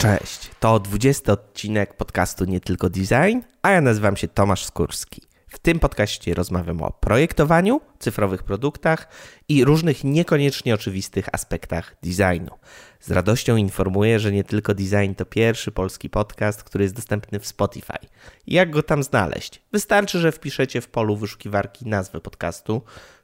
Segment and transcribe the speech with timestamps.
[0.00, 5.22] Cześć, to 20 odcinek podcastu Nie Tylko Design, a ja nazywam się Tomasz Skórski.
[5.48, 9.08] W tym podcaście rozmawiam o projektowaniu, cyfrowych produktach
[9.48, 12.58] i różnych niekoniecznie oczywistych aspektach designu.
[13.00, 17.46] Z radością informuję, że Nie Tylko Design to pierwszy polski podcast, który jest dostępny w
[17.46, 17.98] Spotify.
[18.46, 19.62] Jak go tam znaleźć?
[19.72, 22.82] Wystarczy, że wpiszecie w polu wyszukiwarki nazwę podcastu,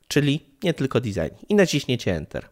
[0.08, 2.48] czyli Nie Tylko Design i naciśniecie Enter.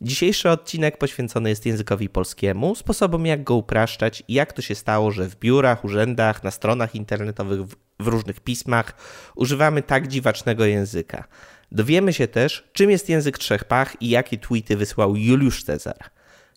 [0.00, 5.10] Dzisiejszy odcinek poświęcony jest językowi polskiemu, sposobom jak go upraszczać i jak to się stało,
[5.10, 7.60] że w biurach, urzędach, na stronach internetowych,
[8.00, 8.94] w różnych pismach
[9.34, 11.24] używamy tak dziwacznego języka.
[11.72, 16.10] Dowiemy się też, czym jest język trzech pach i jakie tweety wysłał Juliusz Cezar.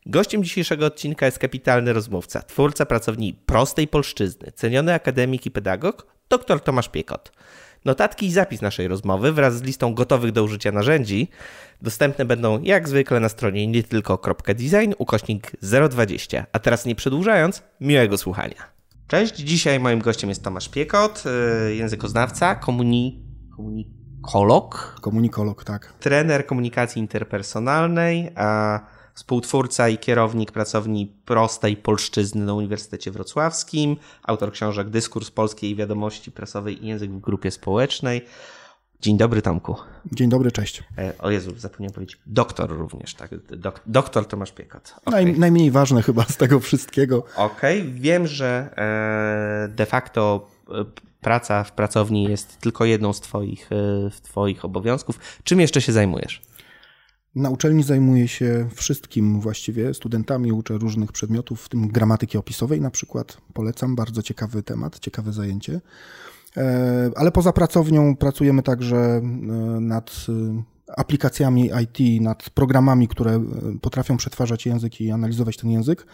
[0.05, 6.59] Gościem dzisiejszego odcinka jest kapitalny rozmówca, twórca pracowni prostej polszczyzny, ceniony akademik i pedagog, dr
[6.59, 7.31] Tomasz Piekot.
[7.85, 11.27] Notatki i zapis naszej rozmowy wraz z listą gotowych do użycia narzędzi
[11.81, 15.51] dostępne będą jak zwykle na stronie nie tylko.design ukośnik
[15.89, 16.45] 020.
[16.51, 18.79] A teraz nie przedłużając, miłego słuchania.
[19.07, 21.23] Cześć, dzisiaj moim gościem jest Tomasz Piekot,
[21.69, 23.23] y, językoznawca, komuni...
[23.55, 24.95] komunikolog?
[25.01, 25.93] Komunikolog, tak.
[25.99, 28.79] Trener komunikacji interpersonalnej, a
[29.19, 36.85] współtwórca i kierownik pracowni prostej polszczyzny na Uniwersytecie Wrocławskim, autor książek Dyskurs Polskiej Wiadomości Prasowej
[36.85, 38.25] i Język w Grupie Społecznej.
[39.01, 39.75] Dzień dobry, Tomku.
[40.11, 40.83] Dzień dobry, cześć.
[40.97, 42.17] E, o Jezu, zapomniałem powiedzieć.
[42.25, 43.31] Doktor również, tak.
[43.57, 44.95] Dok doktor Tomasz Piekot.
[45.05, 45.23] Okay.
[45.23, 47.23] Naj, najmniej ważne chyba z tego wszystkiego.
[47.35, 47.93] Okej, okay.
[47.93, 50.85] wiem, że e, de facto e,
[51.21, 53.69] praca w pracowni jest tylko jedną z twoich,
[54.23, 55.19] twoich obowiązków.
[55.43, 56.41] Czym jeszcze się zajmujesz?
[57.39, 62.91] Na uczelni zajmuję się wszystkim właściwie, studentami uczę różnych przedmiotów, w tym gramatyki opisowej na
[62.91, 63.37] przykład.
[63.53, 65.81] Polecam, bardzo ciekawy temat, ciekawe zajęcie.
[66.57, 69.21] E, ale poza pracownią pracujemy także e,
[69.79, 70.63] nad e,
[70.97, 73.45] aplikacjami IT, nad programami, które
[73.81, 76.05] potrafią przetwarzać język i analizować ten język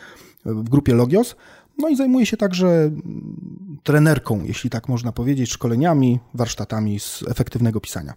[0.46, 1.36] w grupie Logios.
[1.78, 2.92] No i zajmuję się także
[3.84, 8.14] trenerką, jeśli tak można powiedzieć, szkoleniami, warsztatami z efektywnego pisania.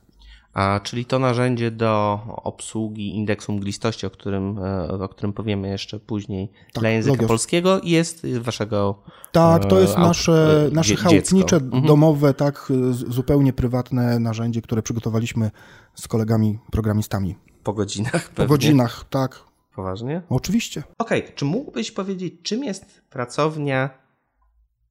[0.55, 6.01] A, czyli to narzędzie do obsługi indeksu mglistości, o którym, e, o którym powiemy jeszcze
[6.01, 7.29] później tak, dla języka Logios.
[7.29, 11.87] polskiego jest waszego Tak, to jest e, nasze, nasze chałupnicze, mhm.
[11.87, 15.51] domowe, tak, zupełnie prywatne narzędzie, które przygotowaliśmy
[15.95, 17.37] z kolegami programistami.
[17.63, 18.35] Po godzinach pewnie?
[18.37, 19.49] Po godzinach, tak.
[19.75, 20.23] Poważnie?
[20.29, 20.83] Oczywiście.
[20.99, 21.35] Okej, okay.
[21.35, 23.91] czy mógłbyś powiedzieć, czym jest pracownia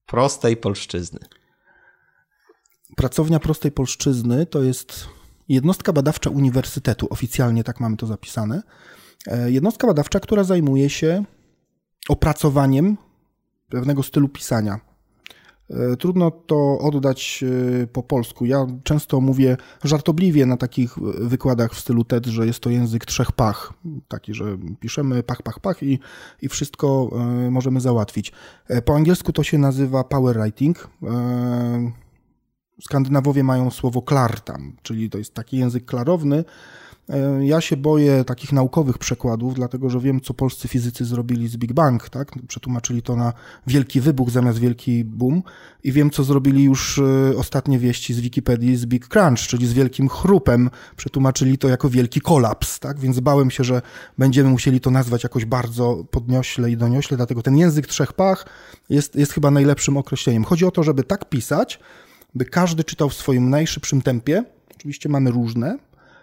[0.06, 1.20] prostej polszczyzny?
[2.96, 5.17] Pracownia prostej polszczyzny to jest
[5.50, 8.62] jednostka badawcza uniwersytetu, oficjalnie tak mamy to zapisane.
[9.28, 11.24] E, jednostka badawcza, która zajmuje się
[12.10, 12.98] opracowaniem
[13.70, 14.80] pewnego stylu pisania.
[15.70, 17.44] E, trudno to oddać
[17.84, 18.46] e, po polsku.
[18.46, 23.32] Ja często mówię żartobliwie na takich wykładach w stylu TED, że jest to język trzech
[23.32, 23.74] pach.
[24.08, 26.00] Taki, że piszemy pach, pach, pach i,
[26.42, 27.10] i wszystko
[27.52, 28.32] możemy załatwić.
[28.86, 30.90] Po angielsku to się nazywa power writing.
[32.82, 36.44] Skandynawowie mają słowo klartam, czyli to jest taki język klarowny.
[37.10, 41.58] E, ja się boję takich naukowych przekładów, dlatego że wiem, co polscy fizycy zrobili z
[41.58, 42.32] Big Bang, tak?
[42.48, 43.34] Przetłumaczyli to na
[43.68, 45.44] wielki wybuch zamiast wielki boom
[45.84, 49.74] i wiem, co zrobili już e, ostatnie wieści z Wikipedii z Big Crunch, czyli z
[49.74, 50.70] wielkim chrupem.
[50.96, 53.00] Przetłumaczyli to jako wielki kolaps, tak?
[53.00, 53.82] Więc bałem się, że
[54.18, 58.46] będziemy musieli to nazwać jakoś bardzo podniośle i doniośle, dlatego ten język trzech pach
[58.90, 60.44] jest, jest chyba najlepszym określeniem.
[60.44, 61.80] Chodzi o to, żeby tak pisać,
[62.38, 64.44] by każdy czytał w swoim najszybszym tempie.
[64.76, 65.78] Oczywiście mamy różne,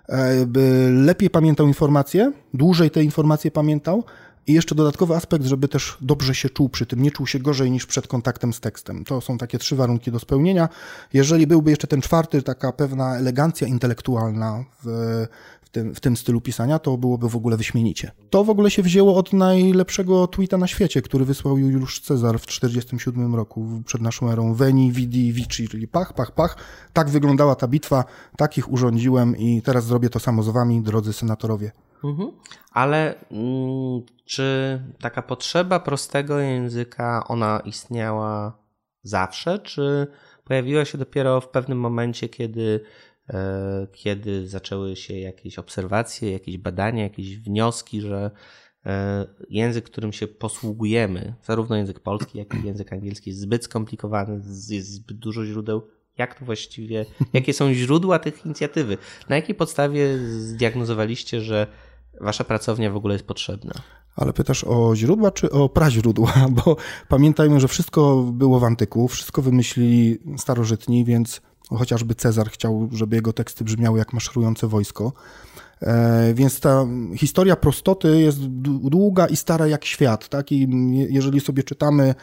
[0.08, 4.04] e, by lepiej pamiętał informacje, dłużej te informacje pamiętał,
[4.46, 7.70] i jeszcze dodatkowy aspekt, żeby też dobrze się czuł przy tym, nie czuł się gorzej
[7.70, 9.04] niż przed kontaktem z tekstem.
[9.04, 10.68] To są takie trzy warunki do spełnienia.
[11.12, 14.86] Jeżeli byłby jeszcze ten czwarty, taka pewna elegancja intelektualna w,
[15.62, 18.10] w, tym, w tym stylu pisania, to byłoby w ogóle wyśmienicie.
[18.30, 22.46] To w ogóle się wzięło od najlepszego tweeta na świecie, który wysłał Juliusz Cezar w
[22.46, 24.54] 1947 roku, przed naszą erą.
[24.54, 26.56] Veni, vidi, vici, czyli pach, pach, pach.
[26.92, 28.04] Tak wyglądała ta bitwa,
[28.36, 31.72] takich urządziłem i teraz zrobię to samo z wami, drodzy senatorowie.
[32.04, 32.32] Mhm.
[32.70, 38.58] Ale mm, czy taka potrzeba prostego języka, ona istniała
[39.02, 40.06] zawsze, czy
[40.44, 42.80] pojawiła się dopiero w pewnym momencie, kiedy,
[43.28, 48.30] e, kiedy zaczęły się jakieś obserwacje, jakieś badania, jakieś wnioski, że
[48.86, 54.40] e, język, którym się posługujemy, zarówno język polski, jak i język angielski jest zbyt skomplikowany,
[54.70, 55.88] jest zbyt dużo źródeł.
[56.18, 58.98] Jak to właściwie, jakie są źródła tych inicjatywy?
[59.28, 61.66] Na jakiej podstawie zdiagnozowaliście, że
[62.20, 63.72] wasza pracownia w ogóle jest potrzebna?
[64.16, 66.32] Ale pytasz o źródła czy o praźródła?
[66.64, 66.76] Bo
[67.08, 71.40] pamiętajmy, że wszystko było w antyku, wszystko wymyślili starożytni, więc
[71.70, 75.12] chociażby Cezar chciał, żeby jego teksty brzmiały jak maszerujące wojsko.
[75.82, 76.86] E, więc ta
[77.16, 80.52] historia prostoty jest długa i stara jak świat, tak?
[80.52, 80.68] I
[81.10, 82.14] jeżeli sobie czytamy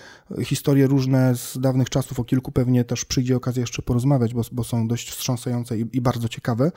[0.44, 4.64] historie różne z dawnych czasów, o kilku pewnie też przyjdzie okazja jeszcze porozmawiać, bo, bo
[4.64, 6.72] są dość wstrząsające i, i, bardzo ciekawe,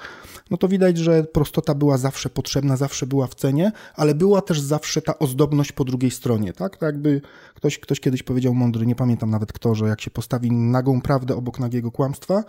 [0.50, 4.60] no to widać, że prostota była zawsze potrzebna, zawsze była w cenie, ale była też
[4.60, 6.76] zawsze ta ozdobność po drugiej stronie, tak?
[6.76, 7.20] Tak jakby
[7.54, 11.36] ktoś, ktoś kiedyś powiedział mądry, nie pamiętam nawet kto, że jak się postawi nagą prawdę
[11.36, 12.44] obok nagiego kłamstwa,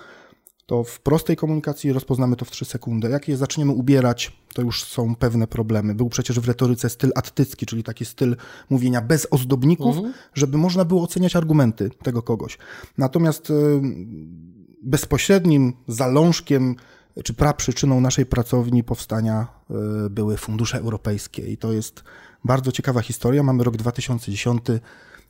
[0.65, 3.09] to w prostej komunikacji rozpoznamy to w 3 sekundy.
[3.09, 5.95] Jak je zaczniemy ubierać, to już są pewne problemy.
[5.95, 8.35] Był przecież w retoryce styl attycki, czyli taki styl
[8.69, 10.13] mówienia bez ozdobników, mhm.
[10.33, 12.57] żeby można było oceniać argumenty tego kogoś.
[12.97, 13.53] Natomiast y,
[14.83, 16.75] bezpośrednim zalążkiem
[17.23, 19.47] czy praprzyczyną naszej pracowni powstania
[20.06, 22.03] y, były fundusze europejskie i to jest
[22.44, 23.44] bardzo ciekawa historia.
[23.44, 24.62] Mamy rok 2010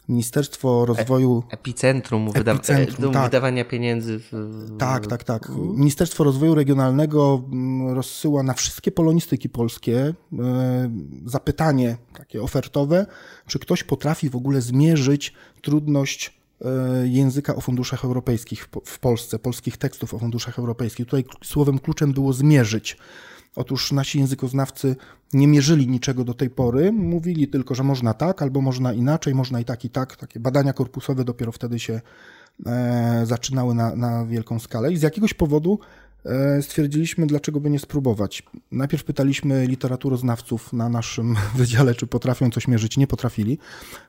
[0.10, 1.44] Ministerstwo Rozwoju.
[1.50, 3.24] Epicentrum, epicentrum tak.
[3.24, 4.19] wydawania pieniędzy.
[4.19, 4.78] W...
[4.78, 5.52] Tak, tak, tak.
[5.56, 10.92] Ministerstwo Rozwoju Regionalnego mm, rozsyła na wszystkie polonistyki polskie e,
[11.25, 13.06] zapytanie takie ofertowe,
[13.48, 19.78] czy ktoś potrafi w ogóle zmierzyć trudność e, języka o funduszach europejskich w Polsce, polskich
[19.78, 21.06] tekstów o funduszach europejskich.
[21.06, 22.98] Tutaj słowem kluczem było zmierzyć.
[23.56, 24.96] Otóż nasi językoznawcy
[25.34, 29.60] nie mierzyli niczego do tej pory, mówili tylko, że można tak, albo można inaczej, można
[29.60, 30.16] i tak, i tak.
[30.16, 32.02] Takie badania korpusowe dopiero wtedy się
[32.66, 35.80] e, zaczynały na, na wielką skalę i z jakiegoś powodu
[36.25, 38.44] E, stwierdziliśmy, dlaczego by nie spróbować.
[38.72, 42.98] Najpierw pytaliśmy literaturoznawców na naszym wydziale, czy potrafią coś mierzyć.
[42.98, 43.57] Nie potrafili.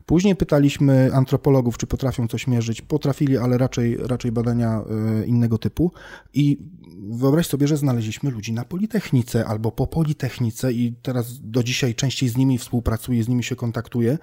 [0.06, 2.82] Później pytaliśmy antropologów, czy potrafią coś mierzyć.
[2.82, 4.82] Potrafili, ale raczej, raczej badania
[5.20, 5.92] e, innego typu.
[6.34, 6.58] I
[6.98, 12.28] wyobraź sobie, że znaleźliśmy ludzi na Politechnice albo po Politechnice i teraz do dzisiaj częściej
[12.28, 14.18] z nimi współpracuję, z nimi się kontaktuję,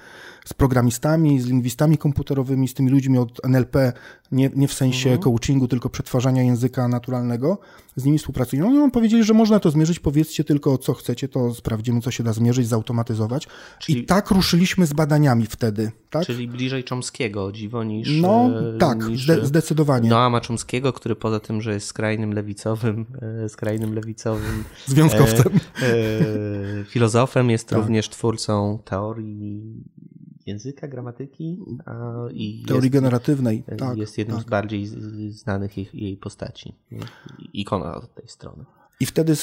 [0.45, 3.93] z programistami, z lingwistami komputerowymi, z tymi ludźmi od NLP,
[4.31, 5.23] nie, nie w sensie mhm.
[5.23, 7.57] coachingu, tylko przetwarzania języka naturalnego
[7.95, 8.73] z nimi współpracują.
[8.73, 12.33] No, powiedzieli, że można to zmierzyć, powiedzcie tylko co chcecie, to sprawdzimy, co się da
[12.33, 13.47] zmierzyć, zautomatyzować.
[13.79, 15.91] Czyli, I tak ruszyliśmy z badaniami wtedy.
[16.09, 16.25] Tak?
[16.25, 18.21] Czyli bliżej Chomskiego, dziwo, niż...
[18.21, 18.49] No
[18.79, 20.09] tak, niż zde zdecydowanie.
[20.09, 22.63] Noama Chomskiego, który poza tym, że jest skrajnym lewicowym,
[23.21, 24.63] e, skrajnym lewicowym...
[24.85, 25.53] Związkowcem.
[25.81, 27.79] E, e, filozofem, jest tak.
[27.79, 29.83] również twórcą teorii
[30.45, 31.59] języka, gramatyki
[32.31, 33.63] i teorii jest, generatywnej.
[33.77, 34.45] Tak, jest jednym tak.
[34.45, 34.87] z bardziej
[35.29, 36.73] znanych jej, jej postaci.
[37.53, 38.65] Ikona od tej strony.
[39.03, 39.33] I wtedy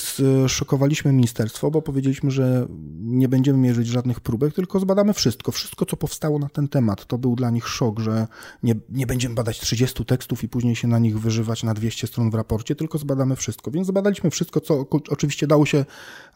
[0.49, 2.67] szokowaliśmy ministerstwo, bo powiedzieliśmy, że
[3.01, 5.53] nie będziemy mierzyć żadnych próbek, tylko zbadamy wszystko.
[5.53, 7.07] Wszystko, co powstało na ten temat.
[7.07, 8.27] To był dla nich szok, że
[8.63, 12.31] nie, nie będziemy badać 30 tekstów i później się na nich wyżywać na 200 stron
[12.31, 13.71] w raporcie, tylko zbadamy wszystko.
[13.71, 15.85] Więc zbadaliśmy wszystko, co oczywiście dało się,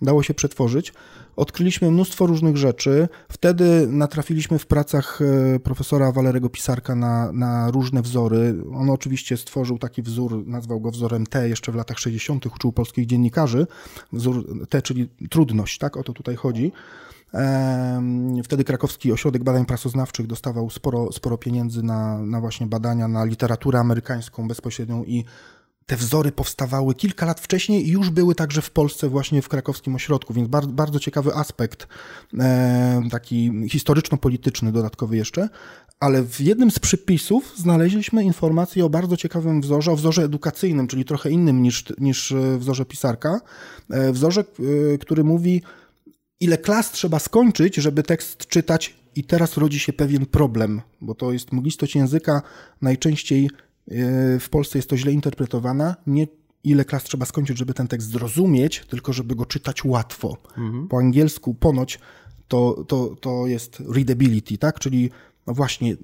[0.02, 0.92] dało się przetworzyć.
[1.36, 3.08] Odkryliśmy mnóstwo różnych rzeczy.
[3.28, 8.54] Wtedy natrafiliśmy w pracach e, profesora Walerego Pisarka na, na różne wzory.
[8.74, 13.06] On oczywiście stworzył taki wzór, nazwał go wzorem T jeszcze w latach 60., uczył polskich
[13.06, 13.66] dziennikarzy.
[14.12, 15.96] Wzór T, czyli trudność, tak?
[15.96, 16.72] O to tutaj chodzi.
[18.44, 23.78] Wtedy krakowski ośrodek badań prasoznawczych dostawał sporo, sporo pieniędzy na, na właśnie badania, na literaturę
[23.78, 25.24] amerykańską bezpośrednią i
[25.86, 29.94] te wzory powstawały kilka lat wcześniej i już były także w Polsce, właśnie w krakowskim
[29.94, 31.88] ośrodku, więc bardzo, bardzo ciekawy aspekt,
[32.38, 35.48] e, taki historyczno-polityczny dodatkowy jeszcze.
[36.00, 41.04] Ale w jednym z przypisów znaleźliśmy informację o bardzo ciekawym wzorze, o wzorze edukacyjnym, czyli
[41.04, 43.40] trochę innym niż, niż wzorze pisarka.
[43.90, 44.44] E, wzorze,
[44.94, 45.62] e, który mówi,
[46.40, 51.32] ile klas trzeba skończyć, żeby tekst czytać i teraz rodzi się pewien problem, bo to
[51.32, 52.42] jest mglistość języka
[52.82, 53.73] najczęściej E,
[54.40, 55.94] w Polsce jest to źle interpretowane.
[56.06, 56.26] Nie
[56.64, 60.36] ile klas trzeba skończyć, żeby ten tekst zrozumieć, tylko żeby go czytać łatwo.
[60.58, 60.88] Mhm.
[60.88, 61.98] Po angielsku ponoć
[62.48, 64.78] to, to, to jest readability, tak?
[64.78, 65.10] Czyli
[65.46, 65.96] no właśnie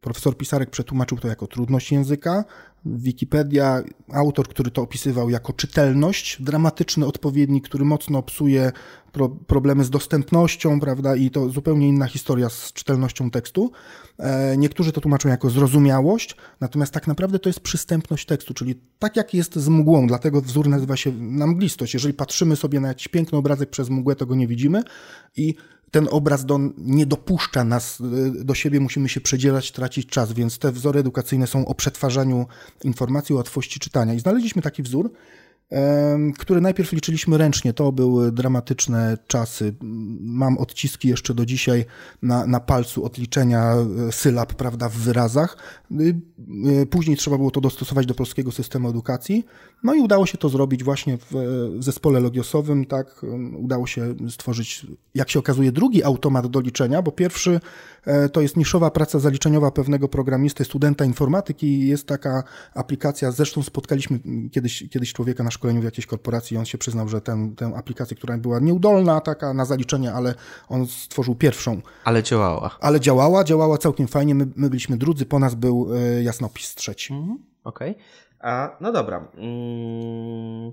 [0.00, 2.44] profesor Pisarek przetłumaczył to jako trudność języka.
[2.86, 8.72] Wikipedia, autor, który to opisywał jako czytelność, dramatyczny odpowiednik, który mocno psuje
[9.12, 13.72] pro, problemy z dostępnością, prawda, i to zupełnie inna historia z czytelnością tekstu.
[14.18, 19.16] E, niektórzy to tłumaczą jako zrozumiałość, natomiast tak naprawdę to jest przystępność tekstu, czyli tak
[19.16, 21.94] jak jest z mgłą, dlatego wzór nazywa się namglistość.
[21.94, 24.82] Jeżeli patrzymy sobie na jakiś piękny obrazek przez mgłę, to go nie widzimy
[25.36, 25.54] i
[25.90, 30.58] ten obraz do, nie dopuszcza nas e, do siebie, musimy się przedzierać, tracić czas, więc
[30.58, 32.46] te wzory edukacyjne są o przetwarzaniu
[32.84, 34.14] informacji, o łatwości czytania.
[34.14, 35.10] I znaleźliśmy taki wzór,
[36.38, 37.72] które najpierw liczyliśmy ręcznie.
[37.72, 39.74] To były dramatyczne czasy.
[40.20, 41.84] Mam odciski jeszcze do dzisiaj
[42.22, 43.74] na, na palcu odliczenia
[44.08, 45.56] e, sylab, prawda, w wyrazach.
[45.90, 46.20] Y,
[46.82, 49.44] y, później trzeba było to dostosować do polskiego systemu edukacji.
[49.82, 51.24] No i udało się to zrobić właśnie w,
[51.78, 53.22] w zespole logiosowym, tak.
[53.56, 57.60] Udało się stworzyć, jak się okazuje, drugi automat do liczenia, bo pierwszy
[58.04, 61.86] e, to jest niszowa praca zaliczeniowa pewnego programisty, studenta informatyki.
[61.86, 62.44] Jest taka
[62.74, 64.18] aplikacja, zresztą spotkaliśmy
[64.52, 67.72] kiedyś, kiedyś człowieka na szkoleniu w jakiejś korporacji i on się przyznał, że ten, tę
[67.76, 70.34] aplikację, która była nieudolna, taka na zaliczenie, ale
[70.68, 71.80] on stworzył pierwszą.
[72.04, 72.76] Ale działała.
[72.80, 74.34] Ale działała, działała całkiem fajnie.
[74.34, 77.14] My, my byliśmy drudzy, po nas był y, jasnopis trzeci.
[77.14, 77.38] Mhm.
[77.64, 77.90] Okej.
[77.90, 78.76] Okay.
[78.80, 79.28] No dobra.
[79.36, 80.72] Mm,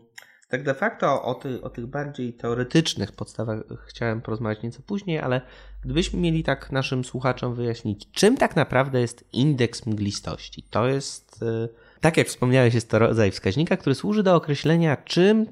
[0.49, 5.41] tak de facto o, ty, o tych bardziej teoretycznych podstawach chciałem porozmawiać nieco później, ale
[5.83, 10.63] gdybyśmy mieli tak naszym słuchaczom wyjaśnić, czym tak naprawdę jest indeks mglistości?
[10.69, 11.69] To jest, y,
[12.03, 15.47] tak jak wspomniałeś, jest to rodzaj wskaźnika, który służy do określenia, czym, y,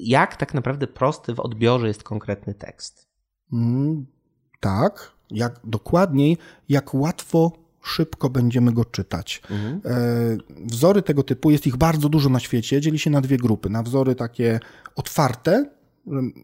[0.00, 3.08] jak tak naprawdę prosty w odbiorze jest konkretny tekst.
[3.52, 4.06] Mm,
[4.60, 6.38] tak, jak dokładniej,
[6.68, 7.52] jak łatwo
[7.82, 9.42] szybko będziemy go czytać.
[9.50, 9.80] Mhm.
[9.84, 13.70] E, wzory tego typu, jest ich bardzo dużo na świecie, dzieli się na dwie grupy.
[13.70, 14.60] Na wzory takie
[14.96, 15.70] otwarte,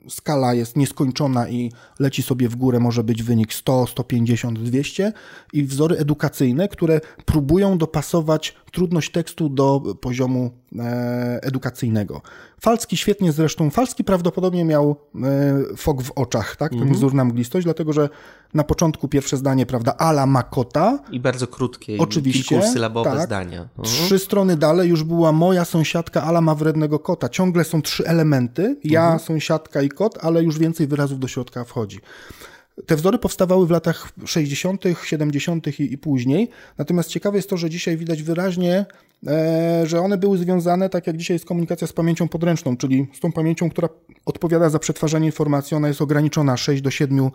[0.09, 5.13] skala jest nieskończona i leci sobie w górę, może być wynik 100, 150, 200
[5.53, 10.62] i wzory edukacyjne, które próbują dopasować trudność tekstu do poziomu
[11.43, 12.23] edukacyjnego.
[12.61, 16.97] Falski świetnie zresztą, Falski prawdopodobnie miał e, fok w oczach, tak, ten mm -hmm.
[16.97, 18.09] wzór na mglistość, dlatego że
[18.55, 20.99] na początku pierwsze zdanie, prawda, ala makota.
[21.11, 23.61] I bardzo krótkie, oczywiście, kilkusylabowe tak, zdania.
[23.61, 23.85] Mhm.
[23.85, 27.29] Trzy strony dalej już była moja sąsiadka, ala ma wrednego kota.
[27.29, 29.21] Ciągle są trzy elementy, ja, mhm.
[29.21, 32.01] sąsiadka i kot, ale już więcej wyrazów do środka wchodzi.
[32.87, 35.81] Te wzory powstawały w latach 60., 70.
[35.81, 36.49] i, i później.
[36.79, 38.87] Natomiast ciekawe jest to, że dzisiaj widać wyraźnie
[39.27, 43.21] E, że one były związane, tak jak dzisiaj jest komunikacja z pamięcią podręczną, czyli z
[43.21, 43.89] tą pamięcią, która
[44.25, 45.77] odpowiada za przetwarzanie informacji.
[45.77, 47.31] Ona jest ograniczona 6 do 7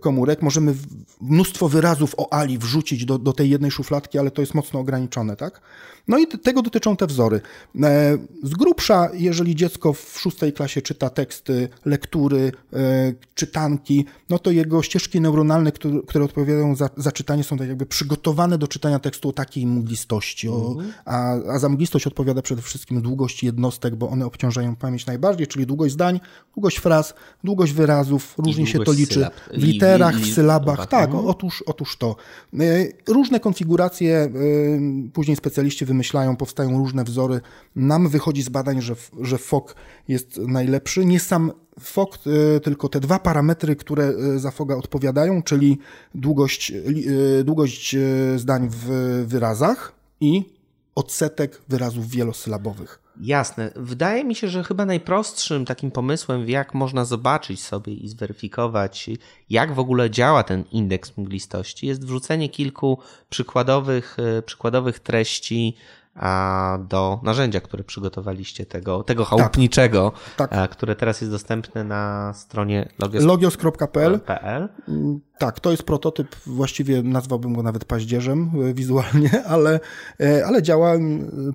[0.00, 0.42] komórek.
[0.42, 0.74] Możemy
[1.20, 5.36] mnóstwo wyrazów o Ali wrzucić do, do tej jednej szufladki, ale to jest mocno ograniczone,
[5.36, 5.60] tak?
[6.08, 7.40] No i tego dotyczą te wzory.
[7.82, 14.50] E, z grubsza, jeżeli dziecko w szóstej klasie czyta teksty, lektury, e, czytanki, no to
[14.50, 18.98] jego ścieżki neuronalne, które, które odpowiadają za, za czytanie, są tak jakby przygotowane do czytania
[18.98, 20.92] tekstu o takiej mglistości, o, mhm.
[21.04, 25.66] a a, za mglistość odpowiada przede wszystkim długość jednostek, bo one obciążają pamięć najbardziej, czyli
[25.66, 26.20] długość zdań,
[26.54, 29.34] długość fraz, długość wyrazów, różnie się to liczy sylab.
[29.54, 30.86] w literach, w sylabach.
[30.86, 32.16] Tak, otóż, otóż to.
[32.60, 34.30] E, różne konfiguracje e,
[35.12, 37.40] później specjaliści wymyślają, powstają różne wzory.
[37.76, 39.74] Nam wychodzi z badań, że, że FOK
[40.08, 41.04] jest najlepszy.
[41.04, 45.78] Nie sam FOK, e, tylko te dwa parametry, które za FOGA odpowiadają, czyli
[46.14, 46.72] długość,
[47.44, 47.96] długość
[48.36, 48.86] zdań w
[49.26, 50.44] wyrazach i
[50.94, 53.00] odsetek wyrazów wielosylabowych.
[53.20, 53.72] Jasne.
[53.76, 59.10] Wydaje mi się, że chyba najprostszym takim pomysłem, jak można zobaczyć sobie i zweryfikować,
[59.50, 62.98] jak w ogóle działa ten indeks mglistości, jest wrzucenie kilku
[63.30, 65.76] przykładowych, przykładowych treści
[66.78, 69.30] do narzędzia, które przygotowaliście, tego, tego tak.
[69.30, 70.70] chałupniczego, tak, tak.
[70.70, 73.26] które teraz jest dostępne na stronie logios.pl.
[73.26, 74.68] logios.pl.
[74.88, 79.80] Mm, tak, to jest prototyp, właściwie nazwałbym go nawet paździerzem e, wizualnie, ale,
[80.20, 80.94] e, ale działa,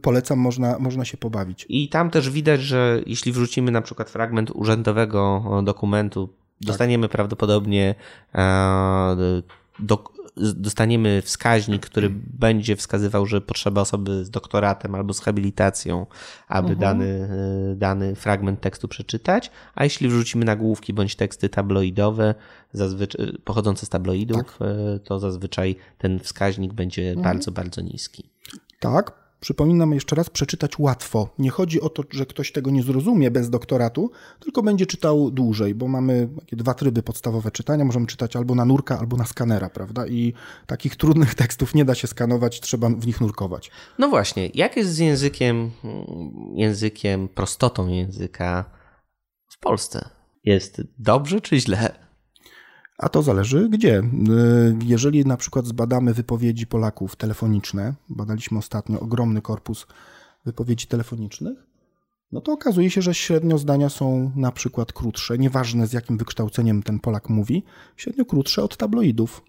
[0.01, 1.65] polecam, można, można się pobawić.
[1.69, 6.29] I tam też widać, że jeśli wrzucimy na przykład fragment urzędowego dokumentu,
[6.62, 7.95] dostaniemy prawdopodobnie
[9.79, 10.03] do,
[10.37, 16.05] dostaniemy wskaźnik, który będzie wskazywał, że potrzeba osoby z doktoratem albo z habilitacją,
[16.47, 16.79] aby mhm.
[16.79, 17.29] dany,
[17.71, 22.35] e, dany fragment tekstu przeczytać, a jeśli wrzucimy nagłówki bądź teksty tabloidowe,
[22.73, 24.67] zazwyczaj, pochodzące z tabloidów, tak.
[24.67, 27.23] E, to zazwyczaj ten wskaźnik będzie mhm.
[27.23, 28.29] bardzo, bardzo niski.
[28.79, 31.29] Tak, Przypominam jeszcze raz, przeczytać łatwo.
[31.39, 35.75] Nie chodzi o to, że ktoś tego nie zrozumie bez doktoratu, tylko będzie czytał dłużej,
[35.75, 37.85] bo mamy takie dwa tryby podstawowe czytania.
[37.85, 40.07] Możemy czytać albo na nurka, albo na skanera, prawda?
[40.07, 40.33] I
[40.67, 43.71] takich trudnych tekstów nie da się skanować, trzeba w nich nurkować.
[43.99, 45.71] No właśnie, jak jest z językiem,
[46.53, 48.65] językiem, prostotą języka
[49.47, 50.09] w Polsce?
[50.43, 52.04] Jest dobrze czy źle?
[52.97, 53.99] A to zależy gdzie.
[53.99, 54.03] Y,
[54.83, 59.87] jeżeli na przykład zbadamy wypowiedzi Polaków telefoniczne, badaliśmy ostatnio ogromny korpus
[60.45, 61.57] wypowiedzi telefonicznych,
[62.31, 66.83] no to okazuje się, że średnio zdania są na przykład krótsze, nieważne z jakim wykształceniem
[66.83, 67.63] ten Polak mówi,
[67.95, 69.41] średnio krótsze od tabloidów.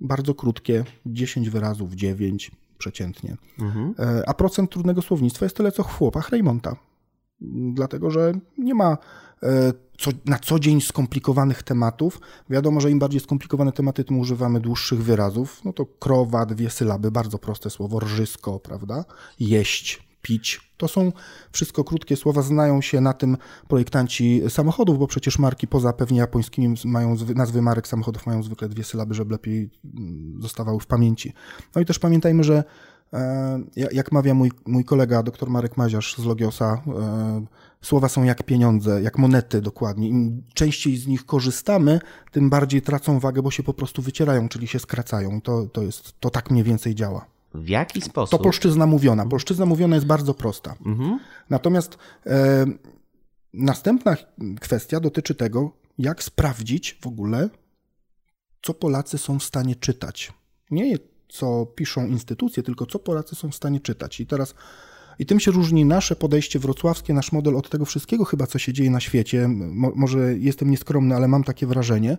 [0.00, 3.36] Bardzo krótkie, 10 wyrazów, 9 przeciętnie.
[3.58, 3.94] Mhm.
[3.98, 6.76] E, a procent trudnego słownictwa jest tyle co w chłopach Raymonta.
[7.74, 8.98] Dlatego, że nie ma
[9.98, 12.20] co, na co dzień skomplikowanych tematów.
[12.50, 15.60] Wiadomo, że im bardziej skomplikowane tematy, tym używamy dłuższych wyrazów.
[15.64, 19.04] No to krowa, dwie sylaby, bardzo proste słowo, rżysko, prawda?
[19.40, 20.74] Jeść, pić.
[20.76, 21.12] To są
[21.52, 23.36] wszystko krótkie słowa, znają się na tym
[23.68, 28.84] projektanci samochodów, bo przecież marki poza pewnie japońskimi mają nazwy marek samochodów mają zwykle dwie
[28.84, 31.32] sylaby, żeby lepiej mm, zostawały w pamięci.
[31.74, 32.64] No i też pamiętajmy, że
[33.12, 33.60] e,
[33.92, 37.46] jak mawia mój, mój kolega dr Marek Maziarz z Logiosa, e,
[37.84, 40.08] Słowa są jak pieniądze, jak monety dokładnie.
[40.08, 42.00] Im częściej z nich korzystamy,
[42.32, 45.40] tym bardziej tracą wagę, bo się po prostu wycierają, czyli się skracają.
[45.40, 47.26] To, to, jest, to tak mniej więcej działa.
[47.54, 48.38] W jaki sposób?
[48.38, 49.26] To polszczyzna mówiona.
[49.26, 50.76] Polszczyzna mówiona jest bardzo prosta.
[50.86, 51.18] Mhm.
[51.50, 52.66] Natomiast e,
[53.54, 54.16] następna
[54.60, 57.48] kwestia dotyczy tego, jak sprawdzić w ogóle,
[58.62, 60.32] co Polacy są w stanie czytać.
[60.70, 60.98] Nie
[61.28, 64.20] co piszą instytucje, tylko co Polacy są w stanie czytać.
[64.20, 64.54] I teraz
[65.18, 68.72] i tym się różni nasze podejście wrocławskie, nasz model od tego wszystkiego chyba, co się
[68.72, 69.48] dzieje na świecie.
[69.48, 72.18] Mo może jestem nieskromny, ale mam takie wrażenie,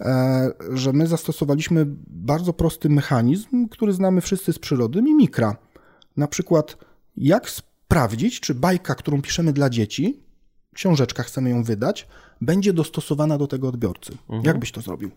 [0.00, 5.56] e, że my zastosowaliśmy bardzo prosty mechanizm, który znamy wszyscy z przyrody, mimikra.
[6.16, 6.76] Na przykład,
[7.16, 10.20] jak sprawdzić, czy bajka, którą piszemy dla dzieci,
[10.74, 12.08] książeczka chcemy ją wydać,
[12.40, 14.12] będzie dostosowana do tego odbiorcy.
[14.12, 14.42] Mhm.
[14.44, 15.10] Jak byś to zrobił?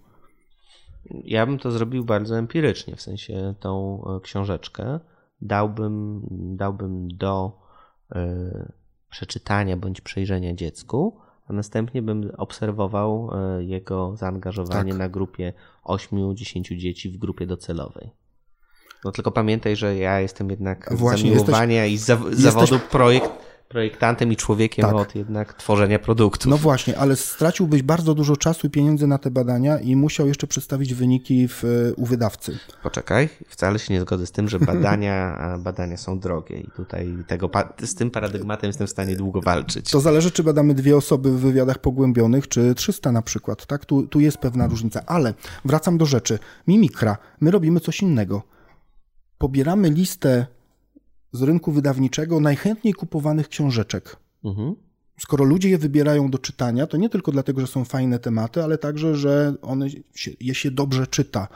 [1.23, 4.99] Ja bym to zrobił bardzo empirycznie, w sensie tą e, książeczkę
[5.41, 6.21] dałbym,
[6.55, 7.59] dałbym do
[8.15, 8.17] y,
[9.09, 14.99] przeczytania bądź przejrzenia dziecku, a następnie bym obserwował y, jego zaangażowanie tak.
[14.99, 15.53] na grupie
[15.85, 18.11] 8-10 dzieci w grupie docelowej.
[19.05, 22.91] No tylko pamiętaj, że ja jestem jednak Właśnie, zamiłowania jesteś, i z zawodu jesteś...
[22.91, 24.95] projekt projektantem i człowiekiem tak.
[24.95, 26.49] od jednak tworzenia produktu.
[26.49, 30.47] No właśnie, ale straciłbyś bardzo dużo czasu i pieniędzy na te badania i musiał jeszcze
[30.47, 31.63] przedstawić wyniki w,
[31.97, 32.57] u wydawcy.
[32.83, 37.49] Poczekaj, wcale się nie zgodzę z tym, że badania, badania są drogie i tutaj tego,
[37.83, 39.91] z tym paradygmatem jestem w stanie długo walczyć.
[39.91, 43.85] To zależy, czy badamy dwie osoby w wywiadach pogłębionych, czy 300 na przykład, tak?
[43.85, 45.33] Tu, tu jest pewna różnica, ale
[45.65, 46.39] wracam do rzeczy.
[46.67, 48.41] Mimikra, my robimy coś innego.
[49.37, 50.54] Pobieramy listę
[51.35, 54.15] z rynku wydawniczego najchętniej kupowanych książeczek.
[54.43, 54.75] Mhm.
[55.19, 58.77] Skoro ludzie je wybierają do czytania, to nie tylko dlatego, że są fajne tematy, ale
[58.77, 61.47] także, że one się, je się dobrze czyta.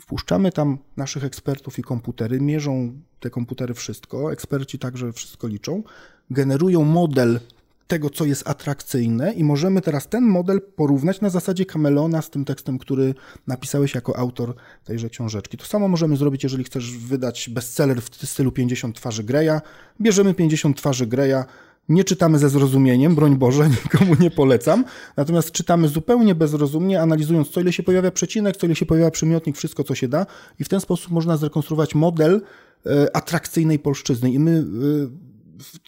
[0.00, 5.82] Wpuszczamy tam naszych ekspertów i komputery, mierzą te komputery wszystko, eksperci także wszystko liczą,
[6.30, 7.40] generują model
[7.86, 12.44] tego, co jest atrakcyjne, i możemy teraz ten model porównać na zasadzie Camelona z tym
[12.44, 13.14] tekstem, który
[13.46, 15.56] napisałeś jako autor tejże książeczki.
[15.56, 19.60] To samo możemy zrobić, jeżeli chcesz wydać bestseller w stylu 50 twarzy Greya.
[20.00, 21.44] Bierzemy 50 twarzy Greya,
[21.88, 24.84] nie czytamy ze zrozumieniem, broń Boże, nikomu nie polecam,
[25.16, 29.56] natomiast czytamy zupełnie bezrozumnie, analizując, co ile się pojawia przecinek, co ile się pojawia przymiotnik,
[29.56, 30.26] wszystko, co się da,
[30.58, 32.42] i w ten sposób można zrekonstruować model
[32.86, 34.30] e, atrakcyjnej polszczyzny.
[34.30, 35.25] I my e,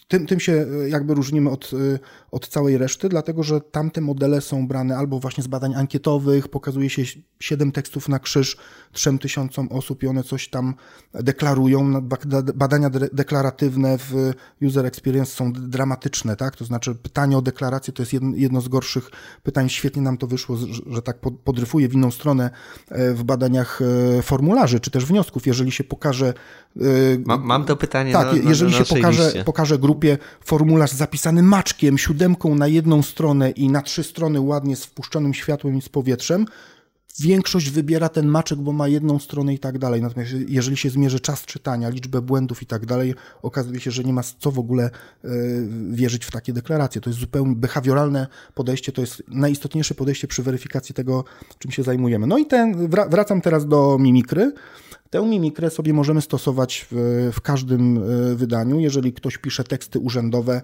[0.07, 1.99] tym, tym się e, jakby różnimy od, e,
[2.31, 6.89] od całej reszty, dlatego że tamte modele są brane albo właśnie z badań ankietowych, pokazuje
[6.89, 7.03] się
[7.39, 8.57] siedem tekstów na krzyż
[8.91, 10.73] trzem tysiącom osób i one coś tam
[11.13, 12.07] deklarują.
[12.55, 16.55] Badania deklaratywne w user experience są dramatyczne, tak?
[16.55, 19.09] To znaczy pytanie o deklarację to jest jedno z gorszych
[19.43, 19.69] pytań.
[19.69, 22.49] Świetnie nam to wyszło, że tak podryfuje w inną stronę
[22.89, 23.79] e, w badaniach
[24.21, 25.47] formularzy, czy też wniosków.
[25.47, 26.33] Jeżeli się pokaże...
[27.25, 32.67] Mam, mam to pytanie Tak, jeżeli się pokaże, pokaże grupie formularz zapisany maczkiem, siódemką na
[32.67, 36.45] jedną stronę i na trzy strony ładnie z wpuszczonym światłem i z powietrzem,
[37.19, 40.01] większość wybiera ten maczek, bo ma jedną stronę i tak dalej.
[40.01, 44.13] Natomiast jeżeli się zmierzy czas czytania, liczbę błędów i tak dalej, okazuje się, że nie
[44.13, 45.29] ma co w ogóle e,
[45.91, 47.01] wierzyć w takie deklaracje.
[47.01, 51.23] To jest zupełnie behawioralne podejście, to jest najistotniejsze podejście przy weryfikacji tego,
[51.57, 52.27] czym się zajmujemy.
[52.27, 54.53] No i ten, wracam teraz do mimikry.
[55.09, 58.79] Tę mimikrę sobie możemy stosować w, w każdym e, wydaniu.
[58.79, 60.61] Jeżeli ktoś pisze teksty urzędowe,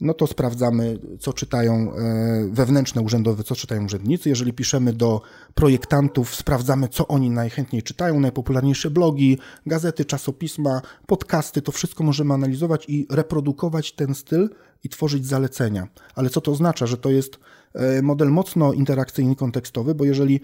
[0.00, 4.28] no to sprawdzamy, co czytają e, wewnętrzne urzędowe, co czytają urzędnicy.
[4.28, 5.20] Jeżeli piszemy do
[5.54, 12.84] projektantów, sprawdzamy, co oni najchętniej czytają, najpopularniejsze blogi, gazety, czasopisma, podcasty, to wszystko możemy analizować
[12.88, 14.50] i reprodukować ten styl
[14.84, 15.88] i tworzyć zalecenia.
[16.14, 16.86] Ale co to oznacza?
[16.86, 17.38] Że to jest
[17.74, 20.40] e, model mocno interakcyjny, kontekstowy, bo jeżeli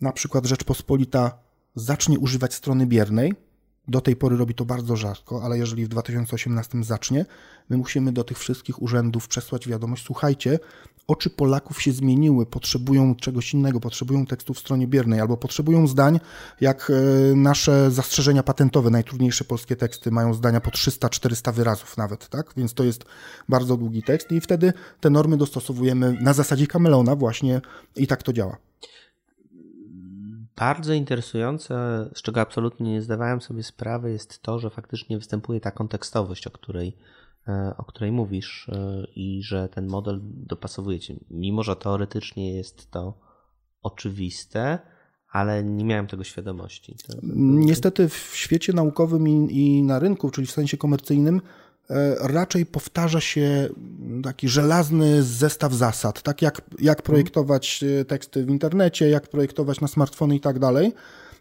[0.00, 1.45] na przykład Rzeczpospolita
[1.76, 3.34] zacznie używać strony biernej,
[3.88, 7.26] do tej pory robi to bardzo rzadko, ale jeżeli w 2018 zacznie,
[7.68, 10.58] my musimy do tych wszystkich urzędów przesłać wiadomość: słuchajcie,
[11.06, 16.20] oczy Polaków się zmieniły, potrzebują czegoś innego, potrzebują tekstu w stronie biernej, albo potrzebują zdań,
[16.60, 22.52] jak e, nasze zastrzeżenia patentowe, najtrudniejsze polskie teksty mają zdania po 300-400 wyrazów nawet, tak?
[22.56, 23.04] Więc to jest
[23.48, 27.60] bardzo długi tekst i wtedy te normy dostosowujemy na zasadzie Camelona właśnie
[27.96, 28.56] i tak to działa.
[30.56, 31.74] Bardzo interesujące,
[32.14, 36.50] z czego absolutnie nie zdawałem sobie sprawy, jest to, że faktycznie występuje ta kontekstowość, o
[36.50, 36.96] której,
[37.48, 41.14] e, o której mówisz e, i że ten model dopasowuje cię.
[41.30, 43.18] Mimo, że teoretycznie jest to
[43.82, 44.78] oczywiste,
[45.32, 46.96] ale nie miałem tego świadomości.
[47.42, 51.40] Niestety w świecie naukowym i, i na rynku, czyli w sensie komercyjnym,
[52.20, 53.68] raczej powtarza się
[54.22, 59.88] taki żelazny zestaw zasad, tak jak, jak projektować e, teksty w internecie, jak projektować na
[59.88, 60.92] smartfony i tak dalej.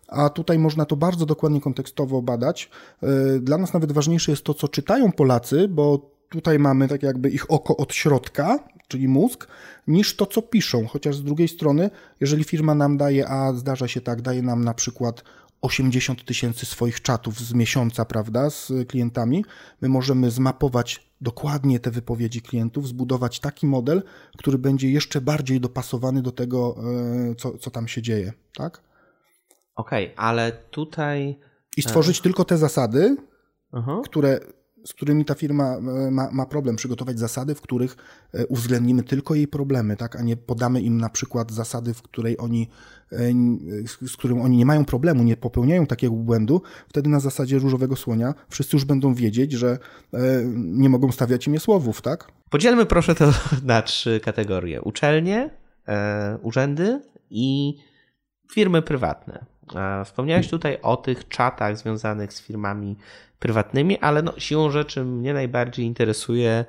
[0.08, 2.70] A tutaj można to bardzo dokładnie kontekstowo badać.
[3.04, 7.30] E, dla nas nawet ważniejsze jest to, co czytają Polacy, bo tutaj mamy tak jakby
[7.30, 9.48] ich oko od środka, czyli mózg,
[9.88, 10.88] niż to, co piszą.
[10.88, 14.74] Chociaż z drugiej strony, jeżeli firma nam daje, a zdarza się tak, daje nam na
[14.74, 15.24] przykład
[15.66, 19.46] 80 tysięcy swoich czatów z miesiąca, prawda, z klientami,
[19.82, 24.04] my możemy zmapować dokładnie te wypowiedzi klientów, zbudować taki model,
[24.38, 26.76] który będzie jeszcze bardziej dopasowany do tego,
[27.32, 28.82] e, co, co tam się dzieje, tak?
[29.76, 31.40] Okej, okay, ale tutaj...
[31.78, 33.18] I stworzyć tylko te zasady,
[34.06, 34.40] które
[34.86, 37.98] z którymi ta firma e, ma, ma, problem, przygotować zasady, w których
[38.34, 42.38] e, uwzględnimy tylko jej problemy, tak, a nie podamy im na przykład zasady, w której
[42.38, 42.70] oni,
[43.12, 43.18] e,
[44.08, 48.34] z którym oni nie mają problemu, nie popełniają takiego błędu, wtedy na zasadzie różowego słonia
[48.50, 49.78] wszyscy już będą wiedzieć, że
[50.56, 52.32] nie mogą stawiać imię słowów, tak?
[52.50, 54.82] Podzielmy proszę to na trzy kategorie.
[54.82, 55.50] Uczelnie,
[56.42, 57.78] urzędy i
[58.52, 59.46] firmy prywatne.
[60.06, 62.98] Wspomniałeś tutaj o tych czatach związanych z firmami
[63.40, 66.66] prywatnymi, ale no, siłą rzeczy mnie najbardziej interesuje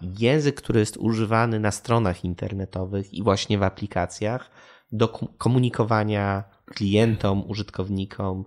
[0.00, 4.50] język, który jest używany na stronach internetowych i właśnie w aplikacjach
[4.92, 8.44] do komunikowania klientom, użytkownikom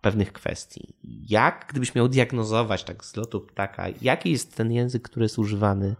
[0.00, 0.94] pewnych kwestii.
[1.28, 5.96] Jak, gdybyś miał diagnozować tak z lotu ptaka, jaki jest ten język, który jest używany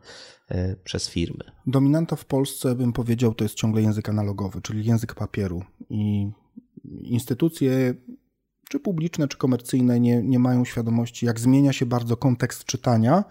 [0.48, 1.44] e, przez firmy?
[1.66, 5.62] Dominanta w Polsce, bym powiedział, to jest ciągle język analogowy, czyli język papieru.
[5.90, 6.30] I
[7.02, 7.94] instytucje
[8.68, 13.24] czy publiczne, czy komercyjne, nie, nie mają świadomości, jak zmienia się bardzo kontekst czytania.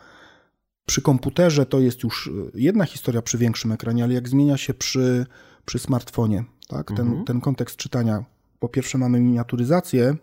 [0.86, 5.26] Przy komputerze to jest już jedna historia przy większym ekranie, ale jak zmienia się przy,
[5.66, 6.88] przy smartfonie, tak?
[6.88, 7.26] ten, mhm.
[7.26, 8.24] ten kontekst czytania.
[8.60, 10.16] Po pierwsze, mamy miniaturyzację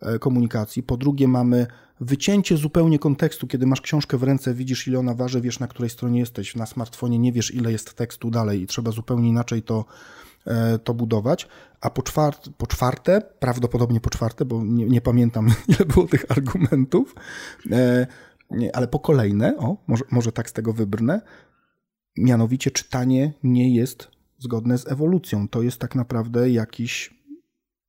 [0.00, 1.66] e, komunikacji, po drugie, mamy
[2.00, 5.90] wycięcie zupełnie kontekstu, kiedy masz książkę w ręce, widzisz ile ona waży, wiesz na której
[5.90, 6.56] stronie jesteś.
[6.56, 9.84] Na smartfonie nie wiesz ile jest tekstu dalej i trzeba zupełnie inaczej to E,
[10.84, 11.48] to budować.
[11.80, 16.24] A po czwarte, po czwarte prawdopodobnie po czwarte, bo nie, nie pamiętam ile było tych
[16.28, 17.14] argumentów,
[17.72, 18.06] e,
[18.72, 21.20] ale po kolejne, o, może, może tak z tego wybrnę,
[22.16, 24.08] mianowicie czytanie nie jest
[24.38, 25.48] zgodne z ewolucją.
[25.48, 27.17] To jest tak naprawdę jakiś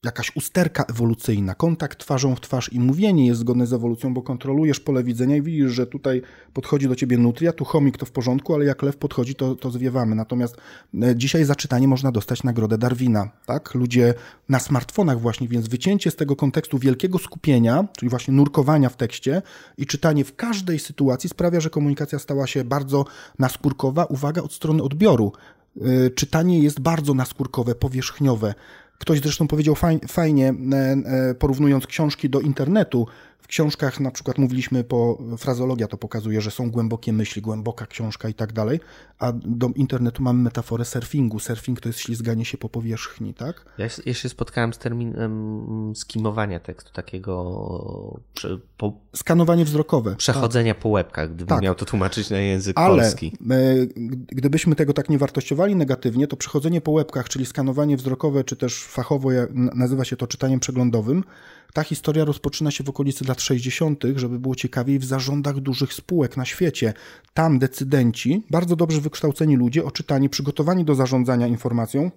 [0.04, 4.80] jakaś usterka ewolucyjna, kontakt twarzą w twarz i mówienie jest zgodne z ewolucją, bo kontrolujesz
[4.80, 6.22] pole widzenia i widzisz, że tutaj
[6.54, 9.72] podchodzi do ciebie nutria, tu chomik to w porządku, ale jak lew podchodzi, to, to
[9.72, 10.16] zwiewamy.
[10.16, 10.58] Natomiast
[11.04, 13.74] e, dzisiaj za czytanie można dostać nagrodę Darwina, tak?
[13.74, 14.14] Ludzie
[14.50, 19.42] na smartfonach właśnie, więc wycięcie z tego kontekstu wielkiego skupienia, czyli właśnie nurkowania w tekście
[19.78, 23.06] i czytanie w każdej sytuacji sprawia, że komunikacja stała się bardzo
[23.40, 25.32] naskórkowa, uwaga, od strony odbioru.
[25.82, 28.54] E, czytanie jest bardzo naskórkowe, powierzchniowe.
[29.00, 29.76] Ktoś zresztą powiedział
[30.08, 33.08] fajnie, e, e, porównując książki do internetu,
[33.47, 38.34] książkach na przykład mówiliśmy po, frazologia to pokazuje, że są głębokie myśli, głęboka książka i
[38.34, 38.80] tak dalej,
[39.19, 41.39] a do internetu mamy metaforę surfingu.
[41.39, 43.65] Surfing to jest ślizganie się po powierzchni, tak?
[43.78, 48.19] Ja, ja się spotkałem z terminem skimowania tekstu, takiego
[48.78, 50.15] po, skanowanie wzrokowe.
[50.15, 50.84] Przechodzenia tak.
[50.84, 51.62] po łebkach, gdybym tak.
[51.62, 53.38] miał to tłumaczyć na język Ale, polski.
[53.49, 53.88] Ale
[54.28, 58.84] gdybyśmy tego tak nie wartościowali negatywnie, to przechodzenie po łebkach, czyli skanowanie wzrokowe, czy też
[58.84, 59.30] fachowo
[59.75, 61.23] nazywa się to czytaniem przeglądowym,
[61.73, 66.38] ta historia rozpoczyna się w okolicy lat 60., żeby było ciekawiej, w zarządach dużych spółek
[66.38, 66.93] na świecie.
[67.34, 72.12] Tam decydenci, bardzo dobrze wykształceni ludzie, oczytani, przygotowani do zarządzania informacją,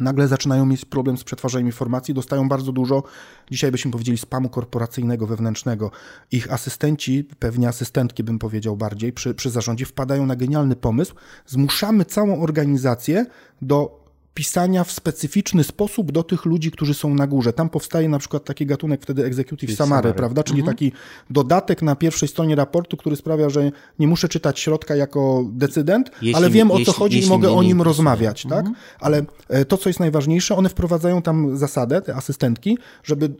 [0.00, 3.02] nagle zaczynają mieć problem z przetwarzaniem informacji, dostają bardzo dużo,
[3.50, 5.90] dzisiaj byśmy powiedzieli, spamu korporacyjnego, wewnętrznego.
[6.32, 11.14] Ich asystenci, pewnie asystentki bym powiedział bardziej, przy, przy zarządzie wpadają na genialny pomysł,
[11.46, 13.26] zmuszamy całą organizację
[13.62, 13.99] do
[14.34, 17.52] pisania w specyficzny sposób do tych ludzi, którzy są na górze.
[17.52, 20.42] Tam powstaje na przykład taki gatunek wtedy executive summary, prawda?
[20.42, 20.76] Czyli mhm.
[20.76, 20.92] taki
[21.30, 26.34] dodatek na pierwszej stronie raportu, który sprawia, że nie muszę czytać środka jako decydent, jeśli,
[26.34, 28.58] ale wiem o co chodzi i mogę o nim rozmawiać, tak?
[28.58, 28.76] Mhm.
[29.00, 33.34] Ale e, to, co jest najważniejsze, one wprowadzają tam zasadę, te asystentki, żeby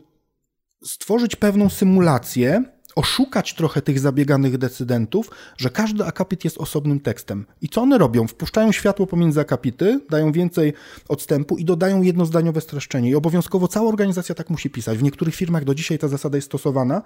[0.83, 2.63] stworzyć pewną symulację,
[2.95, 7.45] oszukać trochę tych zabieganych decydentów, że każdy akapit jest osobnym tekstem.
[7.61, 8.27] I co one robią?
[8.27, 10.73] Wpuszczają światło pomiędzy akapity, dają więcej
[11.07, 13.09] odstępu i dodają jednozdaniowe streszczenie.
[13.09, 14.97] I obowiązkowo cała organizacja tak musi pisać.
[14.97, 17.01] W niektórych firmach do dzisiaj ta zasada jest stosowana.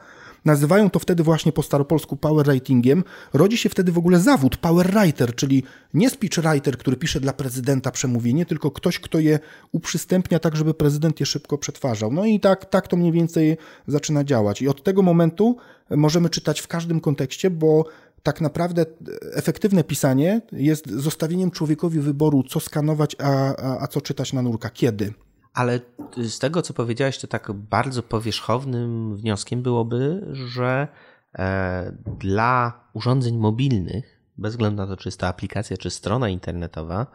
[0.45, 3.03] Nazywają to wtedy właśnie po staropolsku power writingiem.
[3.33, 7.33] Rodzi się wtedy w ogóle zawód power writer, czyli nie speech writer, który pisze dla
[7.33, 9.39] prezydenta przemówienie, tylko ktoś, kto je
[9.71, 12.11] uprzystępnia tak, żeby prezydent je szybko przetwarzał.
[12.11, 14.61] No i tak, tak to mniej więcej zaczyna działać.
[14.61, 15.57] I od tego momentu
[15.89, 17.85] możemy czytać w każdym kontekście, bo
[18.23, 18.85] tak naprawdę
[19.33, 24.69] efektywne pisanie jest zostawieniem człowiekowi wyboru, co skanować, a, a, a co czytać na nurka,
[24.69, 25.13] kiedy.
[25.53, 25.79] Ale
[26.17, 30.87] z tego, co powiedziałeś, to tak bardzo powierzchownym wnioskiem byłoby, że
[31.35, 37.07] e, dla urządzeń mobilnych, bez względu na to, czy jest to aplikacja, czy strona internetowa,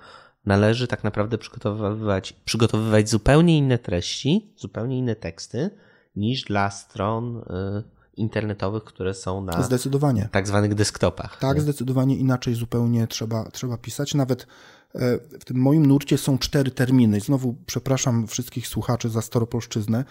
[0.46, 5.70] należy tak naprawdę przygotowywać, przygotowywać zupełnie inne treści, zupełnie inne teksty
[6.16, 7.36] niż dla stron.
[7.36, 10.28] Y, internetowych, które są na zdecydowanie.
[10.32, 11.38] tak zwanych desktopach.
[11.38, 11.62] Tak, nie?
[11.62, 14.14] zdecydowanie inaczej zupełnie trzeba, trzeba pisać.
[14.14, 14.46] Nawet
[14.94, 17.20] e, w tym moim nurcie są cztery terminy.
[17.20, 20.04] Znowu przepraszam wszystkich słuchaczy za staropolszczyznę.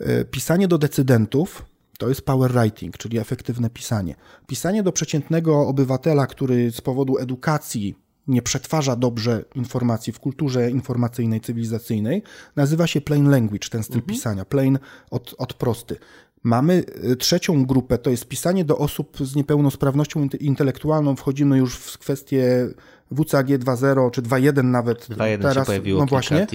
[0.00, 1.64] E, pisanie do decydentów
[1.98, 4.14] to jest power writing, czyli efektywne pisanie.
[4.46, 7.94] Pisanie do przeciętnego obywatela, który z powodu edukacji
[8.28, 12.22] nie przetwarza dobrze informacji w kulturze informacyjnej, cywilizacyjnej,
[12.56, 14.16] nazywa się plain language, ten styl mhm.
[14.16, 14.44] pisania.
[14.44, 14.78] Plain
[15.10, 15.96] od, od prosty.
[16.48, 21.16] Mamy y, trzecią grupę, to jest pisanie do osób z niepełnosprawnością intelektualną.
[21.16, 22.68] Wchodzimy już w kwestię
[23.10, 25.54] WCAG 2.0 czy 2.1 nawet 2.1 teraz.
[25.54, 26.46] Się pojawiło no właśnie.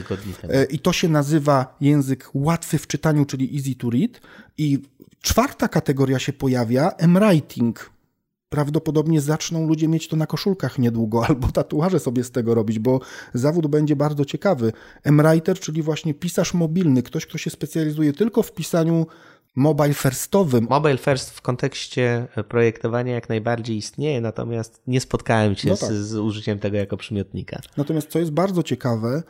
[0.44, 4.22] Y, I to się nazywa język łatwy w czytaniu, czyli easy to read.
[4.58, 4.80] I
[5.22, 7.92] czwarta kategoria się pojawia, M-writing,
[8.50, 13.00] prawdopodobnie zaczną ludzie mieć to na koszulkach niedługo, albo tatuaże sobie z tego robić, bo
[13.34, 14.74] zawód będzie bardzo ciekawy.
[15.04, 19.06] M-writer, czyli właśnie pisarz mobilny, ktoś, kto się specjalizuje tylko w pisaniu
[19.56, 20.68] mobile firstowym.
[20.70, 25.90] Mobile first w kontekście projektowania jak najbardziej istnieje, natomiast nie spotkałem się no tak.
[25.90, 27.60] z, z, użyciem tego jako przymiotnika.
[27.78, 29.24] Natomiast co jest bardzo ciekawe,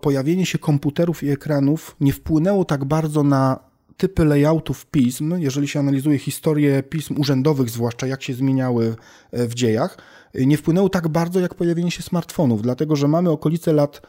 [0.00, 5.80] pojawienie się komputerów i ekranów nie wpłynęło tak bardzo na typy layoutów pism, jeżeli się
[5.80, 8.96] analizuje historię pism urzędowych, zwłaszcza jak się zmieniały
[9.32, 9.98] e, w dziejach,
[10.34, 14.02] e, nie wpłynęło tak bardzo jak pojawienie się smartfonów, dlatego że mamy okolice lat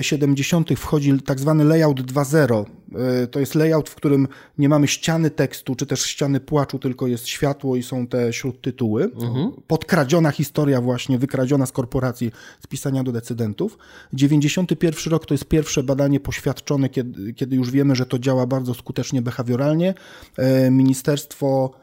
[0.00, 0.70] 70.
[0.76, 2.64] wchodzi tak zwany layout 2.0.
[2.94, 7.06] E, to jest layout, w którym nie mamy ściany tekstu, czy też ściany płaczu, tylko
[7.06, 9.04] jest światło i są te śródtytuły.
[9.04, 9.52] Mhm.
[9.66, 13.78] Podkradziona historia właśnie, wykradziona z korporacji, z pisania do decydentów.
[14.12, 18.74] 91 rok to jest pierwsze badanie poświadczone, kiedy, kiedy już wiemy, że to działa bardzo
[18.74, 19.94] skutecznie behawioralnie.
[20.36, 21.82] E, ministerstwo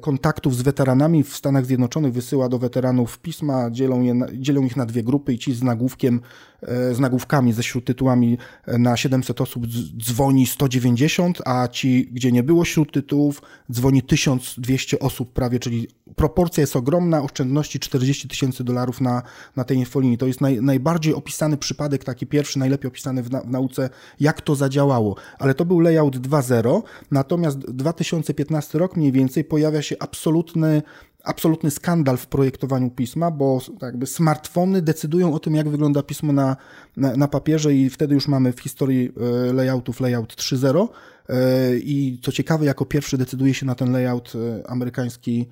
[0.00, 4.86] kontaktów z weteranami w Stanach Zjednoczonych wysyła do weteranów pisma, dzielą, je, dzielą ich na
[4.86, 6.20] dwie grupy i ci z nagłówkiem,
[6.62, 9.66] e, z nagłówkami, ze śródtytułami e, na 700 osób
[9.98, 16.76] dzwoni 190, a ci, gdzie nie było śródtytułów, dzwoni 1200 osób prawie, czyli proporcja jest
[16.76, 19.22] ogromna, oszczędności 40 tysięcy dolarów na,
[19.56, 20.18] na tej infolinii.
[20.18, 24.40] To jest naj, najbardziej opisany przypadek, taki pierwszy, najlepiej opisany w, na, w nauce, jak
[24.40, 25.16] to zadziałało.
[25.38, 30.82] Ale to był layout 2.0, natomiast 2015 rok mniej więcej pojawia się absolutny
[31.26, 36.56] absolutny skandal w projektowaniu pisma, bo jakby smartfony decydują o tym, jak wygląda pismo na,
[36.96, 39.12] na, na papierze i wtedy już mamy w historii
[39.48, 40.88] e, layoutów layout 3.0
[41.28, 45.48] e, i co ciekawe, jako pierwszy decyduje się na ten layout e, amerykański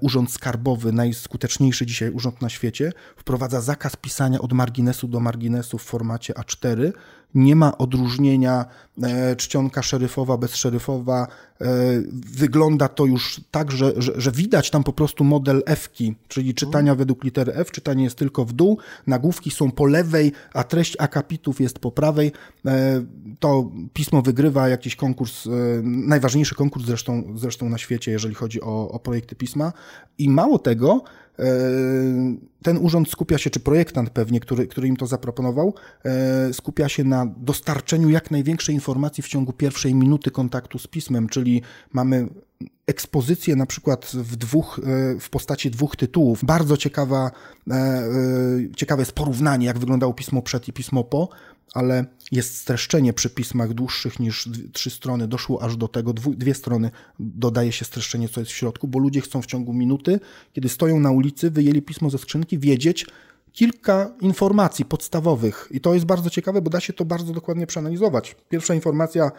[0.00, 5.82] urząd Skarbowy, najskuteczniejszy dzisiaj urząd na świecie, wprowadza zakaz pisania od marginesu do marginesu w
[5.82, 6.92] formacie A4.
[7.34, 8.64] Nie ma odróżnienia
[9.02, 11.26] e, czcionka szeryfowa bez szeryfowa.
[11.60, 11.66] E,
[12.12, 16.92] wygląda to już tak, że, że, że widać tam po prostu model F-ki, czyli czytania
[16.92, 16.98] mhm.
[16.98, 17.70] według litery F.
[17.70, 22.32] Czytanie jest tylko w dół, nagłówki są po lewej, a treść akapitów jest po prawej.
[23.40, 25.48] To pismo wygrywa jakiś konkurs,
[25.82, 29.72] najważniejszy konkurs zresztą, zresztą na świecie, jeżeli chodzi o, o projekty pisma
[30.18, 31.02] i mało tego,
[31.33, 31.33] e,
[32.62, 37.04] ten urząd skupia się, czy projektant pewnie, który, który im to zaproponował, e, skupia się
[37.04, 42.28] na dostarczeniu jak największej informacji w ciągu pierwszej minuty kontaktu z pismem, czyli mamy
[42.86, 46.44] ekspozycję na przykład w, dwóch, e, w postaci dwóch tytułów.
[46.44, 47.30] Bardzo ciekawa,
[48.76, 51.28] ciekawe jest porównanie, jak wyglądało pismo przed i pismo po
[51.74, 55.28] ale jest streszczenie przy pismach dłuższych niż trzy strony.
[55.28, 59.20] Doszło aż do tego, dwie strony dodaje się streszczenie, co jest w środku, bo ludzie
[59.20, 60.20] chcą w ciągu minuty,
[60.52, 63.06] kiedy stoją na ulicy, wyjęli pismo ze skrzynki, wiedzieć
[63.52, 65.68] kilka informacji podstawowych.
[65.70, 68.36] I to jest bardzo ciekawe, bo da się to bardzo dokładnie przeanalizować.
[68.48, 69.30] Pierwsza informacja,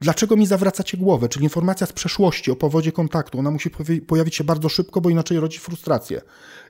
[0.00, 1.28] Dlaczego mi zawracacie głowę?
[1.28, 3.38] Czyli informacja z przeszłości o powodzie kontaktu.
[3.38, 3.70] Ona musi
[4.06, 6.20] pojawić się bardzo szybko, bo inaczej rodzi frustrację.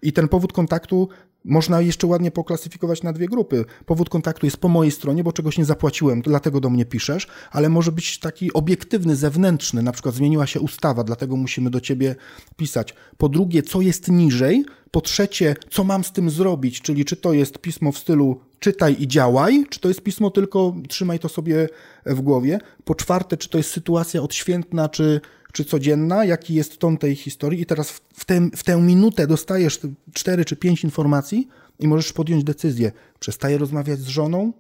[0.03, 1.09] I ten powód kontaktu
[1.45, 3.65] można jeszcze ładnie poklasyfikować na dwie grupy.
[3.87, 7.69] Powód kontaktu jest po mojej stronie, bo czegoś nie zapłaciłem, dlatego do mnie piszesz, ale
[7.69, 12.17] może być taki obiektywny, zewnętrzny, na przykład zmieniła się ustawa, dlatego musimy do ciebie
[12.57, 12.95] pisać.
[13.17, 14.65] Po drugie, co jest niżej?
[14.91, 16.81] Po trzecie, co mam z tym zrobić?
[16.81, 20.75] Czyli czy to jest pismo w stylu czytaj i działaj, czy to jest pismo tylko
[20.89, 21.69] trzymaj to sobie
[22.07, 22.59] w głowie?
[22.85, 25.21] Po czwarte, czy to jest sytuacja odświętna, czy
[25.53, 27.61] czy codzienna, jaki jest ton tej historii?
[27.61, 29.81] I teraz w, tę, w tę minutę dostajesz
[30.13, 31.49] cztery czy pięć informacji
[31.81, 32.93] i możesz podjąć decyzję.
[33.21, 34.53] Przestaję rozmawiać z żoną,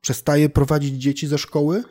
[0.00, 1.82] przestaję prowadzić dzieci ze szkoły,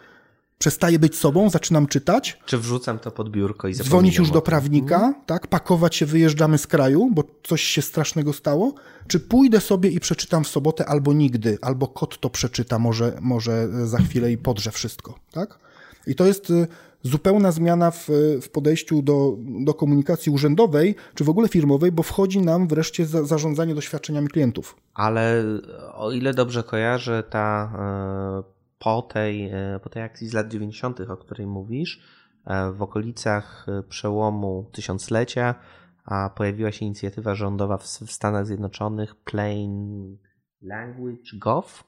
[0.64, 2.40] przestaję być sobą, zaczynam czytać.
[2.46, 5.14] Czy wrzucam to pod biurko i Dzwonić już do prawnika, mhm.
[5.26, 5.48] tak?
[5.48, 8.74] Pakować się, wyjeżdżamy z kraju, bo coś się strasznego stało.
[9.08, 13.88] Czy pójdę sobie i przeczytam w sobotę albo nigdy, albo kot to przeczyta może, może
[13.88, 15.60] za chwilę i podrze wszystko, tak?
[16.08, 16.68] I to jest y,
[17.02, 18.08] zupełna zmiana w,
[18.42, 23.24] w podejściu do, do komunikacji urzędowej, czy w ogóle firmowej, bo wchodzi nam wreszcie za,
[23.24, 24.76] zarządzanie doświadczeniami klientów.
[24.94, 25.44] Ale
[25.94, 27.72] o ile dobrze kojarzę, ta
[28.50, 28.53] e,
[28.84, 32.02] po tej, e, po tej akcji z lat 90., o której mówisz,
[32.46, 35.56] e, w okolicach przełomu tysiąclecia
[36.06, 40.18] a pojawiła się inicjatywa rządowa w, w Stanach Zjednoczonych Plain
[40.62, 41.84] LanguageGov,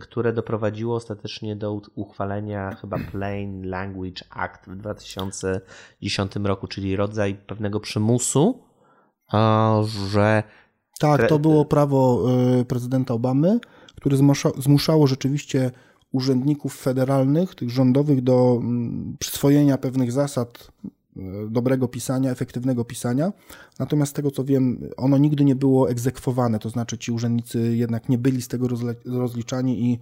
[0.00, 7.80] które doprowadziło ostatecznie do uchwalenia chyba Plain Language Act w 2010 roku, czyli rodzaj pewnego
[7.80, 8.64] przymusu,
[10.10, 10.42] że.
[11.00, 12.24] Tak, to było prawo
[12.68, 13.60] prezydenta Obamy,
[14.00, 14.16] które
[14.58, 15.70] zmuszało rzeczywiście
[16.12, 20.68] urzędników federalnych, tych rządowych, do mm, przyswojenia pewnych zasad
[21.50, 23.32] dobrego pisania, efektywnego pisania.
[23.78, 28.08] Natomiast z tego co wiem, ono nigdy nie było egzekwowane, to znaczy ci urzędnicy jednak
[28.08, 28.68] nie byli z tego
[29.04, 29.98] rozliczani i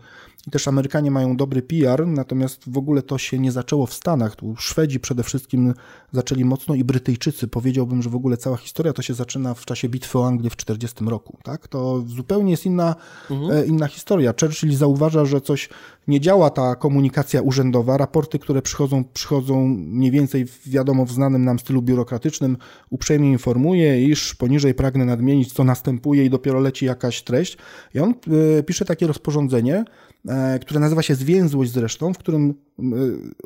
[0.46, 4.37] i też Amerykanie mają dobry PR, natomiast w ogóle to się nie zaczęło w Stanach.
[4.37, 5.74] Tu Szwedzi przede wszystkim
[6.12, 7.48] zaczęli mocno i Brytyjczycy.
[7.48, 10.57] Powiedziałbym, że w ogóle cała historia to się zaczyna w czasie bitwy o Anglię w
[10.57, 11.38] 40 roku.
[11.42, 11.68] Tak?
[11.68, 12.94] To zupełnie jest inna,
[13.31, 13.50] mhm.
[13.50, 14.35] E, inna historia.
[14.40, 15.68] Churchill zauważa, że coś
[16.09, 17.97] nie działa ta komunikacja urzędowa.
[17.97, 22.57] Raporty, które przychodzą, przychodzą mniej więcej wiadomo w znanym nam stylu biurokratycznym,
[22.90, 27.59] uprzejmie informuje, iż poniżej pragnę nadmienić, co następuje i dopiero leci jakaś treść.
[27.95, 28.14] I on
[28.59, 29.85] y, pisze takie rozporządzenie,
[30.29, 32.55] E, które nazywa się Zwięzłość zresztą, w którym e,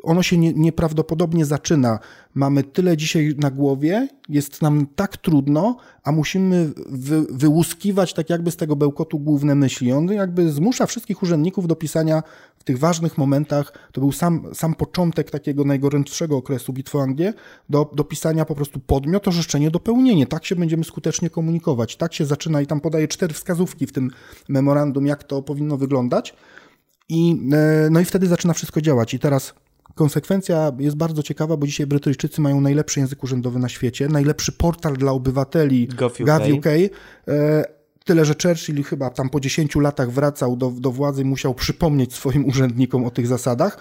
[0.03, 1.99] ono się nie, nieprawdopodobnie zaczyna.
[2.33, 8.51] Mamy tyle dzisiaj na głowie, jest nam tak trudno, a musimy wy, wyłuskiwać tak jakby
[8.51, 9.91] z tego bełkotu główne myśli.
[9.91, 12.23] On jakby zmusza wszystkich urzędników do pisania
[12.57, 17.07] w tych ważnych momentach, to był sam, sam początek takiego najgorętszego okresu bitwy o
[17.69, 20.27] do, do pisania po prostu podmiot, orzeczenie, dopełnienie.
[20.27, 21.95] Tak się będziemy skutecznie komunikować.
[21.95, 24.09] Tak się zaczyna i tam podaje cztery wskazówki w tym
[24.49, 26.35] memorandum, jak to powinno wyglądać.
[27.11, 29.13] I, e, no i wtedy zaczyna wszystko działać.
[29.13, 29.53] I teraz
[29.95, 34.93] konsekwencja jest bardzo ciekawa, bo dzisiaj Brytyjczycy mają najlepszy język urzędowy na świecie, najlepszy portal
[34.93, 36.67] dla obywateli GovUK.
[36.67, 37.63] E,
[38.05, 42.13] tyle, że Churchill chyba tam po 10 latach wracał do, do władzy i musiał przypomnieć
[42.13, 43.77] swoim urzędnikom o tych zasadach.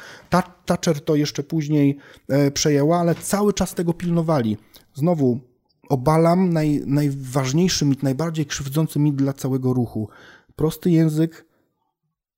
[0.66, 4.56] Thatcher to jeszcze później e, przejęła, ale cały czas tego pilnowali.
[4.94, 5.40] Znowu
[5.88, 10.08] obalam naj, najważniejszy mit, najbardziej krzywdzący mit dla całego ruchu.
[10.56, 11.49] Prosty język,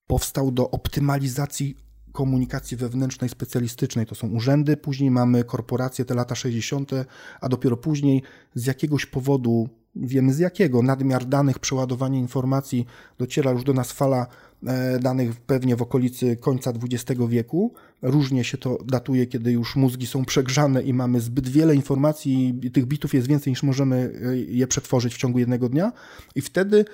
[0.06, 1.76] powstał do optymalizacji
[2.12, 4.06] komunikacji wewnętrznej, specjalistycznej.
[4.06, 6.90] To są urzędy, później mamy korporacje, te lata 60.,
[7.40, 8.22] a dopiero później
[8.54, 12.86] z jakiegoś powodu, wiemy z jakiego, nadmiar danych, przeładowanie informacji,
[13.18, 14.26] dociera już do nas fala
[14.66, 17.74] e, danych pewnie w okolicy końca XX wieku.
[18.02, 22.86] Różnie się to datuje, kiedy już mózgi są przegrzane i mamy zbyt wiele informacji tych
[22.86, 25.92] bitów jest więcej niż możemy e, je przetworzyć w ciągu jednego dnia.
[26.34, 26.84] I wtedy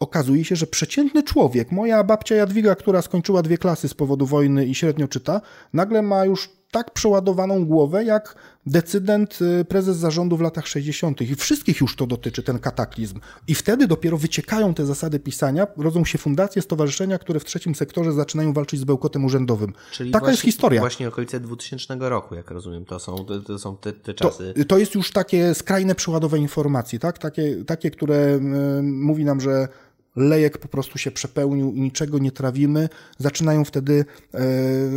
[0.00, 4.66] okazuje się, że przeciętny człowiek, moja babcia Jadwiga, która skończyła dwie klasy z powodu wojny
[4.66, 5.40] i średnio czyta,
[5.72, 8.34] nagle ma już tak przeładowaną głowę, jak
[8.66, 11.20] decydent, y, prezes zarządu w latach 60.
[11.20, 13.20] I wszystkich już to dotyczy, ten kataklizm.
[13.48, 18.12] I wtedy dopiero wyciekają te zasady pisania, rodzą się fundacje, stowarzyszenia, które w trzecim sektorze
[18.12, 19.72] zaczynają walczyć z bełkotem urzędowym.
[19.92, 20.80] Czyli Taka właśnie, jest historia.
[20.80, 24.54] Właśnie okolice 2000 roku, jak rozumiem, to są, to, to są te, te czasy.
[24.56, 27.18] To, to, jest już takie skrajne przeładowe informacji, tak?
[27.18, 29.68] Takie, takie które y, mówi nam, że
[30.16, 34.40] lejek po prostu się przepełnił i niczego nie trawimy, zaczynają wtedy e,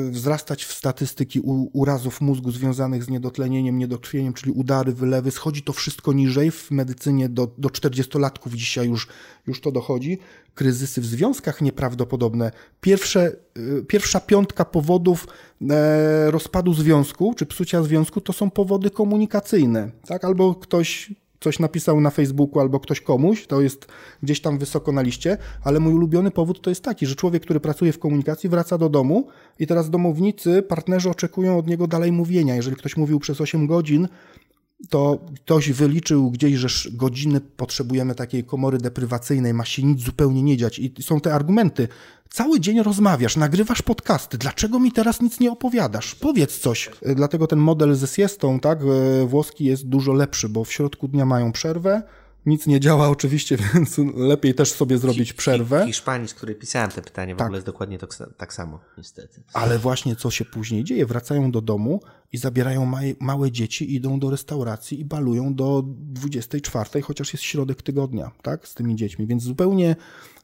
[0.10, 1.40] wzrastać w statystyki
[1.74, 5.32] urazów mózgu związanych z niedotlenieniem, niedokrwieniem, czyli udary, wylewy.
[5.32, 6.52] Schodzi to wszystko niżej.
[6.52, 9.08] W medycynie do, do 40-latków dzisiaj już,
[9.48, 10.18] już to dochodzi.
[10.56, 12.52] Kryzysy w związkach nieprawdopodobne.
[12.82, 13.36] Pierwsze,
[13.80, 15.28] e, pierwsza piątka powodów
[15.70, 19.92] e, rozpadu związku czy psucia związku to są powody komunikacyjne.
[20.08, 20.26] Tak?
[20.26, 23.88] Albo ktoś coś napisał na Facebooku albo ktoś komuś, to jest
[24.24, 27.60] gdzieś tam wysoko na liście, ale mój ulubiony powód to jest taki, że człowiek, który
[27.60, 29.28] pracuje w komunikacji, wraca do domu
[29.60, 32.56] i teraz domownicy, partnerzy oczekują od niego dalej mówienia.
[32.56, 34.08] Jeżeli ktoś mówił przez 8 godzin,
[34.90, 40.58] to ktoś wyliczył gdzieś, że godziny potrzebujemy takiej komory deprywacyjnej, ma się nic zupełnie nie
[40.58, 40.80] dziać.
[40.80, 41.88] I są te argumenty.
[42.30, 46.16] Cały dzień rozmawiasz, nagrywasz podcasty, dlaczego mi teraz nic nie opowiadasz?
[46.16, 46.90] Powiedz coś.
[47.16, 51.26] Dlatego ten model ze siestą, tak, e, włoski jest dużo lepszy, bo w środku dnia
[51.26, 52.04] mają przerwę,
[52.46, 55.86] nic nie działa oczywiście, więc lepiej też sobie zrobić przerwę.
[55.86, 57.48] Hiszpanii, z której pisałem te pytanie, w tak.
[57.48, 59.44] ogóle jest dokładnie to, tak samo, niestety.
[59.54, 61.06] Ale właśnie co się później dzieje?
[61.06, 62.02] Wracają do domu
[62.32, 68.32] i zabierają małe dzieci, idą do restauracji i balują do 24, chociaż jest środek tygodnia,
[68.42, 69.28] tak, z tymi dziećmi.
[69.28, 69.96] Więc zupełnie,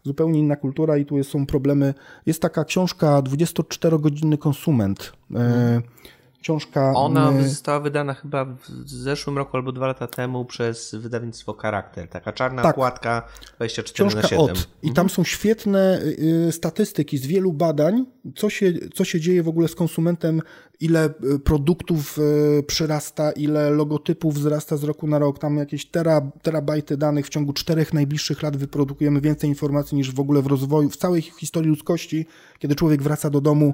[0.03, 1.93] zupełnie inna kultura i tu są problemy.
[2.25, 5.13] Jest taka książka 24-godzinny konsument.
[5.32, 5.82] Hmm
[6.41, 6.93] książka.
[6.95, 12.07] Ona y, została wydana chyba w zeszłym roku albo dwa lata temu przez wydawnictwo Charakter.
[12.07, 12.75] Taka czarna tak.
[12.75, 13.27] płatka
[13.57, 14.45] 24 książka na 7.
[14.45, 14.57] Od.
[14.59, 14.93] I mhm.
[14.95, 16.01] tam są świetne
[16.47, 20.41] y, statystyki z wielu badań, co się, co się dzieje w ogóle z konsumentem,
[20.79, 22.19] ile y, produktów
[22.67, 25.39] przyrasta, ile logotypów wzrasta z roku na rok.
[25.39, 30.19] Tam jakieś tera, terabajty danych w ciągu czterech najbliższych lat wyprodukujemy więcej informacji niż w
[30.19, 32.25] ogóle w rozwoju, w całej historii ludzkości,
[32.59, 33.73] kiedy człowiek wraca do domu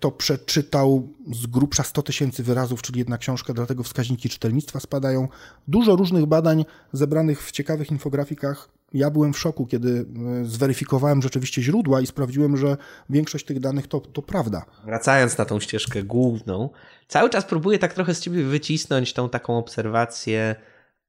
[0.00, 5.28] to przeczytał z grubsza 100 tysięcy wyrazów, czyli jedna książka, dlatego wskaźniki czytelnictwa spadają.
[5.68, 10.06] Dużo różnych badań zebranych w ciekawych infografikach ja byłem w szoku, kiedy
[10.40, 12.76] e, zweryfikowałem rzeczywiście źródła i sprawdziłem, że
[13.10, 14.64] większość tych danych to, to prawda.
[14.84, 16.70] Wracając na tą ścieżkę główną,
[17.08, 20.56] cały czas próbuję tak trochę z ciebie wycisnąć tą taką obserwację,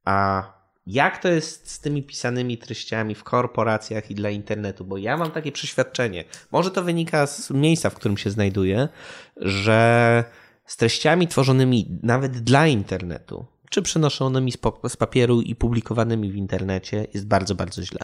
[0.05, 0.43] a
[0.91, 4.85] jak to jest z tymi pisanymi treściami w korporacjach i dla internetu?
[4.85, 8.89] Bo ja mam takie przeświadczenie, może to wynika z miejsca, w którym się znajduję,
[9.37, 10.23] że
[10.65, 14.51] z treściami tworzonymi nawet dla internetu, czy przenoszonymi
[14.87, 18.01] z papieru i publikowanymi w internecie jest bardzo, bardzo źle.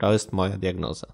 [0.00, 1.06] To jest moja diagnoza.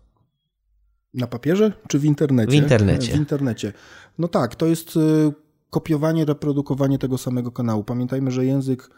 [1.14, 2.50] Na papierze czy w internecie?
[2.50, 3.12] W internecie.
[3.12, 3.72] W internecie.
[4.18, 5.32] No tak, to jest y,
[5.70, 7.84] kopiowanie, reprodukowanie tego samego kanału.
[7.84, 8.90] Pamiętajmy, że język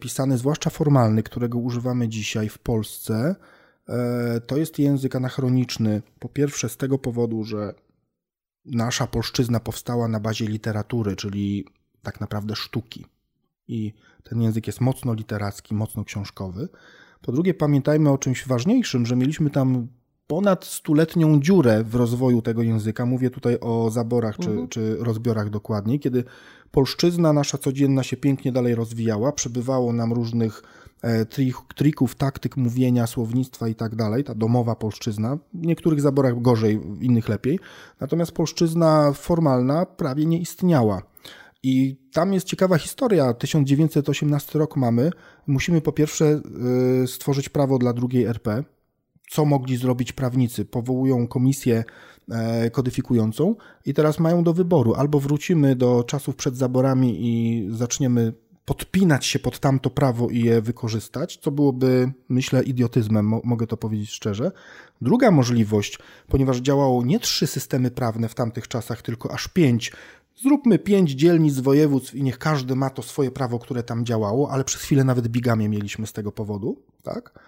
[0.00, 3.36] pisany, zwłaszcza formalny, którego używamy dzisiaj w Polsce,
[3.88, 6.02] e, to jest język anachroniczny.
[6.18, 7.74] Po pierwsze z tego powodu, że
[8.64, 11.64] nasza polszczyzna powstała na bazie literatury, czyli
[12.02, 13.06] tak naprawdę sztuki
[13.68, 16.68] i ten język jest mocno literacki, mocno książkowy.
[17.22, 19.88] Po drugie, pamiętajmy o czymś ważniejszym, że mieliśmy tam
[20.28, 23.06] ponad stuletnią dziurę w rozwoju tego języka.
[23.06, 24.68] Mówię tutaj o zaborach czy, mhm.
[24.68, 26.24] czy rozbiorach dokładniej, kiedy
[26.70, 30.62] polszczyzna nasza codzienna się pięknie dalej rozwijała, przybywało nam różnych
[31.02, 31.26] e,
[31.76, 35.38] trików, taktyk mówienia, słownictwa i tak dalej, ta domowa polszczyzna.
[35.54, 37.58] W niektórych zaborach gorzej, w innych lepiej.
[38.00, 41.02] Natomiast polszczyzna formalna prawie nie istniała.
[41.62, 43.34] I tam jest ciekawa historia.
[43.34, 45.10] 1918 rok mamy.
[45.46, 46.40] Musimy po pierwsze
[47.02, 48.64] y, stworzyć prawo dla drugiej RP.
[49.30, 50.64] Co mogli zrobić prawnicy?
[50.64, 51.84] Powołują komisję
[52.30, 53.54] e, kodyfikującą
[53.86, 54.94] i teraz mają do wyboru.
[54.94, 58.32] Albo wrócimy do czasów przed zaborami i zaczniemy
[58.64, 64.10] podpinać się pod tamto prawo i je wykorzystać, co byłoby, myślę, idiotyzmem, mogę to powiedzieć
[64.10, 64.52] szczerze.
[65.00, 65.98] Druga możliwość,
[66.28, 69.92] ponieważ działało nie trzy systemy prawne w tamtych czasach, tylko aż pięć,
[70.42, 74.64] Zróbmy pięć dzielnic województw i niech każdy ma to swoje prawo, które tam działało, ale
[74.64, 76.82] przez chwilę nawet bigamię mieliśmy z tego powodu.
[77.02, 77.38] Tak?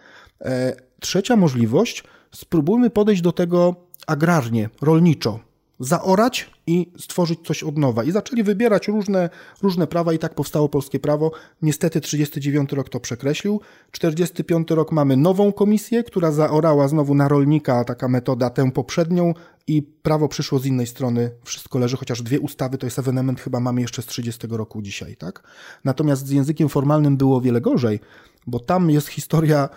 [0.45, 3.75] E, trzecia możliwość, spróbujmy podejść do tego
[4.07, 5.41] agrarnie, rolniczo,
[5.81, 8.05] zaorać i stworzyć coś od nowa.
[8.05, 9.31] I zaczęli wybierać różne,
[9.63, 11.33] różne prawa i tak powstało polskie prawo.
[11.63, 13.61] Niestety 39 rok to przekreślił.
[13.91, 19.35] 45 rok mamy nową komisję, która zaorała znowu na rolnika, taka metoda tę poprzednią
[19.67, 21.31] i prawo przyszło z innej strony.
[21.45, 25.17] Wszystko leży, chociaż dwie ustawy to jest ewenement chyba mamy jeszcze z 30 roku dzisiaj,
[25.17, 25.43] tak?
[25.85, 28.01] Natomiast z językiem formalnym było wiele gorzej,
[28.47, 29.69] bo tam jest historia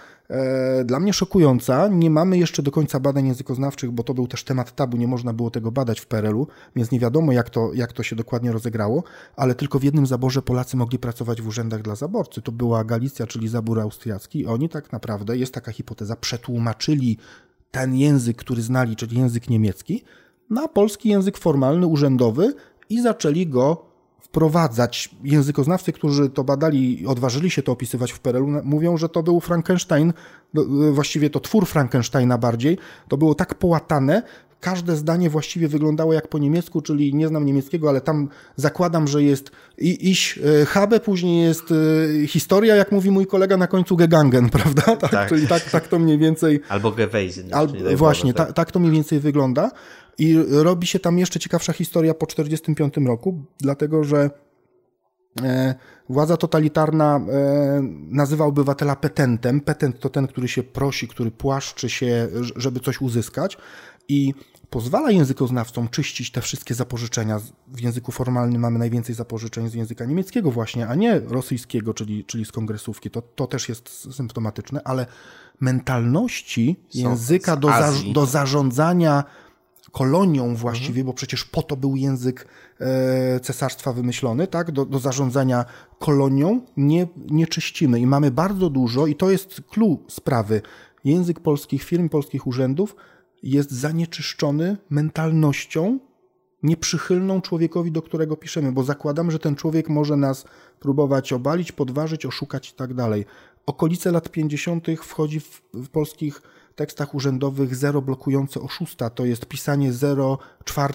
[0.85, 1.87] dla mnie szokująca.
[1.87, 5.33] Nie mamy jeszcze do końca badań językoznawczych, bo to był też temat tabu, nie można
[5.33, 9.03] było tego badać w PRL-u, więc nie wiadomo jak to, jak to się dokładnie rozegrało,
[9.35, 12.41] ale tylko w jednym zaborze Polacy mogli pracować w urzędach dla zaborcy.
[12.41, 17.17] To była Galicja, czyli zabór austriacki i oni tak naprawdę, jest taka hipoteza, przetłumaczyli
[17.71, 20.03] ten język, który znali, czyli język niemiecki,
[20.49, 22.53] na polski język formalny, urzędowy
[22.89, 23.92] i zaczęli go
[24.33, 25.09] wprowadzać.
[25.23, 29.39] Językoznawcy, którzy to badali i odważyli się to opisywać w PRL-u, mówią, że to był
[29.39, 30.13] Frankenstein,
[30.91, 32.77] właściwie to twór Frankensteina bardziej.
[33.07, 34.23] To było tak połatane,
[34.59, 39.23] każde zdanie właściwie wyglądało jak po niemiecku, czyli nie znam niemieckiego, ale tam zakładam, że
[39.23, 41.63] jest iś e, habe, później jest
[42.23, 44.81] e, historia, jak mówi mój kolega, na końcu gegangen, prawda?
[44.81, 45.29] Tak, tak.
[45.29, 46.61] Czyli tak, tak to mniej więcej...
[46.69, 47.45] Albo gewesen.
[47.51, 48.53] Al, właśnie, tak.
[48.53, 49.71] tak to mniej więcej wygląda.
[50.17, 54.29] I robi się tam jeszcze ciekawsza historia po 1945 roku, dlatego że
[55.41, 55.75] e,
[56.09, 57.21] władza totalitarna
[58.09, 59.61] nazywa obywatela petentem.
[59.61, 63.57] Petent to ten, który się prosi, który płaszczy się, żeby coś uzyskać.
[64.07, 64.33] I
[64.69, 67.39] pozwala językoznawcom czyścić te wszystkie zapożyczenia.
[67.67, 72.45] W języku formalnym mamy najwięcej zapożyczeń z języka niemieckiego właśnie, a nie rosyjskiego, czyli, czyli
[72.45, 73.09] z kongresówki.
[73.09, 75.05] To, to też jest symptomatyczne, ale
[75.59, 79.23] mentalności języka do, za, do zarządzania
[79.93, 81.05] kolonią właściwie, mhm.
[81.05, 82.47] bo przecież po to był język
[82.79, 84.71] e, cesarstwa wymyślony, tak?
[84.71, 85.65] Do, do zarządzania
[85.99, 90.61] kolonią nie, nie czyścimy i mamy bardzo dużo i to jest clue sprawy.
[91.03, 92.95] Język polskich firm, polskich urzędów
[93.43, 95.99] jest zanieczyszczony mentalnością
[96.63, 100.45] nieprzychylną człowiekowi, do którego piszemy, bo zakładam, że ten człowiek może nas
[100.79, 103.25] próbować obalić, podważyć, oszukać i tak dalej.
[103.65, 104.87] Okolice lat 50.
[105.01, 106.41] wchodzi w, w polskich
[106.75, 109.09] tekstach urzędowych zero blokujące oszusta.
[109.09, 109.91] To jest pisanie
[110.65, 110.93] 04,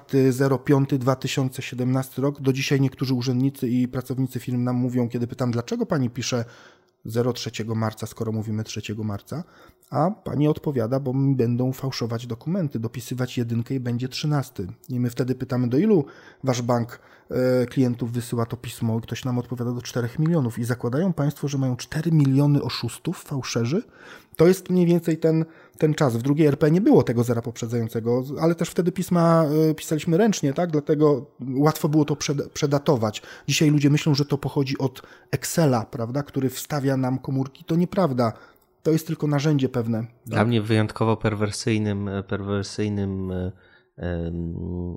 [0.65, 2.41] 05, 2017 rok.
[2.41, 6.45] Do dzisiaj niektórzy urzędnicy i pracownicy firm nam mówią, kiedy pytam, dlaczego pani pisze
[7.35, 9.45] 03 marca, skoro mówimy 3 marca,
[9.91, 14.67] a pani odpowiada, bo mi będą fałszować dokumenty, dopisywać jedynkę i będzie 13.
[14.89, 16.05] I my wtedy pytamy, do ilu
[16.45, 17.01] wasz bank
[17.31, 21.49] e, klientów wysyła to pismo i ktoś nam odpowiada do 4 milionów i zakładają państwo,
[21.49, 23.83] że mają 4 miliony oszustów, fałszerzy,
[24.39, 25.45] to jest mniej więcej ten,
[25.79, 26.17] ten czas.
[26.17, 30.53] W drugiej RP nie było tego zera poprzedzającego, ale też wtedy pisma e, pisaliśmy ręcznie,
[30.53, 30.71] tak?
[30.71, 32.17] Dlatego łatwo było to
[32.55, 33.23] przedatować.
[33.49, 37.65] Dzisiaj ludzie myślą, że to pochodzi od Excela, prawda, który wstawia nam komórki.
[37.65, 38.33] To nieprawda
[38.83, 40.07] to jest tylko narzędzie pewne.
[40.27, 40.49] Dla tak?
[40.49, 43.33] mnie wyjątkowo perwersyjnym, perwersyjnym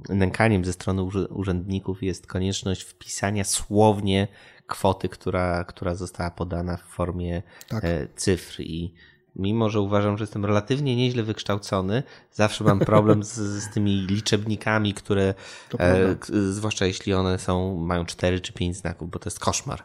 [0.10, 4.28] nękaniem ze strony urzędników jest konieczność wpisania słownie
[4.68, 7.86] kwoty, która, która została podana w formie tak.
[7.86, 8.94] E, cyfr i
[9.36, 14.94] mimo, że uważam, że jestem relatywnie nieźle wykształcony, zawsze mam problem z, z tymi liczebnikami,
[14.94, 15.34] które,
[15.80, 16.16] e,
[16.52, 19.84] zwłaszcza jeśli one są, mają 4 czy 5 znaków, bo to jest koszmar.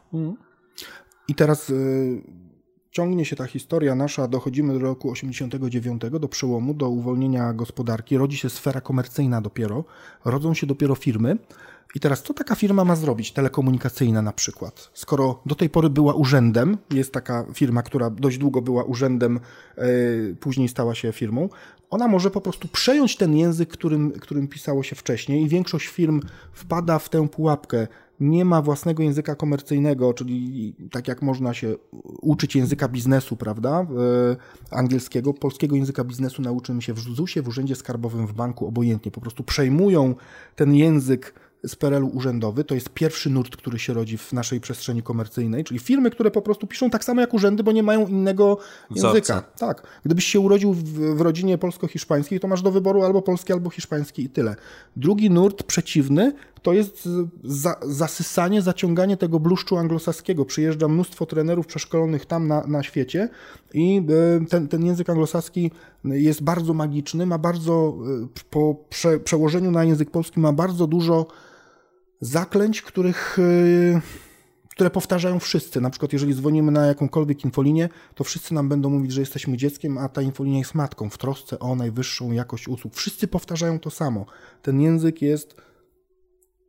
[1.28, 2.22] I teraz y,
[2.90, 8.36] ciągnie się ta historia nasza, dochodzimy do roku 89, do przełomu, do uwolnienia gospodarki, rodzi
[8.36, 9.84] się sfera komercyjna dopiero,
[10.24, 11.38] rodzą się dopiero firmy.
[11.94, 14.90] I teraz co taka firma ma zrobić, telekomunikacyjna na przykład?
[14.94, 19.40] Skoro do tej pory była urzędem, jest taka firma, która dość długo była urzędem,
[19.76, 21.48] yy, później stała się firmą,
[21.90, 26.20] ona może po prostu przejąć ten język, którym, którym pisało się wcześniej i większość firm
[26.52, 27.86] wpada w tę pułapkę
[28.20, 31.74] nie ma własnego języka komercyjnego, czyli tak jak można się
[32.20, 33.86] uczyć języka biznesu, prawda,
[34.70, 39.12] angielskiego, polskiego języka biznesu nauczymy się w ZUS-ie, w Urzędzie Skarbowym, w banku, obojętnie.
[39.12, 40.14] Po prostu przejmują
[40.56, 41.34] ten język
[41.66, 42.64] z PRL-u urzędowy.
[42.64, 46.42] To jest pierwszy nurt, który się rodzi w naszej przestrzeni komercyjnej, czyli firmy, które po
[46.42, 48.58] prostu piszą tak samo jak urzędy, bo nie mają innego
[48.90, 49.42] języka.
[49.58, 49.82] Tak.
[50.04, 50.82] Gdybyś się urodził w,
[51.16, 54.56] w rodzinie polsko-hiszpańskiej, to masz do wyboru albo polski, albo hiszpański i tyle.
[54.96, 56.32] Drugi nurt przeciwny
[56.62, 57.08] to jest
[57.44, 60.44] za, zasysanie, zaciąganie tego bluszczu anglosaskiego.
[60.44, 63.28] Przyjeżdża mnóstwo trenerów przeszkolonych tam na, na świecie
[63.74, 64.02] i
[64.42, 65.70] e, ten, ten język anglosaski
[66.04, 71.26] jest bardzo magiczny, ma bardzo, e, po prze, przełożeniu na język polski ma bardzo dużo
[72.20, 74.00] zaklęć, których, e,
[74.70, 75.80] które powtarzają wszyscy.
[75.80, 79.98] Na przykład, jeżeli dzwonimy na jakąkolwiek infolinię, to wszyscy nam będą mówić, że jesteśmy dzieckiem,
[79.98, 82.94] a ta infolinia jest matką w trosce o najwyższą jakość usług.
[82.94, 84.26] Wszyscy powtarzają to samo.
[84.62, 85.66] Ten język jest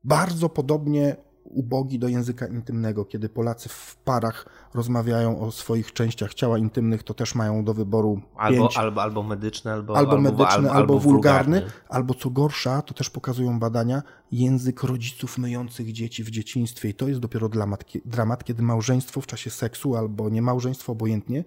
[0.08, 3.05] bardzo podobnie ubogi do języka intymnego.
[3.05, 8.22] Kiedy Polacy w parach rozmawiają o swoich częściach ciała intymnych, to też mają do wyboru
[8.36, 8.78] albo, pięć.
[8.78, 13.10] albo, albo medyczny, albo, albo, medyczny, albo, albo, wulgarny, wulgarny, albo co gorsza, to też
[13.10, 16.89] pokazują badania, język rodziców myjących dzieci w dzieciństwie.
[16.89, 21.43] I to jest dopiero dramat, dramat kiedy małżeństwo w czasie seksu albo nie małżeństwo, obojętnie,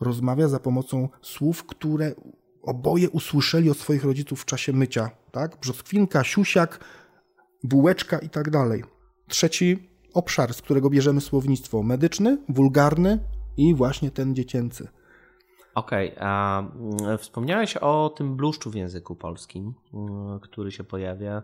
[0.00, 2.14] rozmawia za pomocą słów, które
[2.62, 5.10] oboje usłyszeli od swoich rodziców w czasie mycia.
[5.32, 5.56] Tak?
[5.60, 6.80] Brzoskwinka, siusiak,
[7.64, 8.84] bułeczka i tak dalej.
[9.28, 13.18] Trzeci obszar, z którego bierzemy słownictwo medyczny, wulgarny
[13.56, 14.88] i właśnie ten dziecięcy.
[15.74, 21.42] Okej, okay, a mm, wspomniałeś o tym bluszczu w języku polskim, mm, który się pojawia.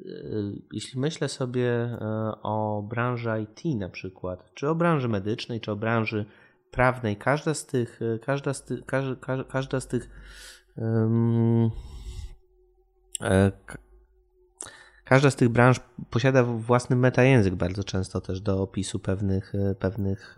[0.00, 1.98] Y, jeśli myślę sobie y,
[2.42, 6.26] o branży IT na przykład, czy o branży medycznej, czy o branży
[6.70, 10.10] prawnej, każda z tych, y, każda z tych, każda, każda z tych
[10.76, 11.70] um,
[15.04, 15.80] Każda z tych branż
[16.10, 20.36] posiada własny metajęzyk bardzo często też do opisu pewnych, e, pewnych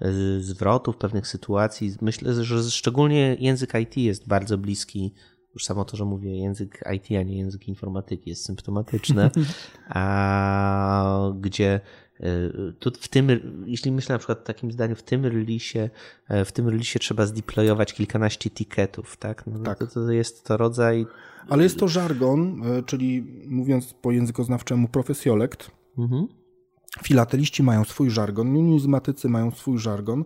[0.00, 1.94] e, zwrotów, pewnych sytuacji.
[2.00, 5.14] Myślę, że szczególnie język IT jest bardzo bliski
[5.54, 9.30] już samo to, że mówię język IT, a nie język informatyki jest symptomatyczne,
[9.88, 11.80] a gdzie e,
[12.78, 13.28] tu w tym,
[13.66, 15.90] jeśli myślę na przykład o takim zdaniu, w tym release,
[16.44, 19.46] w tym release trzeba zdeployować kilkanaście ticketów, tak?
[19.46, 19.78] No, tak.
[19.78, 21.06] To, to jest to rodzaj
[21.48, 25.70] ale jest to żargon, e, czyli mówiąc po językoznawczemu profesjolekt.
[25.98, 26.28] Mhm.
[27.02, 30.24] Filateliści mają swój żargon, numizmatycy mają swój żargon,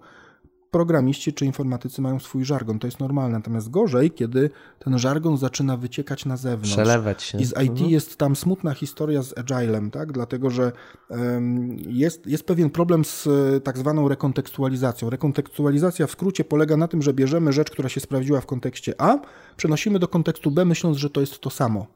[0.73, 2.79] programiści czy informatycy mają swój żargon.
[2.79, 3.39] To jest normalne.
[3.39, 6.73] Natomiast gorzej, kiedy ten żargon zaczyna wyciekać na zewnątrz.
[6.73, 7.39] Przelewać się.
[7.39, 7.91] I z IT mhm.
[7.91, 10.13] jest tam smutna historia z agilem, tak?
[10.13, 10.73] dlatego że
[11.09, 15.11] um, jest, jest pewien problem z e, tak zwaną rekontekstualizacją.
[15.11, 19.19] Rekontekstualizacja w skrócie polega na tym, że bierzemy rzecz, która się sprawdziła w kontekście A,
[19.57, 21.87] przenosimy do kontekstu B, myśląc, że to jest to samo.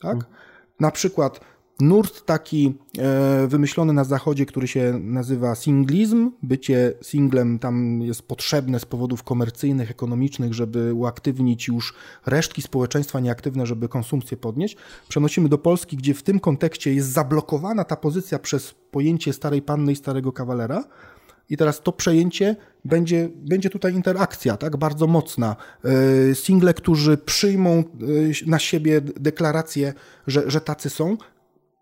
[0.00, 0.14] Tak?
[0.14, 0.32] Mhm.
[0.80, 1.40] Na przykład
[1.80, 6.30] nurt taki e, wymyślony na zachodzie, który się nazywa singlizm.
[6.42, 11.94] Bycie singlem tam jest potrzebne z powodów komercyjnych, ekonomicznych, żeby uaktywnić już
[12.26, 14.76] resztki społeczeństwa nieaktywne, żeby konsumpcję podnieść.
[15.08, 19.92] Przenosimy do Polski, gdzie w tym kontekście jest zablokowana ta pozycja przez pojęcie starej panny
[19.92, 20.84] i starego kawalera.
[21.50, 25.56] I teraz to przejęcie będzie, będzie tutaj interakcja, tak, bardzo mocna.
[25.84, 27.84] E, single, którzy przyjmą e,
[28.46, 29.94] na siebie deklarację,
[30.26, 31.16] że, że tacy są,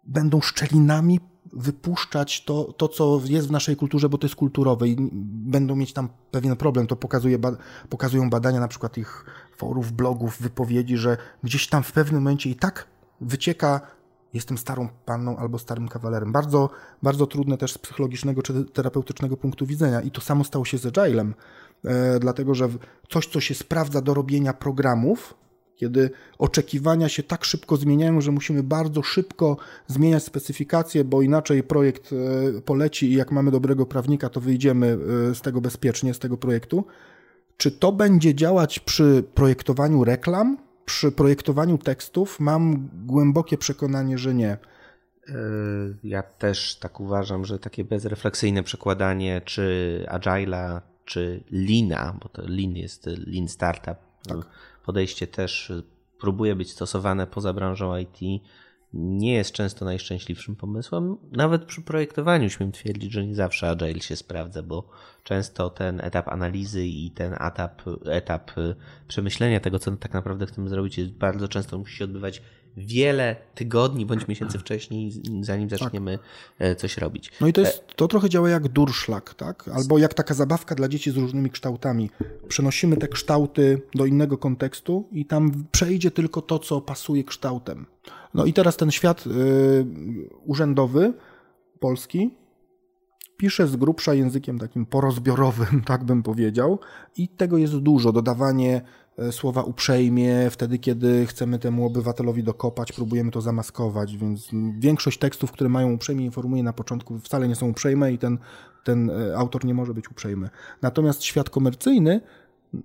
[0.07, 1.21] będą szczelinami
[1.53, 5.93] wypuszczać to, to, co jest w naszej kulturze, bo to jest kulturowe i będą mieć
[5.93, 6.87] tam pewien problem.
[6.87, 7.39] To pokazuje,
[7.89, 9.25] pokazują badania na przykład ich
[9.57, 12.87] forów, blogów, wypowiedzi, że gdzieś tam w pewnym momencie i tak
[13.21, 13.81] wycieka
[14.35, 16.33] jestem starą panną albo starym kawalerem.
[16.33, 16.71] Bardzo,
[17.03, 20.01] bardzo trudne też z psychologicznego czy terapeutycznego punktu widzenia.
[20.01, 21.35] I to samo stało się z Agilem,
[21.85, 22.69] e, dlatego że
[23.09, 25.35] coś, co się sprawdza do robienia programów,
[25.77, 29.57] kiedy oczekiwania się tak szybko zmieniają, że musimy bardzo szybko
[29.87, 34.99] zmieniać specyfikacje, bo inaczej projekt e, poleci i jak mamy dobrego prawnika, to wyjdziemy
[35.31, 36.85] e, z tego bezpiecznie, z tego projektu.
[37.57, 42.41] Czy to będzie działać przy projektowaniu reklam, przy projektowaniu tekstów?
[42.41, 44.51] Mam głębokie przekonanie, że nie.
[44.51, 44.59] E,
[46.05, 52.77] ja też tak uważam, że takie bezrefleksyjne przekładanie czy Agile'a, czy Lina, bo to Lean
[52.77, 53.97] jest Lean Startup,
[54.29, 54.39] tak.
[54.87, 55.73] Podejście też
[56.21, 58.43] próbuje być stosowane poza branżą IT,
[58.93, 61.17] nie jest często najszczęśliwszym pomysłem.
[61.33, 64.89] Nawet przy projektowaniu śmiem twierdzić, że nie zawsze Agile się sprawdza, bo
[65.23, 68.51] często ten etap analizy i ten etap, etap
[69.09, 72.43] przemyślenia tego, co tak naprawdę chcemy zrobić, jest bardzo często musi się odbywać
[72.77, 75.79] wiele tygodni bądź miesięcy wcześniej, zanim tak.
[75.79, 76.19] zaczniemy
[76.59, 76.79] tak.
[76.79, 77.33] coś robić.
[77.41, 79.69] No i to, jest, to trochę działa jak durszlak, tak?
[79.69, 82.11] Albo jak taka zabawka dla dzieci z różnymi kształtami.
[82.49, 87.87] Przenosimy te kształty do innego kontekstu i tam przejdzie tylko to, co pasuje kształtem.
[88.35, 89.31] No i teraz ten świat y,
[90.45, 91.13] urzędowy,
[91.81, 92.31] polski,
[93.37, 96.79] pisze z grubsza językiem takim porozbiorowym, tak bym powiedział,
[97.17, 98.13] i tego jest dużo.
[98.13, 104.49] Dodawanie E, słowa uprzejmie, wtedy kiedy chcemy temu obywatelowi dokopać, próbujemy to zamaskować, więc
[104.79, 108.39] większość tekstów, które mają uprzejmie informuje na początku, wcale nie są uprzejme i ten,
[108.85, 110.51] ten e, autor nie może być uprzejmy.
[110.83, 112.21] Natomiast świat komercyjny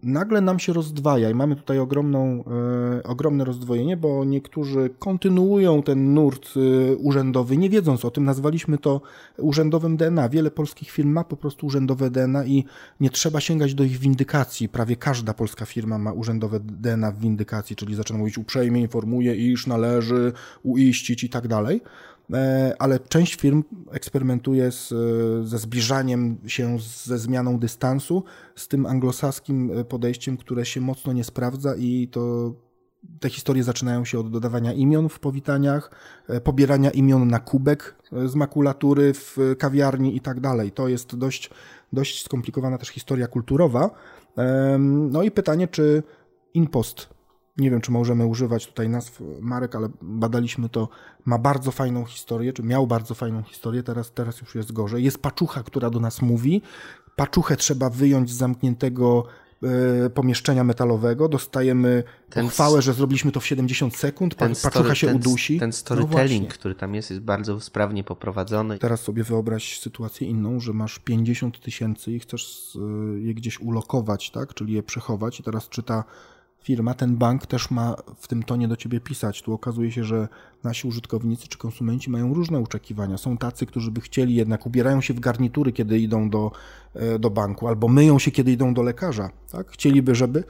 [0.04, 2.44] nagle nam się rozdwaja i mamy tutaj ogromną,
[2.98, 8.78] e, ogromne rozdwojenie, bo niektórzy kontynuują ten nurt e, urzędowy, nie wiedząc o tym, nazwaliśmy
[8.78, 9.02] to
[9.38, 10.30] urzędowym DNA.
[10.30, 12.66] Wiele polskich firm ma po prostu urzędowe DNA i
[13.00, 14.70] nie trzeba sięgać do ich windykacji.
[14.70, 19.68] Prawie każda polska firma ma urzędowe DNA w windykacji, czyli zaczyna mówić uprzejmie, informuje, iż
[19.68, 20.34] należy
[20.64, 21.82] uiścić i tak dalej.
[22.34, 24.90] E, ale część firm eksperymentuje z,
[25.48, 28.24] ze zbliżaniem się ze zmianą dystansu,
[28.56, 32.54] z tym anglosaskim e, podejściem, które się mocno nie sprawdza i to
[33.20, 35.92] te historie zaczynają się od dodawania imion w powitaniach,
[36.28, 40.72] e, pobierania imion na kubek z makulatury w kawiarni i tak dalej.
[40.72, 41.50] To jest dość,
[41.94, 43.90] dość skomplikowana też historia kulturowa.
[45.10, 46.04] No i pytanie, czy
[46.54, 47.10] impost
[47.58, 50.90] nie wiem, czy możemy używać tutaj nazw marek, ale badaliśmy to,
[51.26, 55.04] ma bardzo fajną historię, czy miał bardzo fajną historię, teraz, teraz już jest gorzej.
[55.04, 56.62] Jest paczucha, która do nas mówi.
[57.16, 59.26] Paczuchę trzeba wyjąć z zamkniętego
[59.64, 64.96] e, pomieszczenia metalowego, dostajemy ten chwałę, że zrobiliśmy to w 70 sekund, ten paczucha story,
[64.96, 65.60] się ten, udusi.
[65.60, 68.80] Ten no storytelling, no który tam jest, jest bardzo sprawnie poprowadzony.
[68.80, 74.32] Teraz sobie wyobraź sytuację inną, że masz 50 tysięcy i chcesz e, je gdzieś ulokować,
[74.32, 74.54] tak?
[74.54, 76.04] czyli je przechować i teraz czyta
[76.64, 79.42] firma, ten bank też ma w tym tonie do ciebie pisać.
[79.42, 80.28] Tu okazuje się, że
[80.64, 83.18] nasi użytkownicy czy konsumenci mają różne oczekiwania.
[83.18, 86.52] Są tacy, którzy by chcieli jednak, ubierają się w garnitury, kiedy idą do,
[86.96, 89.30] e, do banku, albo myją się, kiedy idą do lekarza.
[89.52, 89.72] Tak?
[89.72, 90.44] Chcieliby, żeby,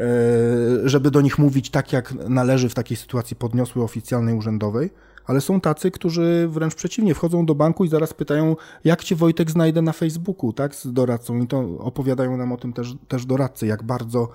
[0.00, 4.90] e, żeby do nich mówić tak, jak należy w takiej sytuacji podniosłej, oficjalnej, urzędowej.
[5.28, 9.50] Ale są tacy, którzy wręcz przeciwnie, wchodzą do banku i zaraz pytają, jak cię Wojtek
[9.50, 11.42] znajdę na Facebooku, tak, z doradcą.
[11.42, 14.28] I to opowiadają nam o tym też, też doradcy, jak bardzo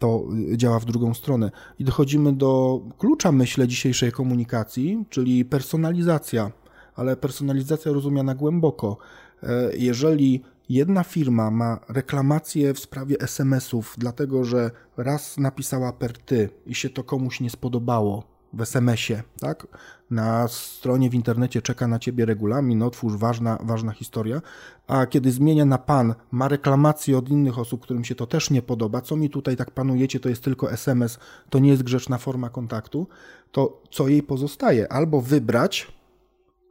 [0.00, 0.24] to
[0.56, 1.50] działa w drugą stronę.
[1.78, 6.52] I dochodzimy do klucza, myślę, dzisiejszej komunikacji, czyli personalizacja,
[6.94, 8.96] ale personalizacja rozumiana głęboko.
[9.42, 16.48] E, jeżeli jedna firma ma reklamację w sprawie SMS-ów, dlatego że raz napisała per ty
[16.66, 19.66] i się to komuś nie spodobało, w SMS-ie, tak?
[20.10, 24.42] Na stronie w internecie czeka na ciebie regulamin, otwórz, ważna, ważna historia,
[24.86, 28.62] a kiedy zmienia na pan, ma reklamacje od innych osób, którym się to też nie
[28.62, 31.18] podoba, co mi tutaj tak panujecie, to jest tylko SMS,
[31.50, 33.06] to nie jest grzeczna forma kontaktu,
[33.52, 34.92] to co jej pozostaje?
[34.92, 35.92] Albo wybrać,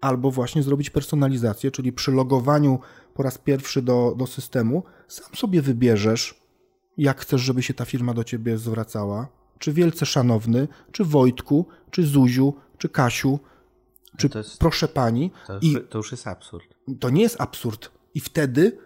[0.02, 2.80] albo właśnie zrobić personalizację, czyli przy logowaniu
[3.14, 6.42] po raz pierwszy do, do systemu, sam sobie wybierzesz,
[6.98, 9.28] jak chcesz, żeby się ta firma do ciebie zwracała,
[9.60, 13.39] czy wielce szanowny, czy Wojtku, czy Zuziu, czy Kasiu,
[14.17, 15.32] czy jest, proszę pani.
[15.47, 16.75] To już, I to już jest absurd.
[16.99, 17.91] To nie jest absurd.
[18.13, 18.77] I wtedy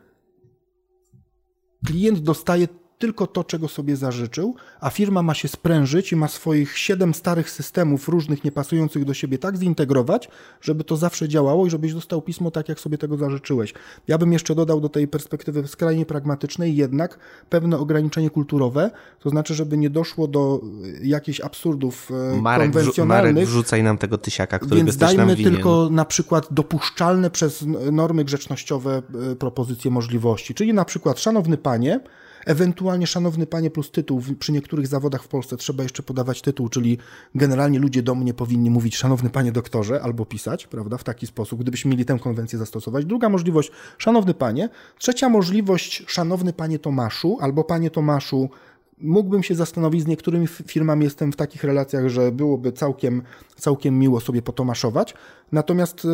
[1.86, 2.68] klient dostaje
[3.04, 7.50] tylko to, czego sobie zażyczył, a firma ma się sprężyć i ma swoich siedem starych
[7.50, 10.30] systemów różnych, niepasujących do siebie tak zintegrować,
[10.62, 13.74] żeby to zawsze działało i żebyś dostał pismo tak, jak sobie tego zażyczyłeś.
[14.08, 17.18] Ja bym jeszcze dodał do tej perspektywy skrajnie pragmatycznej jednak
[17.50, 20.62] pewne ograniczenie kulturowe, to znaczy, żeby nie doszło do
[21.04, 23.34] e, jakichś absurdów e, Marek, konwencjonalnych.
[23.36, 29.02] Marek, wrzucaj nam tego tysiaka, który Więc dajmy tylko na przykład dopuszczalne przez normy grzecznościowe
[29.32, 32.00] e, propozycje możliwości, czyli na przykład, szanowny panie,
[32.46, 34.22] Ewentualnie, szanowny panie, plus tytuł.
[34.40, 36.98] Przy niektórych zawodach w Polsce trzeba jeszcze podawać tytuł, czyli
[37.36, 41.62] generalnie ludzie do mnie powinni mówić szanowny panie doktorze albo pisać, prawda, w taki sposób,
[41.62, 43.06] gdybyśmy mieli tę konwencję zastosować.
[43.06, 44.70] Druga możliwość, szanowny panie.
[44.98, 48.50] Trzecia możliwość, szanowny panie Tomaszu albo panie Tomaszu,
[48.98, 53.22] mógłbym się zastanowić, z niektórymi firmami jestem w takich relacjach, że byłoby całkiem,
[53.56, 55.14] całkiem miło sobie potomaszować.
[55.52, 56.10] Natomiast y,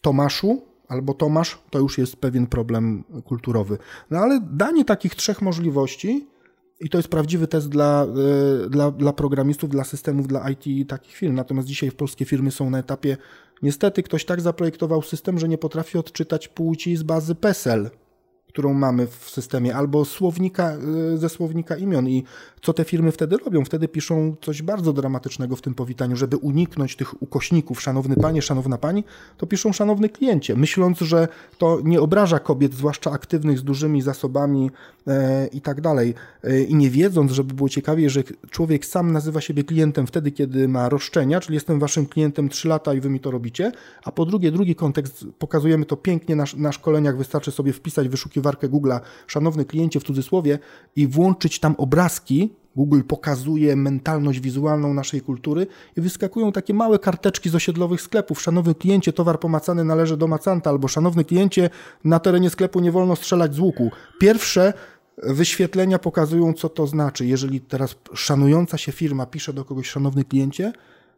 [0.00, 3.78] Tomaszu, albo Tomasz, to już jest pewien problem kulturowy.
[4.10, 6.26] No ale danie takich trzech możliwości,
[6.80, 8.06] i to jest prawdziwy test dla,
[8.64, 11.34] y, dla, dla programistów, dla systemów, dla IT takich firm.
[11.34, 13.16] Natomiast dzisiaj polskie firmy są na etapie,
[13.62, 17.90] niestety ktoś tak zaprojektował system, że nie potrafi odczytać płci z bazy PESEL
[18.56, 20.76] którą mamy w systemie, albo słownika,
[21.14, 22.08] y, ze słownika imion.
[22.08, 22.24] I
[22.62, 23.64] co te firmy wtedy robią?
[23.64, 28.78] Wtedy piszą coś bardzo dramatycznego w tym powitaniu, żeby uniknąć tych ukośników, szanowny panie, szanowna
[28.78, 29.04] pani,
[29.36, 31.28] to piszą szanowny kliencie, myśląc, że
[31.58, 34.70] to nie obraża kobiet, zwłaszcza aktywnych, z dużymi zasobami
[35.06, 36.14] e, i tak dalej.
[36.44, 40.68] E, I nie wiedząc, żeby było ciekawie, że człowiek sam nazywa siebie klientem wtedy, kiedy
[40.68, 43.72] ma roszczenia, czyli jestem waszym klientem 3 lata i wy mi to robicie,
[44.04, 48.45] a po drugie, drugi kontekst, pokazujemy to pięknie na, na szkoleniach, wystarczy sobie wpisać wyszukiwanie
[48.46, 50.58] wyszukiwarkę Google'a szanowny kliencie w cudzysłowie
[50.96, 55.66] i włączyć tam obrazki, Google pokazuje mentalność wizualną naszej kultury
[55.96, 58.42] i wyskakują takie małe karteczki z osiedlowych sklepów.
[58.42, 61.70] Szanowny kliencie, towar pomacany należy do macanta, albo szanowny kliencie,
[62.04, 63.90] na terenie sklepu nie wolno strzelać z łuku.
[64.20, 64.72] Pierwsze
[65.22, 67.26] wyświetlenia pokazują, co to znaczy.
[67.26, 70.72] Jeżeli teraz szanująca się firma pisze do kogoś, szanowny kliencie,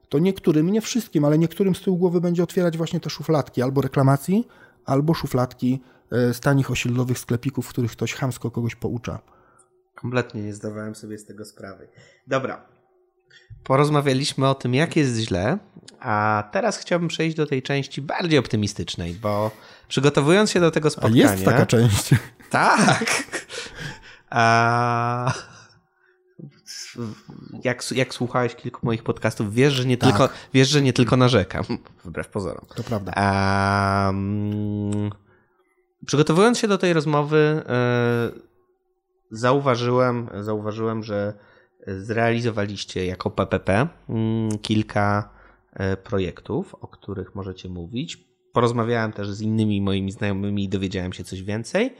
[0.09, 3.81] to niektórym, nie wszystkim, ale niektórym z tyłu głowy będzie otwierać właśnie te szufladki albo
[3.81, 4.47] reklamacji,
[4.85, 5.81] albo szufladki
[6.11, 9.19] z tanich osiedlowych sklepików, w których ktoś chamsko kogoś poucza.
[9.95, 11.89] Kompletnie nie zdawałem sobie z tego sprawy.
[12.27, 12.67] Dobra.
[13.65, 15.59] Porozmawialiśmy o tym, jak jest źle,
[16.01, 19.51] a teraz chciałbym przejść do tej części bardziej optymistycznej, bo
[19.89, 21.29] przygotowując się do tego spotkania.
[21.29, 22.11] A jest taka część.
[22.51, 23.25] Tak.
[24.31, 25.35] A
[27.65, 30.11] jak, jak słuchałeś kilku moich podcastów, wiesz, że nie, tak.
[30.11, 31.65] tylko, wiesz, że nie tylko narzekam,
[32.05, 32.67] wbrew pozorom.
[32.75, 33.13] To prawda.
[34.07, 35.11] Um,
[36.07, 38.31] Przygotowując się do tej rozmowy, e,
[39.31, 41.35] zauważyłem, zauważyłem, że
[41.87, 45.31] zrealizowaliście jako PPP mm, kilka
[45.73, 48.17] e, projektów, o których możecie mówić.
[48.53, 51.95] Porozmawiałem też z innymi moimi znajomymi i dowiedziałem się coś więcej.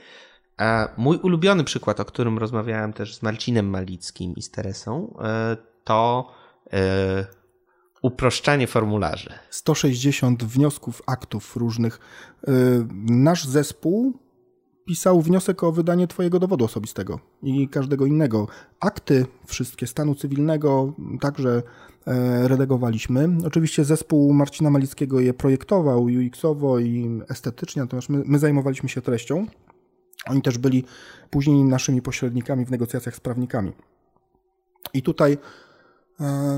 [0.97, 6.31] Mój ulubiony przykład, o którym rozmawiałem też z Marcinem Malickim i z Teresą, e, to
[8.01, 9.33] uproszczanie formularzy.
[9.49, 11.99] 160 wniosków, aktów różnych.
[12.47, 12.51] Y,
[13.05, 14.13] nasz zespół
[14.89, 18.47] pisał wniosek o wydanie Twojego dowodu osobistego i każdego innego.
[18.79, 21.63] Akty wszystkie stanu cywilnego także
[22.07, 23.29] e, redagowaliśmy.
[23.45, 29.45] Oczywiście zespół Marcina Malickiego je projektował UX-owo i estetycznie, natomiast my, my zajmowaliśmy się treścią.
[30.27, 30.83] Oni też byli
[31.29, 33.71] później naszymi pośrednikami w negocjacjach z prawnikami.
[34.93, 35.37] I tutaj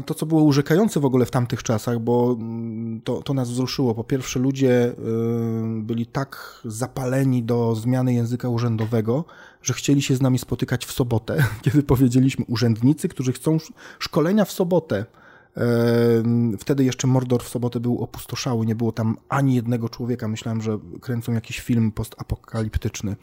[0.06, 3.96] to, co było urzekające w ogóle w tamtych czasach, bo mm, to, to nas wzruszyło.
[3.96, 4.94] Po pierwsze, ludzie e,
[5.82, 9.26] byli tak zapaleni do zmiany języka urzędowego,
[9.62, 13.58] że chcieli się z nami spotykać w sobotę, kiedy powiedzieliśmy urzędnicy, którzy chcą
[14.00, 15.06] szkolenia w sobotę.
[15.58, 15.64] E,
[16.60, 20.28] wtedy jeszcze Mordor w sobotę był opustoszały, nie było tam ani jednego człowieka.
[20.28, 23.16] Myślałem, że kręcą jakiś film postapokaliptyczny.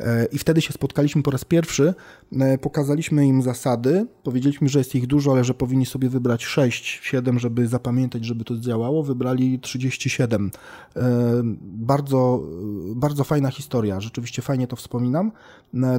[0.00, 1.94] E, I wtedy się spotkaliśmy po raz pierwszy,
[2.32, 7.00] e, pokazaliśmy im zasady, powiedzieliśmy, że jest ich dużo, ale że powinni sobie wybrać 6,
[7.02, 9.02] 7, żeby zapamiętać, żeby to działało.
[9.02, 10.50] Wybrali 37.
[10.96, 11.02] E,
[11.62, 12.42] bardzo,
[12.94, 15.32] bardzo fajna historia, rzeczywiście fajnie to wspominam.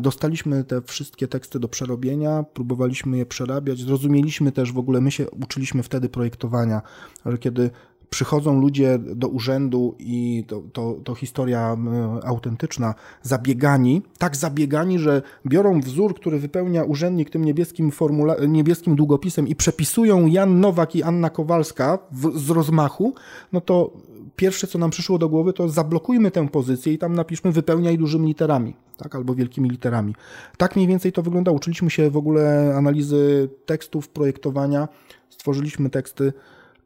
[0.02, 5.30] Dostaliśmy te wszystkie teksty do przerobienia, próbowaliśmy je przerabiać, zrozumieliśmy też w ogóle, my się
[5.30, 6.82] uczyliśmy wtedy projektowania,
[7.26, 7.70] że kiedy
[8.10, 11.78] przychodzą ludzie do urzędu i to, to, to historia
[12.24, 19.48] autentyczna, zabiegani, tak zabiegani, że biorą wzór, który wypełnia urzędnik tym niebieskim, formula, niebieskim długopisem
[19.48, 23.14] i przepisują Jan Nowak i Anna Kowalska w, z rozmachu,
[23.54, 23.92] no to
[24.36, 28.28] pierwsze, co nam przyszło do głowy, to zablokujmy tę pozycję i tam napiszmy wypełniaj dużymi
[28.28, 30.16] literami, tak, albo wielkimi literami.
[30.58, 31.52] Tak mniej więcej to wygląda.
[31.52, 34.88] Uczyliśmy się w ogóle analizy tekstów, projektowania,
[35.30, 36.34] stworzyliśmy teksty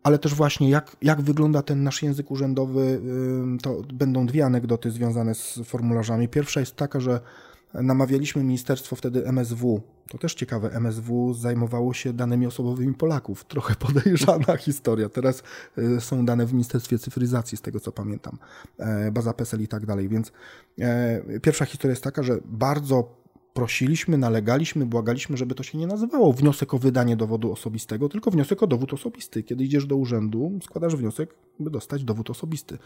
[0.04, 3.02] ale też właśnie jak, jak wygląda ten nasz język urzędowy,
[3.62, 6.28] to będą dwie anegdoty związane z formularzami.
[6.28, 7.20] Pierwsza jest taka, że
[7.74, 9.82] namawialiśmy ministerstwo wtedy MSW.
[10.10, 13.46] To też ciekawe, MSW zajmowało się danymi osobowymi Polaków.
[13.46, 15.10] Trochę podejrzana historia.
[15.10, 15.44] Teraz
[15.78, 18.38] y, są dane w Ministerstwie Cyfryzacji, z tego co pamiętam.
[18.80, 20.10] E, baza PESEL i tak dalej.
[20.10, 20.32] Więc
[20.80, 23.21] e, pierwsza historia jest taka, że bardzo
[23.54, 28.64] prosiliśmy, nalegaliśmy, błagaliśmy, żeby to się nie nazywało wniosek o wydanie dowodu osobistego, tylko wniosek
[28.64, 29.44] o dowód osobisty.
[29.44, 32.78] Kiedy idziesz do urzędu, składasz wniosek, by dostać dowód osobisty.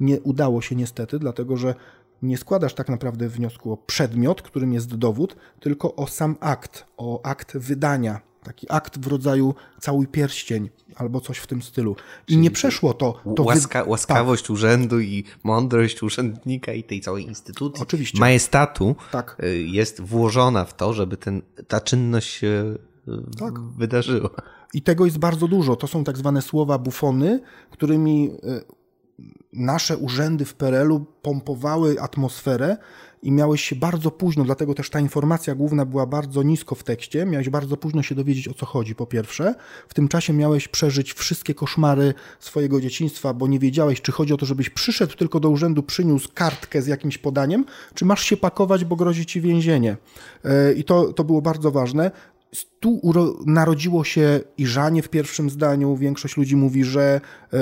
[0.00, 1.74] Nie udało się niestety, dlatego że
[2.22, 7.22] nie składasz tak naprawdę wniosku o przedmiot, którym jest dowód, tylko o sam akt, o
[7.24, 11.92] akt wydania taki akt w rodzaju cały pierścień albo coś w tym stylu.
[11.92, 11.96] I
[12.26, 13.20] Czyli nie przeszło to.
[13.36, 13.90] to łaska, wy...
[13.90, 14.50] łaskawość tak.
[14.50, 18.20] urzędu i mądrość urzędnika i tej całej instytucji, Oczywiście.
[18.20, 19.36] majestatu tak.
[19.44, 22.74] Y, jest włożona w to, żeby ten, ta czynność się
[23.08, 23.60] y, tak.
[23.60, 24.30] wydarzyła.
[24.74, 25.76] I tego jest bardzo dużo.
[25.76, 27.40] To są tak zwane słowa bufony,
[27.70, 28.78] którymi y,
[29.52, 32.76] nasze urzędy w PRL-u pompowały atmosferę
[33.22, 37.26] i miałeś się bardzo późno, dlatego też ta informacja główna była bardzo nisko w tekście,
[37.26, 39.54] miałeś bardzo późno się dowiedzieć o co chodzi, po pierwsze.
[39.88, 44.36] W tym czasie miałeś przeżyć wszystkie koszmary swojego dzieciństwa, bo nie wiedziałeś, czy chodzi o
[44.36, 47.64] to, żebyś przyszedł tylko do urzędu, przyniósł kartkę z jakimś podaniem,
[47.94, 49.96] czy masz się pakować, bo grozi ci więzienie.
[50.44, 52.10] E, I to, to było bardzo ważne
[52.80, 53.00] tu
[53.46, 55.96] narodziło się iżanie w pierwszym zdaniu.
[55.96, 57.20] Większość ludzi mówi, że
[57.54, 57.58] y,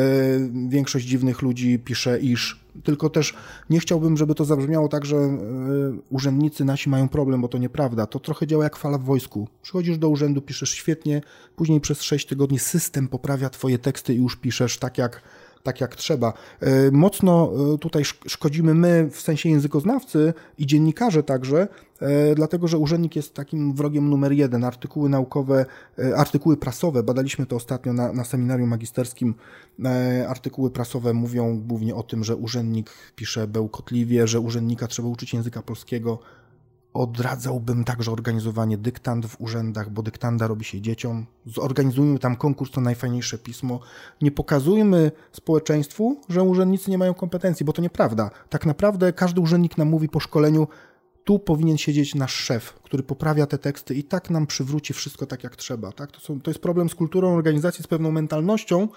[0.68, 2.66] większość dziwnych ludzi pisze iż.
[2.84, 3.34] Tylko też
[3.70, 5.30] nie chciałbym, żeby to zabrzmiało tak, że y,
[6.11, 8.07] urzędnicy nasi mają problem, bo to nieprawda.
[8.07, 9.49] To trochę działa jak fala w wojsku.
[9.62, 11.20] Przychodzisz do urzędu, piszesz świetnie,
[11.57, 15.22] później przez 6 tygodni system poprawia twoje teksty i już piszesz tak jak
[15.66, 16.32] tak jak trzeba.
[16.60, 21.68] E, mocno e, tutaj szkodzimy my w sensie językoznawcy i dziennikarze także,
[22.00, 24.64] e, dlatego że urzędnik jest takim wrogiem numer jeden.
[24.64, 25.66] Artykuły naukowe,
[26.16, 29.34] artykuły prasowe, badaliśmy to ostatnio na, na seminarium magisterskim,
[30.28, 35.62] artykuły prasowe mówią głównie o tym, że urzędnik pisze bełkotliwie, że urzędnika trzeba uczyć języka
[35.62, 36.18] polskiego,
[36.97, 41.26] odradzałbym także organizowanie dyktant w urzędach, bo dyktanda robi się dzieciom.
[41.47, 43.80] Zorganizujmy tam konkurs na najfajniejsze pismo.
[44.22, 48.30] Nie pokazujmy społeczeństwu, że urzędnicy nie mają kompetencji, bo to nieprawda.
[48.49, 50.68] Tak naprawdę każdy urzędnik nam mówi po szkoleniu,
[51.24, 55.44] tu powinien siedzieć nasz szef, który poprawia te teksty i tak nam przywróci wszystko tak,
[55.44, 55.92] jak trzeba.
[55.92, 56.12] Tak?
[56.12, 58.88] To, są, to jest problem z kulturą organizacji, z pewną mentalnością,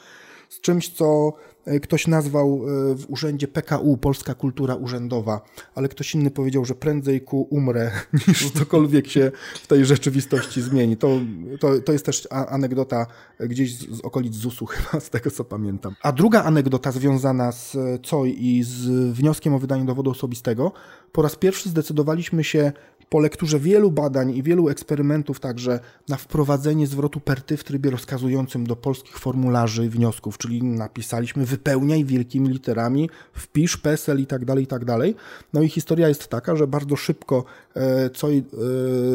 [0.50, 1.34] z czymś, co
[1.82, 2.62] ktoś nazwał
[2.92, 5.42] e, w urzędzie PKU, Polska Kultura Urzędowa,
[5.76, 7.92] ale ktoś inny powiedział, że prędzej ku umrę,
[8.28, 9.32] niż cokolwiek się
[9.64, 10.98] w tej rzeczywistości zmieni.
[10.98, 11.20] To,
[11.60, 13.06] to, to jest też anegdota
[13.40, 15.96] gdzieś z, z okolic ZUS-u chyba, z tego co pamiętam.
[16.04, 17.78] A druga anegdota związana z
[18.10, 20.72] COI i z wnioskiem o wydanie dowodu osobistego.
[21.12, 22.72] Po raz pierwszy zdecydowaliśmy się
[23.10, 28.68] po lekturze wielu badań i wielu eksperymentów także na wprowadzenie zwrotu perty w trybie rozkazującym
[28.68, 34.68] do polskich formularzy wniosków, czyli napisaliśmy wypełniaj wielkimi literami, wpisz PESEL i tak dalej, i
[34.68, 35.16] tak dalej.
[35.54, 37.44] No i historia jest taka, że bardzo szybko
[37.76, 38.34] e, co e,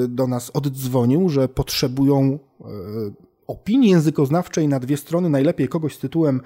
[0.09, 2.65] do nas oddzwonił, że potrzebują e,
[3.47, 6.41] opinii językoznawczej na dwie strony, najlepiej kogoś z tytułem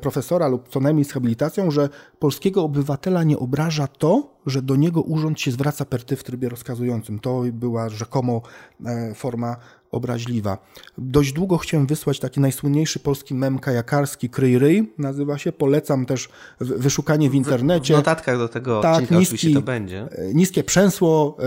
[0.00, 1.88] profesora lub co najmniej z habilitacją, że
[2.18, 6.48] polskiego obywatela nie obraża to, że do niego urząd się zwraca per ty w trybie
[6.48, 7.18] rozkazującym.
[7.18, 8.42] To była rzekomo
[9.14, 9.56] forma
[9.92, 10.58] obraźliwa.
[10.98, 15.52] Dość długo chciałem wysłać taki najsłynniejszy polski mem kajakarski, Kryj Ryj, nazywa się.
[15.52, 16.28] Polecam też
[16.60, 17.94] wyszukanie w internecie.
[17.94, 20.08] W notatkach do tego tak, niski, oczywiście to będzie.
[20.12, 21.44] E, niskie przęsło, e,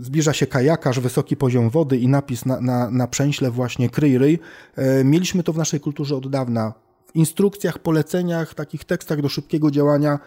[0.00, 4.38] zbliża się kajakarz, wysoki poziom wody i napis na, na, na przęśle właśnie Kryj Ryj.
[4.76, 6.72] E, mieliśmy to w naszej kulturze od dawna.
[7.06, 10.18] W instrukcjach, poleceniach, takich tekstach do szybkiego działania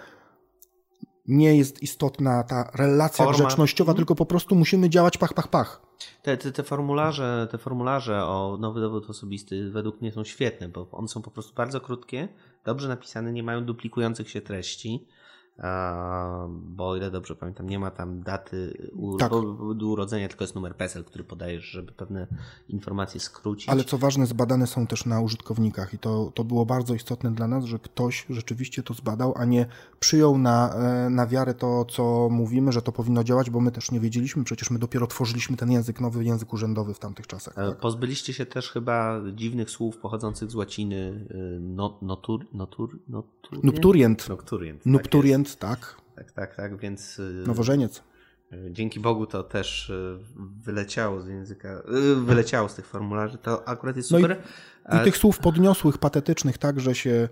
[1.28, 3.45] nie jest istotna ta relacja Forma.
[3.45, 5.91] grzecznościowa, tylko po prostu musimy działać pach, pach, pach.
[6.24, 10.88] Te, te, te, formularze, te formularze o nowy dowód osobisty według mnie są świetne, bo
[10.91, 12.28] one są po prostu bardzo krótkie,
[12.66, 15.08] dobrze napisane, nie mają duplikujących się treści
[16.51, 18.89] bo o ile dobrze pamiętam, nie ma tam daty
[19.20, 19.32] tak.
[19.82, 22.28] urodzenia, tylko jest numer PESEL, który podajesz, żeby pewne
[22.70, 23.70] informacje skrócić.
[23.70, 27.47] Ale co ważne, zbadane są też na użytkownikach i to, to było bardzo istotne dla
[27.47, 29.66] nas, że ktoś rzeczywiście to zbadał, a nie
[29.99, 33.91] przyjął na, e, na wiarę to, co mówimy, że to powinno działać, bo my też
[33.91, 37.53] nie wiedzieliśmy, przecież my dopiero tworzyliśmy ten język nowy, język urzędowy w tamtych czasach.
[37.53, 37.80] Tak?
[37.80, 41.28] Pozbyliście się też chyba dziwnych słów pochodzących z łaciny
[41.59, 44.30] not, notur, notur, notur, Nupturient.
[44.30, 44.86] Nocturient.
[44.86, 45.95] Nupturient, tak.
[46.16, 47.20] Tak, tak, tak, więc...
[47.20, 48.04] Y, Nowożeniec.
[48.70, 50.18] Dzięki Bogu to też y,
[50.64, 51.82] wyleciało z języka,
[52.16, 54.30] wyleciało z tych formularzy, to akurat jest super.
[54.30, 57.30] No i, i, tych słów podniosłych, patetycznych także się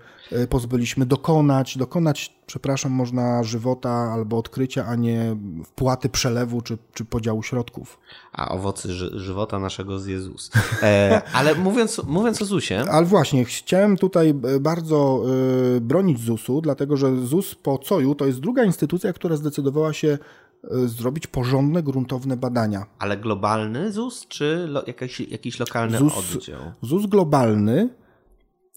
[0.49, 1.05] pozbyliśmy.
[1.05, 7.99] Dokonać, dokonać, przepraszam, można żywota albo odkrycia, a nie wpłaty przelewu czy, czy podziału środków.
[8.33, 10.51] A owocy ży żywota naszego z Jezus.
[10.83, 12.79] E, ale mówiąc, mówiąc o ZUSie...
[12.91, 15.23] Ale właśnie, chciałem tutaj bardzo
[15.81, 20.17] bronić ZUSu, dlatego że ZUS po COJU to jest druga instytucja, która zdecydowała się
[20.85, 22.85] zrobić porządne, gruntowne badania.
[22.99, 26.59] Ale globalny ZUS, czy lo, jakiś, jakiś lokalny ZUS, oddział?
[26.81, 27.89] ZUS globalny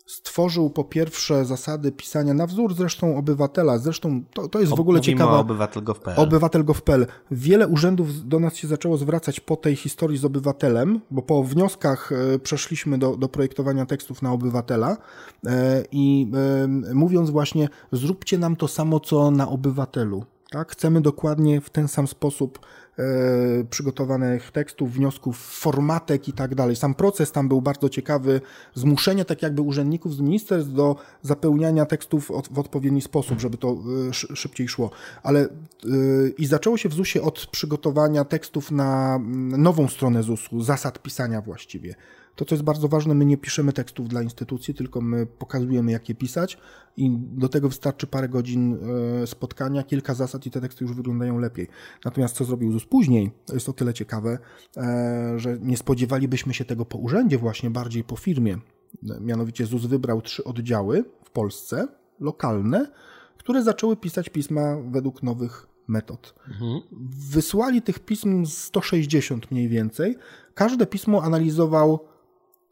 [0.07, 3.79] stworzył po pierwsze zasady pisania na wzór zresztą obywatela.
[3.79, 5.33] Zresztą to, to jest w ogóle ciekawe.
[5.33, 6.21] obywatel.gov.pl.
[6.21, 7.07] Obywatel.gov.pl.
[7.31, 12.13] Wiele urzędów do nas się zaczęło zwracać po tej historii z obywatelem, bo po wnioskach
[12.13, 14.97] e, przeszliśmy do, do projektowania tekstów na obywatela
[15.47, 16.31] e, i
[16.91, 20.25] e, mówiąc właśnie, zróbcie nam to samo, co na obywatelu.
[20.53, 20.73] Tak?
[20.73, 22.59] Chcemy dokładnie w ten sam sposób
[23.71, 26.77] przygotowanych tekstów, wniosków, formatek i tak dalej.
[26.77, 28.41] Sam proces tam był bardzo ciekawy,
[28.75, 33.77] zmuszenie tak jakby urzędników z ministerstw do zapełniania tekstów w odpowiedni sposób, żeby to
[34.13, 34.91] szybciej szło.
[35.23, 35.49] Ale
[36.39, 39.21] i zaczęło się w ZUS-ie od przygotowania tekstów na
[39.59, 41.95] nową stronę ZUS-u, zasad pisania właściwie.
[42.37, 46.09] To, co jest bardzo ważne, my nie piszemy tekstów dla instytucji, tylko my pokazujemy, jak
[46.09, 46.59] je pisać
[46.97, 48.79] i do tego wystarczy parę godzin
[49.23, 51.69] e, spotkania, kilka zasad i te teksty już wyglądają lepiej.
[52.05, 54.39] Natomiast co zrobił ZUS później, to jest o tyle ciekawe,
[54.77, 58.59] e, że nie spodziewalibyśmy się tego po urzędzie, właśnie bardziej po firmie.
[59.21, 61.89] Mianowicie ZUS wybrał trzy oddziały w Polsce,
[62.21, 62.91] lokalne,
[63.39, 66.35] które zaczęły pisać pisma według nowych metod.
[66.49, 66.81] Mhm.
[67.31, 70.17] Wysłali tych pism 160 mniej więcej.
[70.55, 72.12] Każde pismo analizował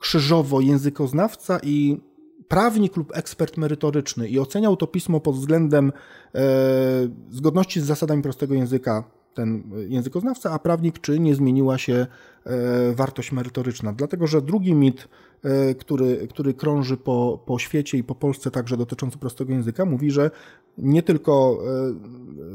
[0.01, 2.01] krzyżowo językoznawca i
[2.48, 5.92] prawnik lub ekspert merytoryczny i oceniał to pismo pod względem
[6.34, 6.40] e,
[7.30, 12.07] zgodności z zasadami prostego języka ten językoznawca, a prawnik, czy nie zmieniła się
[12.44, 13.92] e, wartość merytoryczna.
[13.92, 15.09] Dlatego, że drugi mit,
[15.42, 20.11] e, który, który krąży po, po świecie i po Polsce, także dotyczący prostego języka, mówi,
[20.11, 20.30] że
[20.78, 21.59] nie tylko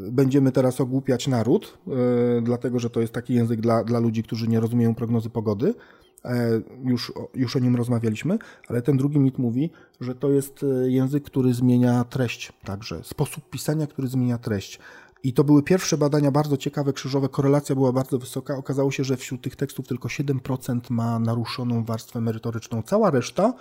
[0.07, 4.23] e, będziemy teraz ogłupiać naród, e, dlatego, że to jest taki język dla, dla ludzi,
[4.23, 6.04] którzy nie rozumieją prognozy pogody, E,
[6.83, 9.69] już, już o nim rozmawialiśmy, ale ten drugi mit mówi,
[10.01, 14.79] że to jest e, język, który zmienia treść, także sposób pisania, który zmienia treść.
[15.23, 18.57] I to były pierwsze badania bardzo ciekawe, krzyżowe, korelacja była bardzo wysoka.
[18.57, 22.81] Okazało się, że wśród tych tekstów tylko 7% ma naruszoną warstwę merytoryczną.
[22.81, 23.53] Cała reszta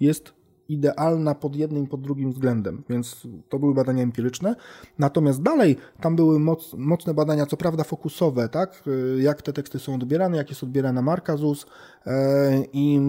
[0.00, 0.39] jest
[0.70, 4.56] idealna pod jednym pod drugim względem, więc to były badania empiryczne.
[4.98, 8.84] Natomiast dalej tam były moc, mocne badania, co prawda fokusowe, tak?
[9.18, 11.66] jak te teksty są odbierane, jak jest odbierana marka ZUS
[12.06, 13.00] e, i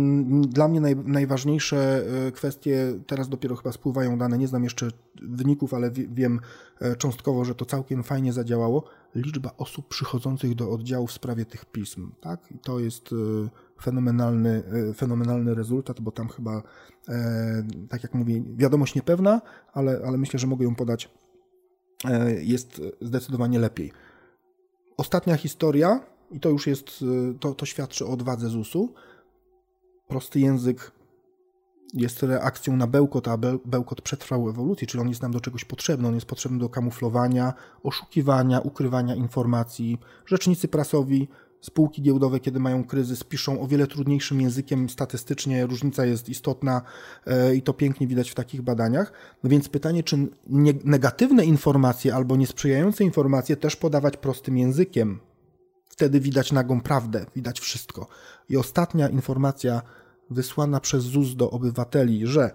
[0.47, 4.88] dla mnie naj, najważniejsze e, kwestie, teraz dopiero chyba spływają dane, nie znam jeszcze
[5.22, 6.39] wyników, ale wiem
[6.97, 8.84] cząstkowo, że to całkiem fajnie zadziałało,
[9.16, 12.51] liczba osób przychodzących do oddziału w sprawie tych pism, tak?
[12.51, 13.16] I to jest
[13.82, 16.63] fenomenalny, e, fenomenalny rezultat, bo tam chyba,
[17.09, 19.41] e, tak jak mówię, wiadomość niepewna,
[19.73, 21.09] ale, ale myślę, że mogę ją podać,
[22.05, 23.91] e, jest zdecydowanie lepiej.
[24.97, 25.99] Ostatnia historia,
[26.32, 27.05] i to już jest,
[27.39, 28.93] to, to świadczy o odwadze ZUS-u.
[30.07, 30.91] Prosty język
[31.93, 36.07] jest reakcją na bełkot, a bełkot przetrwał ewolucję, czyli on jest nam do czegoś potrzebny.
[36.07, 37.53] On jest potrzebny do kamuflowania,
[37.84, 39.97] oszukiwania, ukrywania informacji.
[40.25, 41.27] Rzecznicy prasowi
[41.62, 46.82] spółki giełdowe, kiedy mają kryzys, piszą o wiele trudniejszym językiem statystycznie, różnica jest istotna
[47.26, 49.14] e, i to pięknie widać w takich badaniach.
[49.43, 50.28] No więc pytanie, czy
[50.84, 55.20] negatywne informacje albo niesprzyjające informacje też podawać prostym językiem?
[55.89, 58.07] Wtedy widać nagą prawdę, widać wszystko.
[58.49, 59.82] I ostatnia informacja
[60.30, 62.51] wysłana przez ZUS do obywateli, że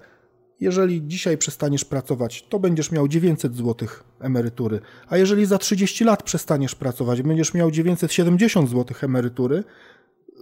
[0.61, 3.89] jeżeli dzisiaj przestaniesz pracować, to będziesz miał 900 zł
[4.21, 9.65] emerytury, a jeżeli za 30 lat przestaniesz pracować, będziesz miał 970 zł emerytury,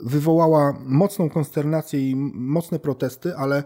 [0.02, 3.64] wywołała mocną konsternację i mocne protesty, ale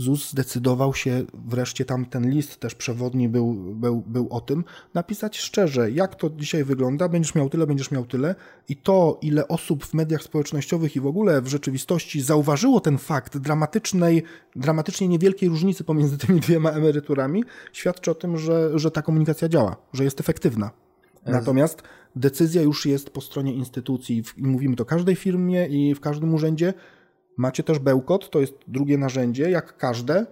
[0.00, 5.38] ZUS zdecydował się, wreszcie tam ten list też przewodni był, był, był o tym, napisać
[5.38, 8.34] szczerze, jak to dzisiaj wygląda, będziesz miał tyle, będziesz miał tyle
[8.68, 13.38] i to, ile osób w mediach społecznościowych i w ogóle w rzeczywistości zauważyło ten fakt
[13.38, 14.22] dramatycznej,
[14.56, 19.76] dramatycznie niewielkiej różnicy pomiędzy tymi dwiema emeryturami, świadczy o tym, że, że ta komunikacja działa,
[19.92, 20.70] że jest efektywna.
[21.26, 21.82] Natomiast
[22.16, 26.74] decyzja już jest po stronie instytucji i mówimy to każdej firmie i w każdym urzędzie,
[27.36, 30.26] Macie też bełkot, to jest drugie narzędzie, jak każde.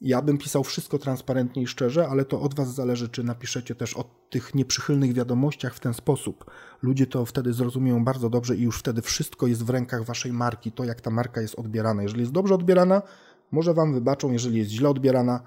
[0.00, 3.96] Ja bym pisał wszystko transparentnie i szczerze, ale to od Was zależy, czy napiszecie też
[3.96, 6.50] o tych nieprzychylnych wiadomościach w ten sposób.
[6.82, 10.72] Ludzie to wtedy zrozumieją bardzo dobrze i już wtedy wszystko jest w rękach Waszej marki,
[10.72, 12.02] to jak ta marka jest odbierana.
[12.02, 13.02] Jeżeli jest dobrze odbierana,
[13.52, 15.40] może Wam wybaczą, jeżeli jest źle odbierana,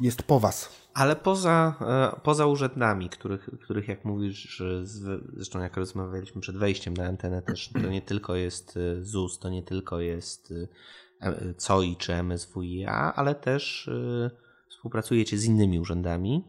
[0.00, 0.81] jest po Was.
[0.94, 4.62] Ale poza, e, poza urzędami, których, których jak mówisz,
[5.32, 9.48] zresztą jak rozmawialiśmy przed wejściem na antenę też, to nie tylko jest e, ZUS, to
[9.48, 10.54] nie tylko jest
[11.20, 13.90] e, COI czy MSWiA, ale też
[14.68, 16.44] współpracujecie z innymi urzędami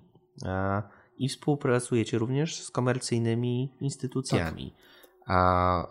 [1.18, 4.74] i współpracujecie również z komercyjnymi instytucjami.
[5.26, 5.88] A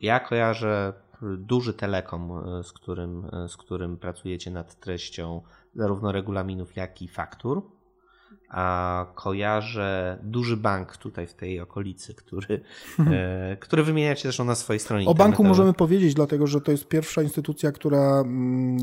[0.00, 0.92] ja kojarzę
[1.22, 5.42] duży telekom, z którym, z którym pracujecie nad treścią
[5.74, 7.79] zarówno regulaminów, jak i faktur
[8.50, 12.60] a kojarzę duży bank tutaj w tej okolicy, który,
[12.98, 15.06] e, który wymieniacie zresztą na swojej stronie.
[15.06, 18.78] O banku możemy powiedzieć, dlatego że to jest pierwsza instytucja, która mm,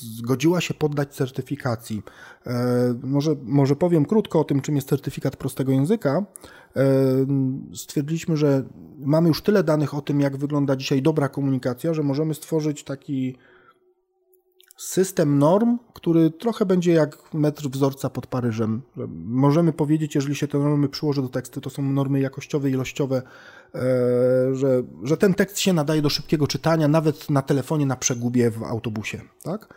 [0.00, 2.02] zgodziła się poddać certyfikacji.
[2.46, 2.54] E,
[3.02, 6.24] może, może powiem krótko o tym, czym jest certyfikat prostego języka.
[6.76, 6.84] E,
[7.74, 8.64] stwierdziliśmy, że
[8.98, 13.36] mamy już tyle danych o tym, jak wygląda dzisiaj dobra komunikacja, że możemy stworzyć taki
[14.82, 18.82] system norm, który trochę będzie jak metr wzorca pod Paryżem.
[19.24, 23.22] Możemy powiedzieć, jeżeli się te normy przyłoży do tekstu, to są normy jakościowe, ilościowe,
[23.74, 23.80] e,
[24.54, 28.62] że, że ten tekst się nadaje do szybkiego czytania, nawet na telefonie, na przegubie w
[28.62, 29.20] autobusie.
[29.42, 29.74] Tak?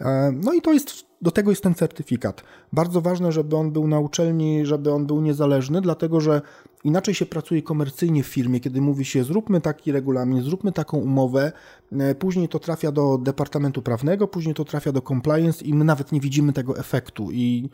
[0.00, 2.42] E, no i to jest, do tego jest ten certyfikat.
[2.72, 6.42] Bardzo ważne, żeby on był na uczelni, żeby on był niezależny, dlatego że
[6.84, 11.52] inaczej się pracuje komercyjnie w firmie, kiedy mówi się zróbmy taki regulamin, zróbmy taką umowę,
[11.92, 16.12] e, później to trafia do Departamentu Prawnego, później to trafia do compliance i my nawet
[16.12, 17.70] nie widzimy tego efektu i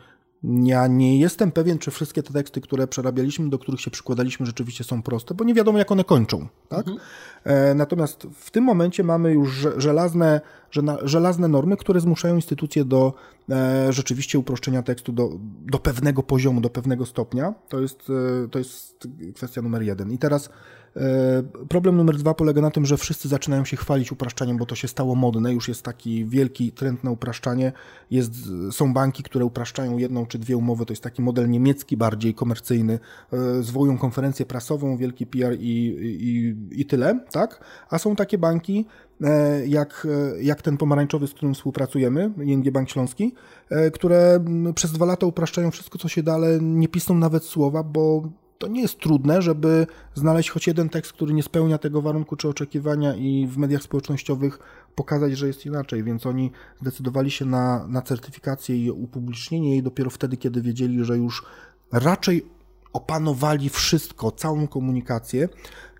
[0.63, 4.83] ja nie jestem pewien, czy wszystkie te teksty, które przerabialiśmy, do których się przykładaliśmy, rzeczywiście
[4.83, 6.47] są proste, bo nie wiadomo, jak one kończą.
[6.69, 6.87] Tak?
[6.87, 6.97] Mhm.
[7.43, 10.41] E, natomiast w tym momencie mamy już żelazne,
[11.03, 13.13] żelazne normy, które zmuszają instytucje do
[13.49, 15.29] e, rzeczywiście uproszczenia tekstu do,
[15.61, 17.53] do pewnego poziomu, do pewnego stopnia.
[17.69, 18.11] To jest,
[18.45, 20.11] e, to jest kwestia numer jeden.
[20.11, 20.49] I teraz
[21.69, 24.87] problem numer dwa polega na tym, że wszyscy zaczynają się chwalić upraszczaniem, bo to się
[24.87, 27.71] stało modne, już jest taki wielki trend na upraszczanie.
[28.11, 28.33] Jest,
[28.71, 32.99] są banki, które upraszczają jedną czy dwie umowy, to jest taki model niemiecki, bardziej komercyjny.
[33.33, 37.65] E, zwołują konferencję prasową, wielki PR i, i, i tyle, tak?
[37.89, 38.85] A są takie banki,
[39.21, 40.07] e, jak,
[40.41, 43.33] jak ten pomarańczowy, z którym współpracujemy, ING Bank Śląski,
[43.93, 48.29] które przez dwa lata upraszczają wszystko, co się da, ale nie pisną nawet słowa, bo
[48.57, 52.49] to nie jest trudne, żeby znaleźć choć jeden tekst, który nie spełnia tego warunku czy
[52.49, 54.59] oczekiwania i w mediach społecznościowych
[54.95, 56.51] pokazać, że jest inaczej, więc oni
[56.81, 61.45] zdecydowali się na, na certyfikację i upublicznienie jej dopiero wtedy, kiedy wiedzieli, że już
[61.91, 62.54] raczej
[62.95, 65.49] opanowali wszystko, całą komunikację.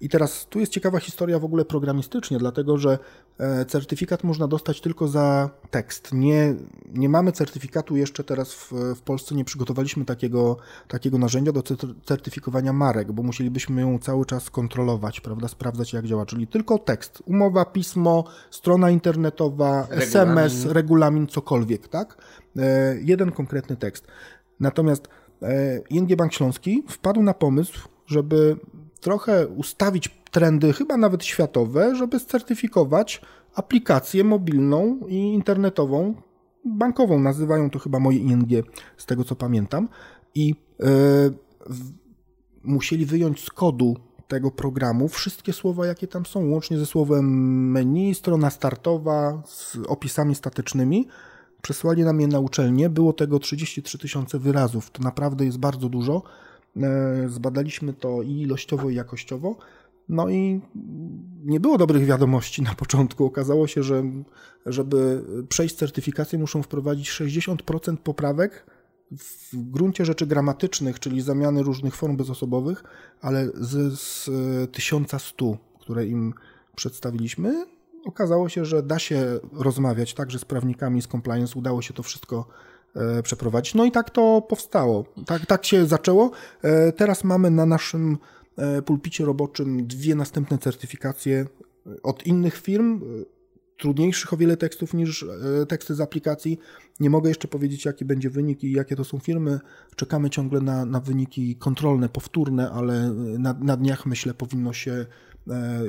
[0.02, 3.00] I teraz tu jest ciekawa historia w ogóle programistycznie, dlatego że
[3.40, 6.14] e, certyfikat można dostać tylko za tekst.
[6.14, 6.56] Nie,
[6.94, 11.64] nie mamy certyfikatu jeszcze teraz w, w Polsce, nie przygotowaliśmy takiego, takiego narzędzia do
[12.06, 17.24] certyfikowania marek, bo musielibyśmy ją cały czas kontrolować, prawda, sprawdzać jak działa, czyli tylko tekst,
[17.26, 20.08] umowa, pismo, strona internetowa, regulamin.
[20.08, 22.18] SMS, regulamin, cokolwiek, tak?
[22.58, 24.08] E, jeden konkretny tekst.
[24.60, 25.08] Natomiast
[25.90, 28.58] ING Bank Śląski wpadł na pomysł, żeby
[29.02, 33.22] trochę ustawić trendy, chyba nawet światowe, żeby certyfikować
[33.56, 36.16] aplikację mobilną i internetową,
[36.66, 37.20] bankową.
[37.20, 38.50] Nazywają to chyba moje ING,
[38.98, 39.90] z tego co pamiętam.
[40.36, 40.56] I
[41.70, 41.92] w,
[42.64, 43.96] musieli wyjąć z kodu
[44.28, 47.26] tego programu wszystkie słowa, jakie tam są, łącznie ze słowem
[47.72, 51.08] menu, strona startowa, z opisami statycznymi
[51.66, 52.90] przesłali nam je na uczelnię.
[52.90, 54.92] Było tego 33 tysiące wyrazów.
[54.92, 56.24] To naprawdę jest bardzo dużo.
[56.78, 59.56] E, zbadaliśmy to i ilościowo, i jakościowo.
[60.10, 60.62] No i
[61.44, 63.26] nie było dobrych wiadomości na początku.
[63.26, 64.04] Okazało się, że
[64.66, 68.66] żeby przejść certyfikację, muszą wprowadzić 60% poprawek
[69.12, 72.84] w gruncie rzeczy gramatycznych, czyli zamiany różnych form bezosobowych,
[73.22, 74.30] ale z, z
[74.72, 76.34] 1100, które im
[76.76, 77.66] przedstawiliśmy,
[78.06, 82.48] okazało się, że da się rozmawiać także z prawnikami z compliance, udało się to wszystko
[82.96, 83.76] e, przeprowadzić.
[83.76, 85.06] No i tak to powstało.
[85.26, 86.32] Tak, tak się zaczęło.
[86.62, 88.18] E, teraz mamy na naszym
[88.58, 91.46] e, pulpicie roboczym dwie następne certyfikacje
[92.04, 93.02] od innych firm,
[93.78, 95.26] trudniejszych o wiele tekstów niż
[95.68, 96.60] teksty z aplikacji.
[97.00, 99.60] Nie mogę jeszcze powiedzieć, jaki będzie wynik i jakie to są firmy.
[99.96, 105.06] Czekamy ciągle na, na wyniki kontrolne, powtórne, ale na, na dniach myślę powinno się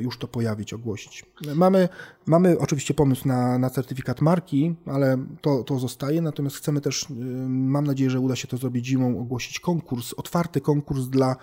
[0.00, 1.24] już to pojawić, ogłosić.
[1.54, 1.88] Mamy,
[2.26, 7.14] mamy oczywiście pomysł na, na certyfikat marki, ale to, to zostaje, natomiast chcemy też, y,
[7.48, 11.36] mam nadzieję, że uda się to zrobić zimą, ogłosić konkurs, otwarty konkurs dla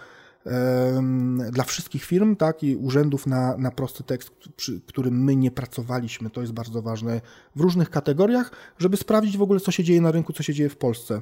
[1.51, 6.29] dla wszystkich firm, tak, i urzędów na, na prosty tekst, przy którym my nie pracowaliśmy.
[6.29, 7.21] To jest bardzo ważne
[7.55, 10.69] w różnych kategoriach, żeby sprawdzić w ogóle, co się dzieje na rynku, co się dzieje
[10.69, 11.21] w Polsce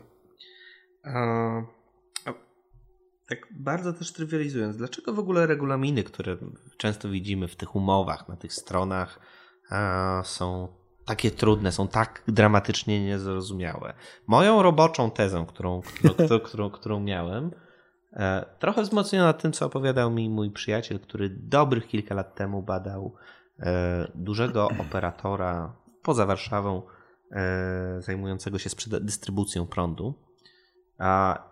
[3.31, 6.37] tak bardzo też trywializując, dlaczego w ogóle regulaminy, które
[6.77, 9.19] często widzimy w tych umowach, na tych stronach,
[10.23, 10.67] są
[11.05, 13.93] takie trudne, są tak dramatycznie niezrozumiałe?
[14.27, 17.51] Moją roboczą tezą, którą, którą, którą, którą miałem,
[18.13, 23.15] e, trochę wzmocniona tym, co opowiadał mi mój przyjaciel, który dobrych kilka lat temu badał
[23.59, 26.81] e, dużego operatora poza Warszawą,
[27.31, 28.69] e, zajmującego się
[29.01, 30.30] dystrybucją prądu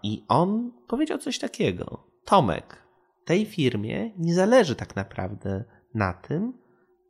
[0.04, 2.04] i on powiedział coś takiego.
[2.26, 2.84] Tomek,
[3.26, 5.64] tej firmie nie zależy tak naprawdę
[5.94, 6.54] na tym,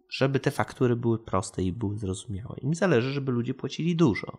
[0.10, 2.56] żeby te faktury były proste i były zrozumiałe.
[2.62, 4.38] Im zależy, żeby ludzie płacili dużo.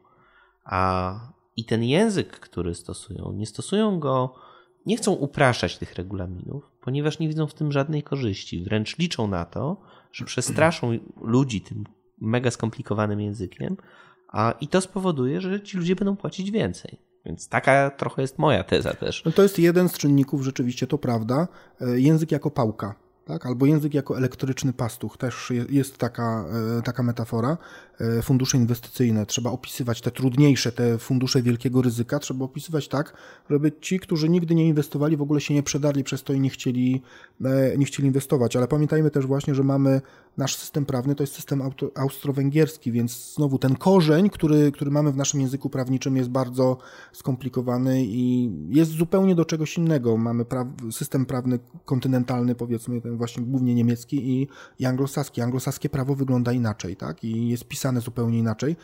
[0.64, 1.14] A
[1.56, 4.34] i ten język, który stosują, nie stosują go,
[4.86, 8.62] nie chcą upraszczać tych regulaminów, ponieważ nie widzą w tym żadnej korzyści.
[8.62, 9.76] Wręcz liczą na to,
[10.12, 11.84] że przestraszą ludzi tym
[12.20, 13.76] mega skomplikowanym językiem,
[14.28, 17.09] a i to spowoduje, że ci ludzie będą płacić więcej.
[17.26, 19.24] Więc taka trochę jest moja teza też.
[19.24, 21.48] No to jest jeden z czynników, rzeczywiście to prawda.
[21.80, 22.94] E, język jako pałka.
[23.30, 23.46] Tak?
[23.46, 26.44] albo język jako elektryczny pastuch, też jest taka,
[26.78, 27.58] e, taka metafora.
[28.00, 33.14] E, fundusze inwestycyjne trzeba opisywać, te trudniejsze, te fundusze wielkiego ryzyka, trzeba opisywać tak,
[33.50, 36.50] żeby ci, którzy nigdy nie inwestowali, w ogóle się nie przedarli przez to i nie
[36.50, 37.02] chcieli,
[37.44, 38.56] e, nie chcieli inwestować.
[38.56, 40.00] Ale pamiętajmy też właśnie, że mamy
[40.36, 41.62] nasz system prawny, to jest system
[41.94, 46.78] austro-węgierski, więc znowu ten korzeń, który, który mamy w naszym języku prawniczym jest bardzo
[47.12, 50.16] skomplikowany i jest zupełnie do czegoś innego.
[50.16, 54.48] Mamy pra system prawny kontynentalny, powiedzmy, ten właśnie głównie niemiecki i,
[54.78, 55.40] i anglosaski.
[55.40, 57.24] Anglosaskie prawo wygląda inaczej, tak?
[57.24, 58.76] I jest pisane zupełnie inaczej.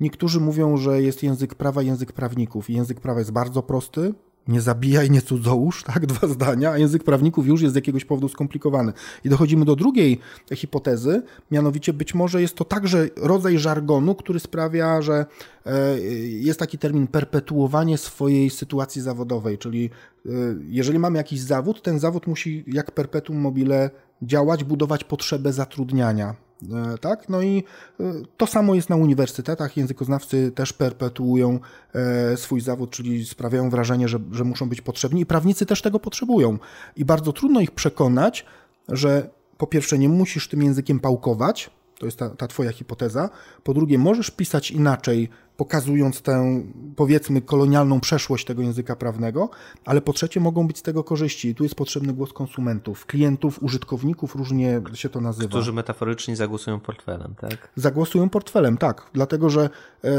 [0.00, 2.70] Niektórzy mówią, że jest język prawa, język prawników.
[2.70, 4.14] Język prawa jest bardzo prosty,
[4.48, 8.28] nie zabijaj, nie cudzołóż, tak, dwa zdania, a język prawników już jest z jakiegoś powodu
[8.28, 8.92] skomplikowany.
[9.24, 10.18] I dochodzimy do drugiej
[10.54, 15.26] hipotezy, mianowicie być może jest to także rodzaj żargonu, który sprawia, że
[15.66, 19.90] e, jest taki termin perpetuowanie swojej sytuacji zawodowej, czyli
[20.26, 20.30] e,
[20.68, 23.90] jeżeli mamy jakiś zawód, ten zawód musi jak perpetuum mobile
[24.22, 26.47] działać, budować potrzebę zatrudniania.
[26.62, 27.28] E, tak?
[27.28, 27.64] No i
[28.00, 28.04] e,
[28.36, 29.76] to samo jest na uniwersytetach.
[29.76, 31.60] Językoznawcy też perpetuują
[31.94, 36.00] e, swój zawód, czyli sprawiają wrażenie, że, że muszą być potrzebni i prawnicy też tego
[36.00, 36.58] potrzebują.
[36.96, 38.44] I bardzo trudno ich przekonać,
[38.88, 43.30] że po pierwsze nie musisz tym językiem pałkować, to jest ta, ta twoja hipoteza.
[43.62, 46.62] Po drugie, możesz pisać inaczej, pokazując tę,
[46.96, 49.50] powiedzmy, kolonialną przeszłość tego języka prawnego,
[49.84, 51.48] ale po trzecie mogą być z tego korzyści.
[51.48, 55.48] I tu jest potrzebny głos konsumentów, klientów, użytkowników, różnie się to nazywa.
[55.48, 57.70] Którzy metaforycznie zagłosują portfelem, tak?
[57.76, 59.10] Zagłosują portfelem, tak.
[59.12, 59.70] Dlatego, że
[60.04, 60.10] e,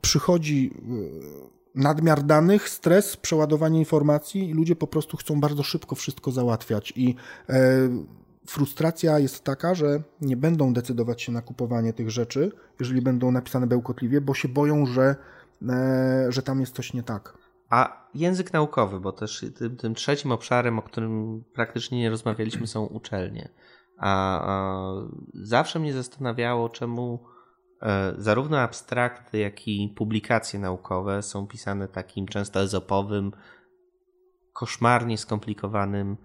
[0.00, 0.70] przychodzi
[1.44, 6.92] e, nadmiar danych, stres, przeładowanie informacji i ludzie po prostu chcą bardzo szybko wszystko załatwiać
[6.96, 7.14] i
[7.48, 7.88] e,
[8.48, 13.66] frustracja jest taka, że nie będą decydować się na kupowanie tych rzeczy, jeżeli będą napisane
[13.66, 15.16] bełkotliwie, bo się boją, że,
[15.68, 17.38] e, że tam jest coś nie tak.
[17.70, 22.84] A język naukowy, bo też tym, tym trzecim obszarem, o którym praktycznie nie rozmawialiśmy, są
[22.86, 23.48] uczelnie.
[23.98, 24.92] A, a
[25.34, 27.24] zawsze mnie zastanawiało, czemu
[27.82, 33.32] e, zarówno abstrakty, jak i publikacje naukowe są pisane takim często ezopowym,
[34.52, 36.16] koszmarnie skomplikowanym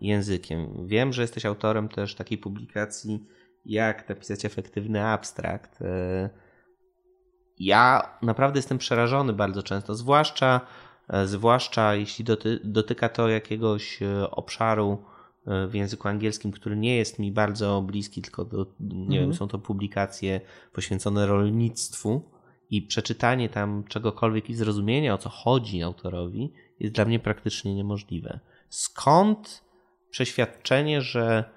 [0.00, 0.86] językiem.
[0.86, 3.26] Wiem, że jesteś autorem też takiej publikacji,
[3.64, 5.82] jak napisać efektywny abstrakt.
[5.82, 6.30] E,
[7.58, 10.60] ja naprawdę jestem przerażony bardzo często, zwłaszcza,
[11.08, 15.04] e, zwłaszcza jeśli doty, dotyka to jakiegoś obszaru
[15.68, 19.20] w języku angielskim, który nie jest mi bardzo bliski, tylko do, nie mhm.
[19.20, 20.40] wiem, są to publikacje
[20.72, 22.30] poświęcone rolnictwu
[22.70, 28.40] i przeczytanie tam czegokolwiek i zrozumienie o co chodzi autorowi jest dla mnie praktycznie niemożliwe.
[28.70, 29.64] Skąd
[30.10, 31.50] przeświadczenie, że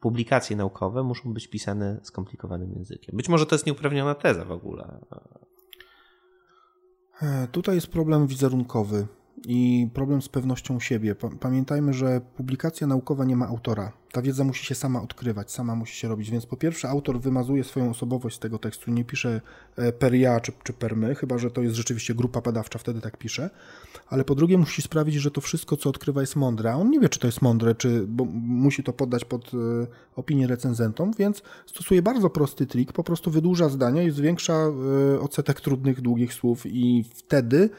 [0.00, 3.16] publikacje naukowe muszą być pisane skomplikowanym językiem?
[3.16, 5.00] Być może to jest nieuprawniona teza w ogóle.
[7.22, 9.06] E, tutaj jest problem wizerunkowy
[9.46, 11.14] i problem z pewnością siebie.
[11.40, 13.92] Pamiętajmy, że publikacja naukowa nie ma autora.
[14.12, 16.30] Ta wiedza musi się sama odkrywać, sama musi się robić.
[16.30, 19.40] Więc po pierwsze, autor wymazuje swoją osobowość z tego tekstu, nie pisze
[19.76, 23.00] e, per ja czy, czy per my, chyba że to jest rzeczywiście grupa badawcza, wtedy
[23.00, 23.50] tak pisze.
[24.08, 26.72] Ale po drugie, musi sprawić, że to wszystko, co odkrywa, jest mądre.
[26.72, 29.56] A on nie wie, czy to jest mądre, czy bo musi to poddać pod e,
[30.16, 35.60] opinię recenzentom, więc stosuje bardzo prosty trik, po prostu wydłuża zdania i zwiększa e, odsetek
[35.60, 37.70] trudnych, długich słów, i wtedy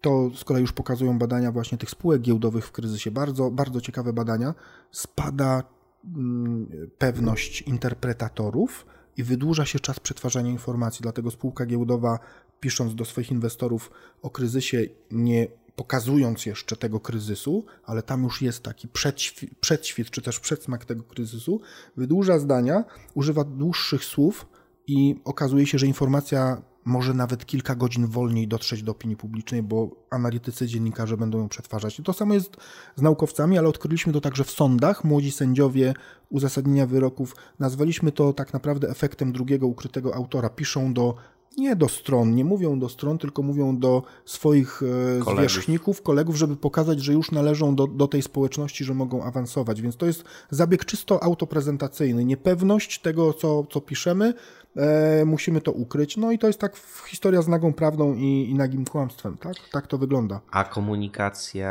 [0.00, 4.12] to z kolei już pokazują badania właśnie tych spółek giełdowych w kryzysie, bardzo, bardzo ciekawe
[4.12, 4.54] badania,
[4.90, 5.62] spada
[6.04, 8.86] mm, pewność interpretatorów
[9.16, 11.02] i wydłuża się czas przetwarzania informacji.
[11.02, 12.18] Dlatego spółka giełdowa,
[12.60, 13.90] pisząc do swoich inwestorów
[14.22, 15.46] o kryzysie, nie
[15.76, 21.02] pokazując jeszcze tego kryzysu, ale tam już jest taki przedświt, przedświt czy też przedsmak tego
[21.02, 21.60] kryzysu,
[21.96, 24.46] wydłuża zdania, używa dłuższych słów
[24.86, 29.90] i okazuje się, że informacja może nawet kilka godzin wolniej dotrzeć do opinii publicznej, bo
[30.10, 32.00] analitycy, dziennikarze będą ją przetwarzać.
[32.04, 32.56] To samo jest
[32.96, 35.04] z naukowcami, ale odkryliśmy to także w sądach.
[35.04, 35.94] Młodzi sędziowie
[36.30, 40.48] uzasadnienia wyroków nazwaliśmy to tak naprawdę efektem drugiego ukrytego autora.
[40.48, 41.14] Piszą do
[41.60, 45.38] nie do stron, nie mówią do stron, tylko mówią do swoich e, kolegów.
[45.38, 49.82] zwierzchników, kolegów, żeby pokazać, że już należą do, do tej społeczności, że mogą awansować.
[49.82, 52.24] Więc to jest zabieg czysto autoprezentacyjny.
[52.24, 54.34] Niepewność tego, co, co piszemy,
[54.76, 56.16] e, musimy to ukryć.
[56.16, 59.36] No i to jest tak historia z nagą prawdą i, i nagim kłamstwem.
[59.36, 59.54] Tak?
[59.72, 60.40] tak to wygląda.
[60.50, 61.70] A komunikacja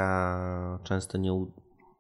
[0.84, 1.46] często nie,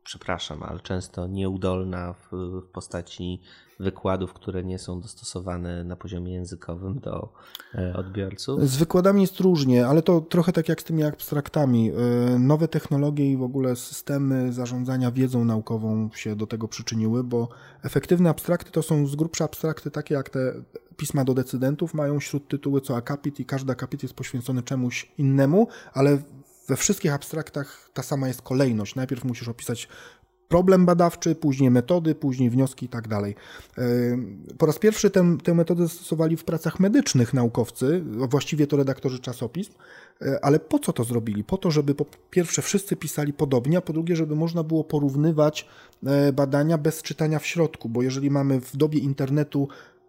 [0.10, 2.32] przepraszam, ale często nieudolna w,
[2.62, 3.42] w postaci
[3.80, 7.34] wykładów, które nie są dostosowane na poziomie językowym do
[7.76, 8.70] e, odbiorców?
[8.70, 11.92] Z wykładami jest różnie, ale to trochę tak jak z tymi abstraktami.
[11.92, 17.50] E, nowe technologie i w ogóle systemy zarządzania wiedzą naukową się do tego przyczyniły, bo
[17.84, 20.54] efektywne abstrakty to są z grubsza abstrakty takie jak te
[20.98, 22.18] pisma do decydentów, mają
[22.48, 26.18] tytuły co akapit i każdy akapit jest poświęcony czemuś innemu, ale
[26.70, 28.96] we wszystkich abstraktach ta sama jest kolejność.
[28.96, 29.88] Najpierw musisz opisać
[30.48, 33.36] problem badawczy, później metody, później wnioski i tak dalej.
[33.78, 33.84] E,
[34.58, 39.72] po raz pierwszy tę, tę metodę stosowali w pracach medycznych naukowcy, właściwie to redaktorzy czasopism,
[40.22, 41.44] e, ale po co to zrobili?
[41.44, 45.68] Po to, żeby po pierwsze wszyscy pisali podobnie, a po drugie, żeby można było porównywać
[46.06, 49.68] e, badania bez czytania w środku, bo jeżeli mamy w dobie internetu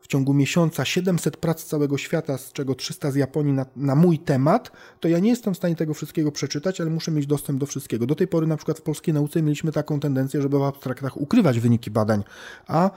[0.08, 4.18] ciągu miesiąca 700 prac z całego świata, z czego 300 z Japonii na, na, mój
[4.18, 7.66] temat, to ja nie jestem w stanie tego wszystkiego przeczytać, ale muszę mieć dostęp do
[7.66, 8.06] wszystkiego.
[8.06, 11.60] Do tej pory na przykład w polskiej nauce mieliśmy taką tendencję, żeby w abstraktach ukrywać
[11.60, 12.24] wyniki badań,
[12.66, 12.90] a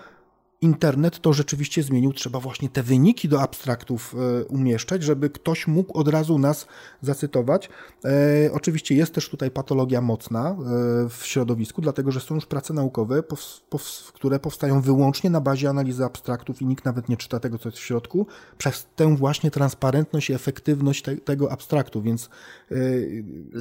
[0.63, 2.13] internet to rzeczywiście zmienił.
[2.13, 6.67] Trzeba właśnie te wyniki do abstraktów e, umieszczać, żeby ktoś mógł od razu nas
[7.01, 7.69] zacytować.
[8.05, 8.09] E,
[8.53, 10.55] oczywiście jest też tutaj patologia mocna e,
[11.09, 13.23] w środowisku, dlatego że są już prace naukowe,
[14.13, 17.79] które powstają wyłącznie na bazie analizy abstraktów i nikt nawet nie czyta tego, co jest
[17.79, 18.27] w środku,
[18.57, 22.29] przez tę właśnie transparentność i efektywność te, tego abstraktu, więc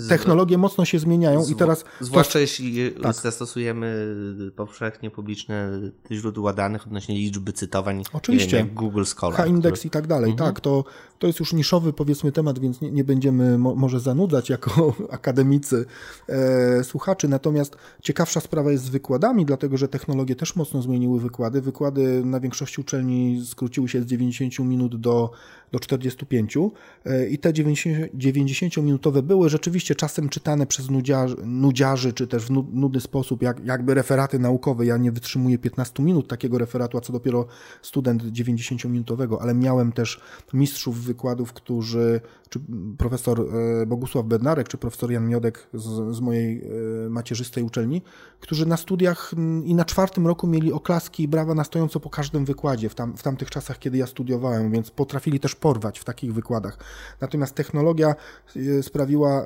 [0.09, 1.85] technologie mocno się zmieniają i teraz...
[2.01, 2.39] Zwłaszcza to...
[2.39, 3.15] jeśli tak.
[3.15, 4.17] zastosujemy
[4.57, 5.81] powszechnie publiczne
[6.11, 8.03] źródła danych, odnośnie liczby cytowań.
[8.13, 8.57] Oczywiście.
[8.57, 9.37] Wiem, Google Scholar.
[9.37, 9.89] H-index który...
[9.89, 10.31] i tak dalej.
[10.31, 10.49] Mhm.
[10.49, 10.85] Tak, to,
[11.19, 15.85] to jest już niszowy powiedzmy temat, więc nie, nie będziemy mo może zanudzać jako akademicy
[16.29, 17.29] e, słuchaczy.
[17.29, 21.61] Natomiast ciekawsza sprawa jest z wykładami, dlatego że technologie też mocno zmieniły wykłady.
[21.61, 25.31] Wykłady na większości uczelni skróciły się z 90 minut do,
[25.73, 32.45] do 45 e, i te 90-minutowe były rzeczywiście czasem czytane przez nudziarzy, nudziarzy czy też
[32.45, 34.87] w nudny sposób, jak, jakby referaty naukowe.
[34.87, 37.47] Ja nie wytrzymuję 15 minut takiego referatu, a co dopiero
[37.83, 40.21] student 90-minutowego, ale miałem też
[40.53, 42.61] mistrzów wykładów, którzy, czy
[42.99, 46.63] profesor e, Bogusław Bednarek, czy profesor Jan Miodek z, z mojej
[47.07, 48.03] e, macierzystej uczelni,
[48.41, 49.33] którzy na studiach
[49.65, 53.17] i na czwartym roku mieli oklaski i brawa na stojąco po każdym wykładzie w, tam,
[53.17, 56.79] w tamtych czasach, kiedy ja studiowałem, więc potrafili też porwać w takich wykładach.
[57.21, 58.15] Natomiast technologia
[58.57, 59.45] e, sprawiła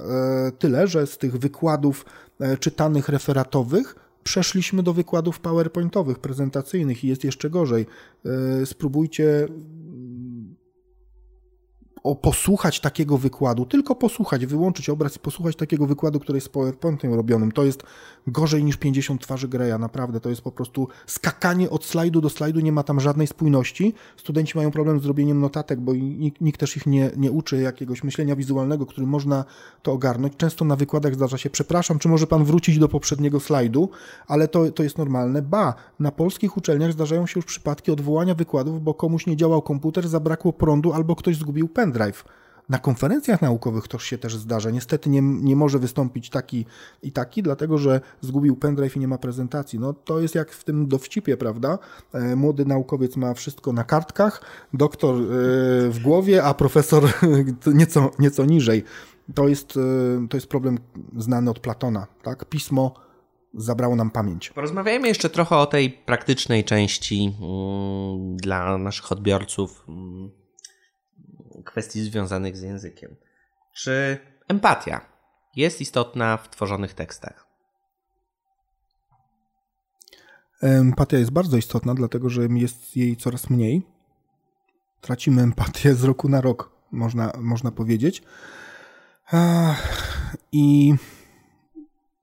[0.59, 2.05] tyle, że z tych wykładów
[2.61, 7.87] czytanych referatowych przeszliśmy do wykładów PowerPointowych, prezentacyjnych i jest jeszcze gorzej.
[8.65, 9.49] Spróbujcie
[12.07, 17.15] o posłuchać takiego wykładu, tylko posłuchać, wyłączyć obraz i posłuchać takiego wykładu, który jest PowerPointem
[17.15, 17.53] robionym.
[17.53, 17.83] To jest
[18.27, 20.21] gorzej niż 50 twarzy Greya, naprawdę.
[20.21, 23.95] To jest po prostu skakanie od slajdu do slajdu, nie ma tam żadnej spójności.
[24.17, 28.05] Studenci mają problem z zrobieniem notatek, bo nikt, nikt też ich nie, nie uczy jakiegoś
[28.05, 29.45] myślenia wizualnego, który można
[29.83, 30.37] to ogarnąć.
[30.37, 33.89] Często na wykładach zdarza się, przepraszam, czy może pan wrócić do poprzedniego slajdu,
[34.27, 35.43] ale to, to jest normalne.
[35.43, 40.09] Ba, na polskich uczelniach zdarzają się już przypadki odwołania wykładów, bo komuś nie działał komputer,
[40.09, 42.25] zabrakło prądu albo ktoś zgubił pendrive.
[42.69, 44.71] Na konferencjach naukowych to się też zdarza.
[44.71, 46.67] Niestety nie, nie może wystąpić taki
[47.03, 49.79] i taki, dlatego że zgubił pendrive i nie ma prezentacji.
[49.79, 51.79] No to jest jak w tym dowcipie, prawda?
[52.13, 54.41] E, młody naukowiec ma wszystko na kartkach,
[54.75, 55.21] doktor e,
[55.91, 57.05] w głowie, a profesor
[57.75, 58.85] nieco, nieco niżej.
[59.35, 60.79] To jest, e, to jest problem
[61.17, 62.45] znany od Platona, tak?
[62.45, 62.95] Pismo
[63.55, 64.51] zabrało nam pamięć.
[64.51, 70.31] Porozmawiajmy jeszcze trochę o tej praktycznej części mm, dla naszych odbiorców mm,
[71.67, 73.17] kwestii związanych z językiem.
[73.75, 74.19] Czy
[74.49, 75.01] empatia
[75.57, 77.47] jest istotna w tworzonych tekstach?
[80.63, 83.87] Empatia jest bardzo istotna, dlatego że jest jej coraz mniej.
[85.01, 88.23] Tracimy empatię z roku na rok, można, można powiedzieć.
[90.53, 90.95] I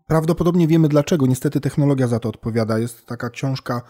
[0.08, 1.26] prawdopodobnie wiemy dlaczego.
[1.26, 2.80] Niestety technologia za to odpowiada.
[2.80, 3.82] Jest taka książka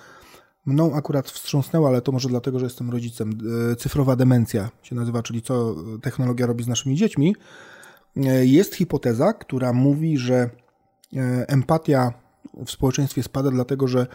[0.65, 3.37] Mną akurat wstrząsnęła, ale to może dlatego, że jestem rodzicem.
[3.71, 7.35] E, cyfrowa demencja się nazywa, czyli co technologia robi z naszymi dziećmi.
[8.17, 10.49] E, jest hipoteza, która mówi, że
[11.15, 12.13] e, empatia
[12.65, 14.07] w społeczeństwie spada, dlatego że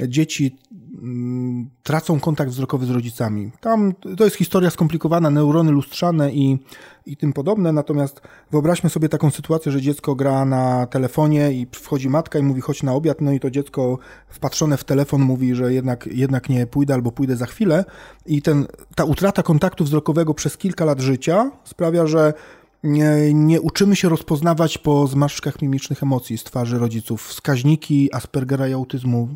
[0.00, 0.58] dzieci
[1.02, 3.50] mm, tracą kontakt wzrokowy z rodzicami.
[3.60, 6.58] Tam to jest historia skomplikowana, neurony lustrzane i,
[7.06, 8.20] i tym podobne, natomiast
[8.50, 12.82] wyobraźmy sobie taką sytuację, że dziecko gra na telefonie i wchodzi matka i mówi chodź
[12.82, 13.98] na obiad, no i to dziecko
[14.28, 17.84] wpatrzone w telefon mówi, że jednak, jednak nie pójdę albo pójdę za chwilę
[18.26, 22.34] i ten, ta utrata kontaktu wzrokowego przez kilka lat życia sprawia, że
[22.82, 27.26] nie, nie uczymy się rozpoznawać po zmarszczkach mimicznych emocji z twarzy rodziców.
[27.26, 29.28] Wskaźniki Aspergera i autyzmu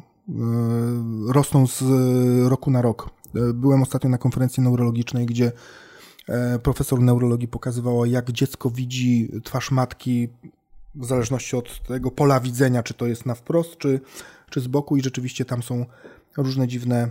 [1.29, 1.83] rosną z
[2.49, 3.11] roku na rok.
[3.35, 5.53] E, byłem ostatnio na konferencji neurologicznej, gdzie
[6.29, 10.29] e, profesor neurologii pokazywała, jak dziecko widzi twarz matki
[10.95, 14.01] w zależności od tego pola widzenia, czy to jest na wprost, czy,
[14.51, 15.87] czy z boku i rzeczywiście tam są
[16.37, 17.11] różne dziwne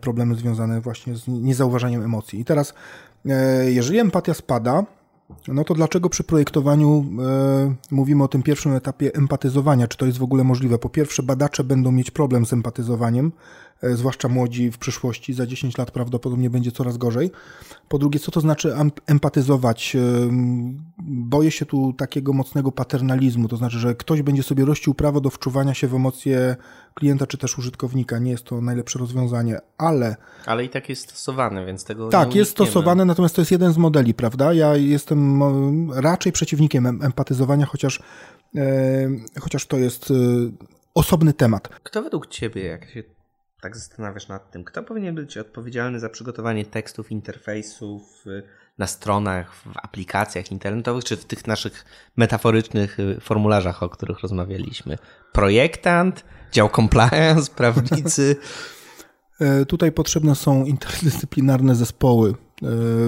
[0.00, 2.40] problemy związane właśnie z niezauważaniem emocji.
[2.40, 2.74] I teraz,
[3.66, 4.84] jeżeli empatia spada,
[5.48, 9.88] no to dlaczego przy projektowaniu e, mówimy o tym pierwszym etapie empatyzowania?
[9.88, 10.78] Czy to jest w ogóle możliwe?
[10.78, 13.32] Po pierwsze, badacze będą mieć problem z empatyzowaniem,
[13.82, 17.30] zwłaszcza młodzi w przyszłości, za 10 lat prawdopodobnie będzie coraz gorzej.
[17.88, 18.74] Po drugie, co to znaczy
[19.06, 19.96] empatyzować?
[21.08, 25.30] Boję się tu takiego mocnego paternalizmu, to znaczy, że ktoś będzie sobie rościł prawo do
[25.30, 26.56] wczuwania się w emocje
[26.94, 28.18] klienta czy też użytkownika.
[28.18, 30.16] Nie jest to najlepsze rozwiązanie, ale.
[30.46, 32.08] Ale i tak jest stosowane, więc tego.
[32.08, 34.52] Tak, jest stosowane, natomiast to jest jeden z modeli, prawda?
[34.52, 35.42] Ja jestem
[35.92, 38.00] raczej przeciwnikiem empatyzowania, chociaż,
[38.56, 39.08] e,
[39.40, 40.14] chociaż to jest e,
[40.94, 41.68] osobny temat.
[41.82, 43.15] Kto według Ciebie, jak się
[43.60, 48.42] tak zastanawiasz nad tym, kto powinien być odpowiedzialny za przygotowanie tekstów, interfejsów y,
[48.78, 51.84] na stronach, w aplikacjach internetowych, czy w tych naszych
[52.16, 54.98] metaforycznych y, formularzach, o których rozmawialiśmy?
[55.32, 58.36] Projektant, dział compliance, prawnicy?
[59.40, 62.34] E, tutaj potrzebne są interdyscyplinarne zespoły,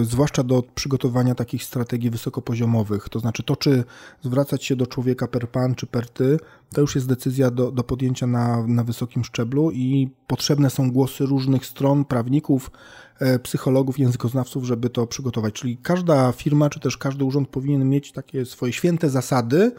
[0.03, 3.09] zwłaszcza do przygotowania takich strategii wysokopoziomowych.
[3.09, 3.85] To znaczy to, czy
[4.23, 6.39] zwracać się do człowieka per pan czy per ty,
[6.75, 11.27] to już jest decyzja do, do podjęcia na, na wysokim szczeblu i potrzebne są głosy
[11.27, 12.71] różnych stron, prawników,
[13.19, 15.55] e, psychologów, językoznawców, żeby to przygotować.
[15.55, 19.73] Czyli każda firma czy też każdy urząd powinien mieć takie swoje święte zasady,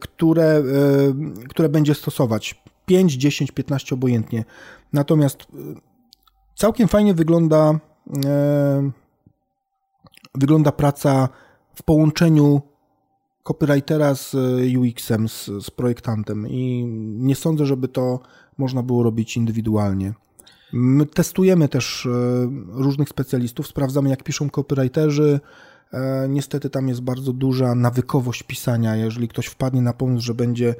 [0.00, 0.62] które,
[1.48, 4.44] które będzie stosować 5, 10, 15 obojętnie.
[4.92, 5.46] Natomiast
[6.54, 7.89] całkiem fajnie wygląda, e,
[10.34, 11.28] wygląda praca
[11.74, 12.60] w połączeniu
[13.42, 14.34] copywritera z
[14.78, 16.84] UX-em, z, z projektantem i
[17.18, 18.20] nie sądzę, żeby to
[18.58, 20.14] można było robić indywidualnie.
[20.72, 22.10] My testujemy też e,
[22.68, 25.40] różnych specjalistów, sprawdzamy jak piszą copywriterzy.
[25.92, 28.96] E, niestety tam jest bardzo duża nawykowość pisania.
[28.96, 30.74] Jeżeli ktoś wpadnie na pomysł, że będzie E,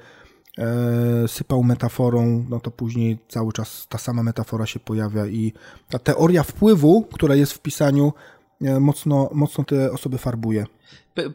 [1.27, 5.53] sypał metaforą, no to później cały czas ta sama metafora się pojawia i
[5.89, 8.13] ta teoria wpływu, która jest w pisaniu,
[8.63, 10.67] e, mocno, mocno te osoby farbuje.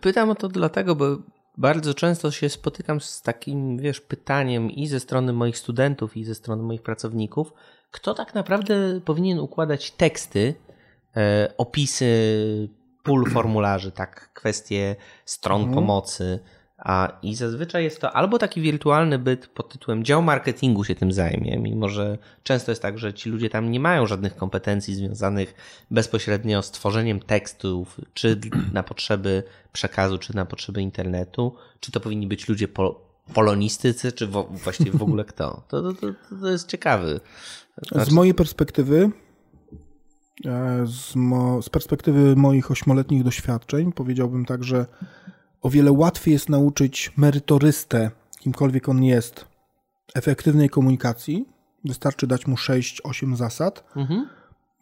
[0.01, 1.17] Pytam o to dlatego, bo
[1.57, 6.35] bardzo często się spotykam z takim, wiesz, pytaniem i ze strony moich studentów, i ze
[6.35, 7.53] strony moich pracowników,
[7.91, 10.53] kto tak naprawdę powinien układać teksty,
[11.17, 12.09] e, opisy
[13.03, 15.75] pól formularzy, tak, kwestie stron mhm.
[15.75, 16.39] pomocy,
[16.85, 21.11] a, I zazwyczaj jest to albo taki wirtualny byt pod tytułem dział marketingu się tym
[21.11, 25.53] zajmie, mimo że często jest tak, że ci ludzie tam nie mają żadnych kompetencji związanych
[25.91, 28.39] bezpośrednio z tworzeniem tekstów, czy
[28.73, 29.43] na potrzeby
[29.73, 33.01] przekazu, czy na potrzeby internetu, czy to powinni być ludzie po,
[33.33, 35.63] polonistycy, czy w, właściwie w ogóle kto.
[35.67, 36.07] To, to, to,
[36.41, 37.19] to jest ciekawy.
[37.91, 38.11] Znaczy...
[38.11, 39.11] Z mojej perspektywy,
[40.45, 44.85] e, z, mo, z perspektywy moich ośmioletnich doświadczeń, powiedziałbym tak, że
[45.61, 49.45] o wiele łatwiej jest nauczyć merytorystę, kimkolwiek on jest,
[50.15, 51.45] efektywnej komunikacji.
[51.85, 54.29] Wystarczy dać mu 6-8 zasad, mhm.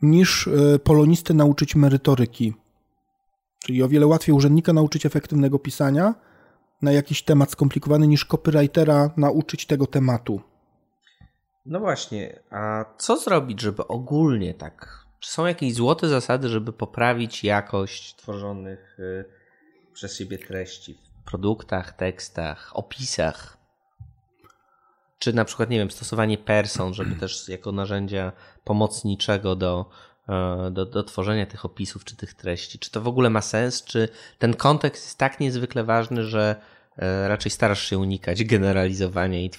[0.02, 2.54] niż e, polonistę nauczyć merytoryki.
[3.60, 6.14] Czyli o wiele łatwiej urzędnika nauczyć efektywnego pisania
[6.82, 10.42] na jakiś temat skomplikowany, niż copywritera nauczyć tego tematu.
[11.66, 15.06] No właśnie, a co zrobić, żeby ogólnie tak?
[15.20, 19.26] Czy są jakieś złote zasady, żeby poprawić jakość tworzonych y,
[19.94, 23.58] przez siebie treści w produktach, tekstach, opisach.
[25.20, 28.32] Czy na przykład, nie wiem, stosowanie person, żeby też jako narzędzia
[28.64, 29.90] pomocniczego do,
[30.30, 32.80] e, do, do tworzenia tych opisów czy tych treści.
[32.80, 33.84] Czy to w ogóle ma sens?
[33.84, 34.10] Czy
[34.40, 36.56] ten kontekst jest tak niezwykle ważny, że
[36.98, 39.50] e, raczej starasz się unikać generalizowania i,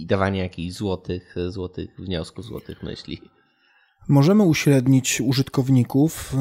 [0.00, 3.22] i dawania jakichś złotych, złotych wniosków, złotych myśli?
[4.08, 6.36] Możemy uśrednić użytkowników,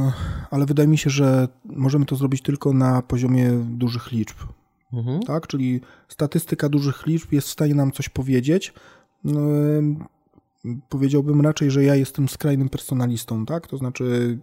[0.52, 4.38] ale wydaje mi się, że możemy to zrobić tylko na poziomie dużych liczb.
[4.94, 5.24] Mhm.
[5.24, 5.48] Tak?
[5.48, 8.74] Czyli statystyka dużych liczb jest w stanie nam coś powiedzieć.
[9.24, 9.42] No,
[10.90, 13.68] powiedziałbym raczej, że ja jestem skrajnym personalistą, tak?
[13.68, 14.38] To znaczy,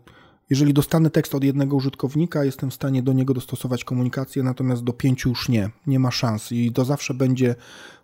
[0.51, 4.93] jeżeli dostanę tekst od jednego użytkownika, jestem w stanie do niego dostosować komunikację, natomiast do
[4.93, 5.71] pięciu już nie.
[5.87, 7.55] Nie ma szans i to zawsze będzie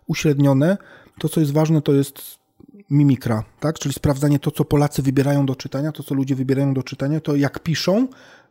[0.07, 0.77] uśrednione.
[1.19, 2.42] To, co jest ważne, to jest
[2.93, 3.79] mimikra, tak?
[3.79, 7.35] czyli sprawdzanie to, co Polacy wybierają do czytania, to, co ludzie wybierają do czytania, to
[7.35, 8.07] jak piszą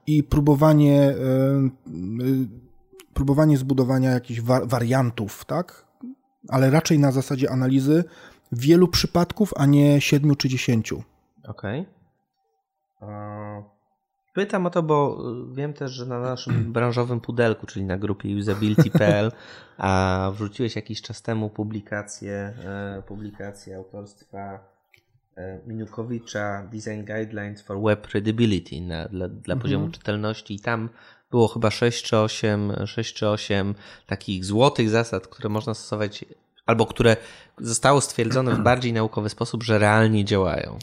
[0.07, 1.71] i próbowanie, e, e,
[3.15, 5.87] próbowanie zbudowania jakichś wariantów, tak?
[6.49, 8.05] ale raczej na zasadzie analizy
[8.53, 11.03] wielu przypadków, a nie siedmiu czy dziesięciu.
[11.49, 11.87] Okej.
[13.01, 13.72] Okay.
[14.33, 15.19] Pytam o to, bo
[15.53, 19.33] y, wiem też, że na naszym branżowym pudelku, czyli na grupie usability.pl,
[19.79, 24.59] a wrzuciłeś jakiś czas temu publikację, e, publikację autorstwa
[25.37, 29.61] e, Minukowicza Design Guidelines for Web Readability na, dla, dla mhm.
[29.61, 30.89] poziomu czytelności i tam
[31.31, 33.75] było chyba 6 czy 8, 6 czy 8
[34.07, 36.25] takich złotych zasad, które można stosować
[36.67, 37.17] albo które
[37.59, 40.79] zostało stwierdzone w bardziej naukowy sposób, że realnie działają.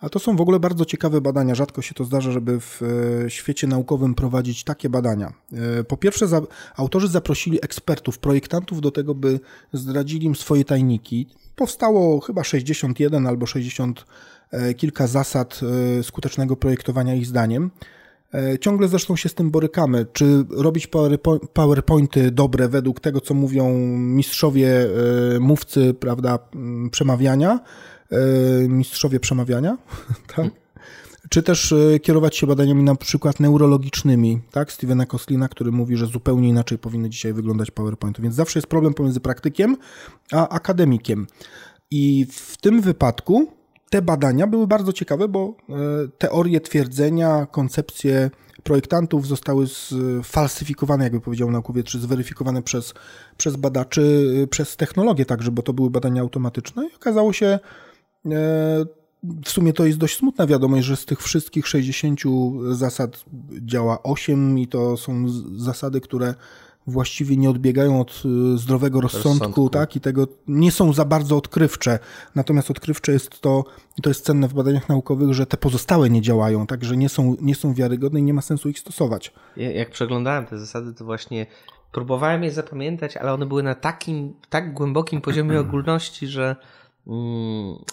[0.00, 1.54] A to są w ogóle bardzo ciekawe badania.
[1.54, 2.82] Rzadko się to zdarza, żeby w
[3.26, 5.32] e, świecie naukowym prowadzić takie badania.
[5.52, 6.40] E, po pierwsze, za,
[6.76, 9.40] autorzy zaprosili ekspertów, projektantów do tego, by
[9.72, 11.26] zdradzili im swoje tajniki.
[11.56, 14.06] Powstało chyba 61 albo 60
[14.50, 15.60] e, kilka zasad
[16.02, 17.70] skutecznego projektowania ich zdaniem.
[18.60, 20.06] Ciągle zresztą się z tym borykamy.
[20.12, 20.88] Czy robić
[21.52, 24.86] PowerPointy dobre według tego, co mówią mistrzowie,
[25.40, 26.38] mówcy, prawda,
[26.90, 27.60] przemawiania,
[28.68, 29.78] mistrzowie przemawiania,
[30.36, 30.50] tak?
[31.28, 34.72] Czy też e, kierować się badaniami na przykład neurologicznymi, tak?
[34.72, 38.22] Stevena Koslina, który mówi, że zupełnie inaczej powinny dzisiaj wyglądać PowerPointy.
[38.22, 39.76] Więc zawsze jest problem pomiędzy praktykiem
[40.32, 41.26] a akademikiem.
[41.90, 43.52] I w tym wypadku
[43.90, 45.74] te badania były bardzo ciekawe, bo e,
[46.18, 48.30] teorie twierdzenia, koncepcje
[48.62, 49.66] projektantów zostały
[50.22, 52.94] sfalsyfikowane, jakby powiedział naukowiec, czy zweryfikowane przez,
[53.36, 57.58] przez badaczy, przez technologię także, bo to były badania automatyczne i okazało się, E,
[59.44, 62.20] w sumie to jest dość smutna wiadomość, że z tych wszystkich 60
[62.70, 63.24] zasad
[63.60, 66.34] działa 8 i to są zasady, które
[66.86, 68.22] właściwie nie odbiegają od
[68.54, 71.98] e, zdrowego rozsądku, rozsądku, tak, i tego nie są za bardzo odkrywcze.
[72.34, 73.64] Natomiast odkrywcze jest to,
[73.98, 77.08] i to jest cenne w badaniach naukowych, że te pozostałe nie działają, tak, że nie
[77.08, 79.32] są, nie są wiarygodne i nie ma sensu ich stosować.
[79.56, 81.46] Jak przeglądałem te zasady, to właśnie
[81.92, 86.56] próbowałem je zapamiętać, ale one były na takim, tak głębokim poziomie ogólności, że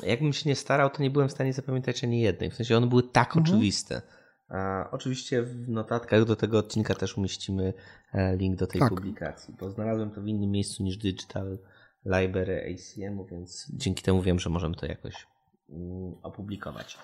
[0.03, 2.51] jakbym się nie starał, to nie byłem w stanie zapamiętać ani jednej.
[2.51, 3.43] W sensie one były tak mhm.
[3.45, 4.01] oczywiste.
[4.49, 7.73] A oczywiście w notatkach do tego odcinka też umieścimy
[8.13, 8.89] e, link do tej tak.
[8.89, 11.57] publikacji, bo znalazłem to w innym miejscu niż Digital
[12.05, 15.27] Library ACM, więc dzięki temu wiem, że możemy to jakoś
[15.69, 16.97] mm, opublikować.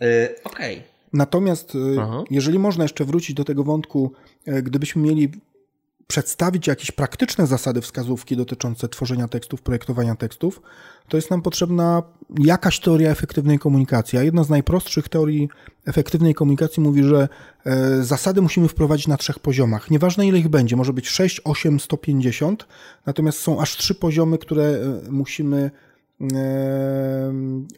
[0.00, 0.76] Yy, Okej.
[0.76, 0.88] Okay.
[1.12, 1.96] Natomiast yy,
[2.30, 4.12] jeżeli można jeszcze wrócić do tego wątku,
[4.46, 5.32] yy, gdybyśmy mieli
[6.06, 10.62] przedstawić jakieś praktyczne zasady, wskazówki dotyczące tworzenia tekstów, projektowania tekstów,
[11.08, 12.02] to jest nam potrzebna
[12.38, 14.18] jakaś teoria efektywnej komunikacji.
[14.18, 15.48] A jedna z najprostszych teorii
[15.86, 17.28] efektywnej komunikacji mówi, że
[17.66, 19.90] e, zasady musimy wprowadzić na trzech poziomach.
[19.90, 22.66] Nieważne ile ich będzie, może być 6, 8, 150,
[23.06, 25.70] natomiast są aż trzy poziomy, które e, musimy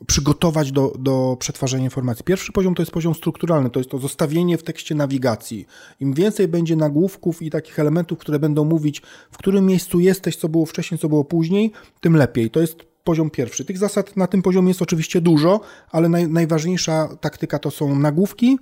[0.07, 2.25] przygotować do, do przetwarzania informacji.
[2.25, 5.67] Pierwszy poziom to jest poziom strukturalny, to jest to zostawienie w tekście nawigacji.
[6.01, 10.49] Im więcej będzie nagłówków i takich elementów, które będą mówić, w którym miejscu jesteś, co
[10.49, 12.51] było wcześniej, co było później, tym lepiej.
[12.51, 13.65] To jest poziom pierwszy.
[13.65, 15.61] Tych zasad na tym poziomie jest oczywiście dużo,
[15.91, 18.59] ale naj, najważniejsza taktyka to są nagłówki,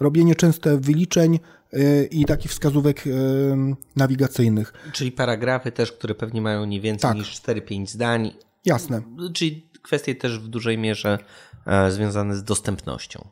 [0.00, 1.38] robienie częste wyliczeń
[1.72, 3.14] yy, i takich wskazówek yy,
[3.96, 4.72] nawigacyjnych.
[4.92, 7.16] Czyli paragrafy też, które pewnie mają nie więcej tak.
[7.16, 8.30] niż 4-5 zdań
[8.64, 9.02] Jasne.
[9.34, 11.18] Czyli kwestie też w dużej mierze
[11.66, 13.28] e, związane z dostępnością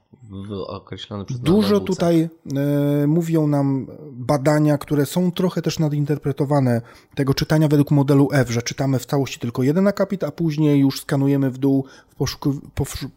[0.66, 6.80] określony przez Dużo tutaj e, mówią nam badania, które są trochę też nadinterpretowane
[7.14, 11.00] tego czytania według modelu F, że czytamy w całości tylko jeden akapit, a później już
[11.00, 12.60] skanujemy w dół w poszuku,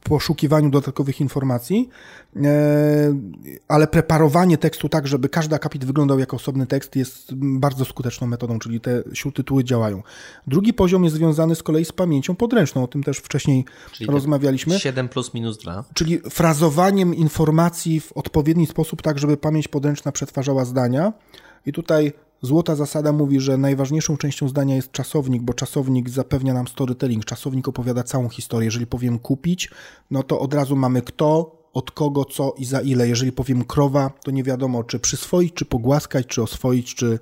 [0.04, 1.90] poszukiwaniu dodatkowych informacji,
[2.36, 3.16] e,
[3.68, 8.60] ale preparowanie tekstu tak, żeby każdy akapit wyglądał jako osobny tekst jest bardzo skuteczną metodą,
[8.60, 9.04] czyli te
[9.36, 10.04] tytuły działają.
[10.48, 14.80] Drugi poziom jest związany z kolei z pamięcią podręczną, o tym też wcześniej czyli rozmawialiśmy.
[14.80, 15.84] 7 plus minus 2.
[15.94, 21.14] Czyli frazowanie informacji w odpowiedni sposób, tak żeby pamięć podręczna przetwarzała zdania.
[21.66, 26.68] I tutaj złota zasada mówi, że najważniejszą częścią zdania jest czasownik, bo czasownik zapewnia nam
[26.68, 27.26] storytelling.
[27.26, 28.66] Czasownik opowiada całą historię.
[28.66, 29.70] Jeżeli powiem kupić,
[30.12, 33.08] no to od razu mamy kto, od kogo, co i za ile.
[33.08, 37.20] Jeżeli powiem krowa, to nie wiadomo, czy przyswoić, czy pogłaskać, czy oswoić, czy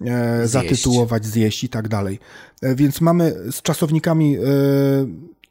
[0.00, 2.18] e, zatytułować, zjeść i tak dalej.
[2.62, 4.40] E, więc mamy z czasownikami e,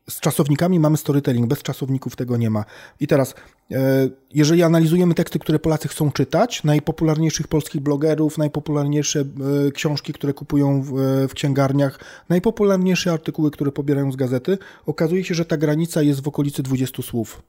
[0.10, 2.66] z czasownikami mamy storytelling, bez czasowników tego nie ma.
[3.00, 3.36] I teraz,
[3.72, 9.20] e, jeżeli analizujemy teksty, które Polacy chcą czytać, najpopularniejszych polskich blogerów, najpopularniejsze
[9.68, 12.00] e, książki, które kupują e, w księgarniach,
[12.30, 17.04] najpopularniejsze artykuły, które pobierają z gazety, okazuje się, że ta granica jest w okolicy 20
[17.04, 17.44] słów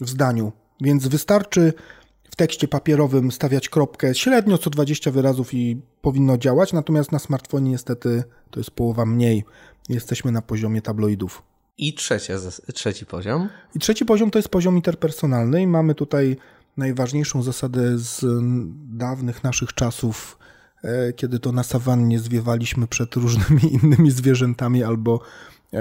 [0.00, 0.52] w zdaniu.
[0.80, 1.72] Więc wystarczy
[2.30, 7.70] w tekście papierowym stawiać kropkę średnio co 20 wyrazów i powinno działać, natomiast na smartfonie
[7.70, 9.44] niestety to jest połowa mniej.
[9.88, 11.42] Jesteśmy na poziomie tabloidów.
[11.78, 11.94] I
[12.74, 13.48] trzeci poziom?
[13.74, 16.36] I trzeci poziom to jest poziom interpersonalny i mamy tutaj
[16.76, 18.24] najważniejszą zasadę z
[18.98, 20.38] dawnych naszych czasów,
[20.84, 25.20] e, kiedy to na sawannie zwiewaliśmy przed różnymi innymi zwierzętami albo
[25.72, 25.80] e,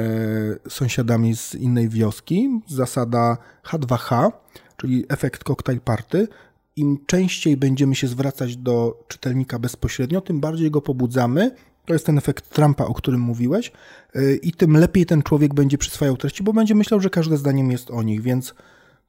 [0.69, 2.61] sąsiadami z innej wioski.
[2.67, 4.31] Zasada H2H,
[4.77, 6.27] czyli efekt cocktail party.
[6.76, 11.51] Im częściej będziemy się zwracać do czytelnika bezpośrednio, tym bardziej go pobudzamy
[11.85, 13.71] to jest ten efekt Trumpa, o którym mówiłeś,
[14.15, 17.71] y, i tym lepiej ten człowiek będzie przyswajał treści, bo będzie myślał, że każde zdaniem
[17.71, 18.53] jest o nich, więc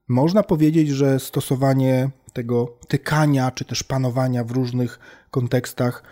[0.09, 4.99] można powiedzieć, że stosowanie tego tykania czy też panowania w różnych
[5.31, 6.03] kontekstach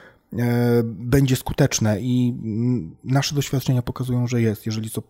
[0.85, 4.67] będzie skuteczne i mm, nasze doświadczenia pokazują, że jest.
[4.67, 5.03] Jeżeli co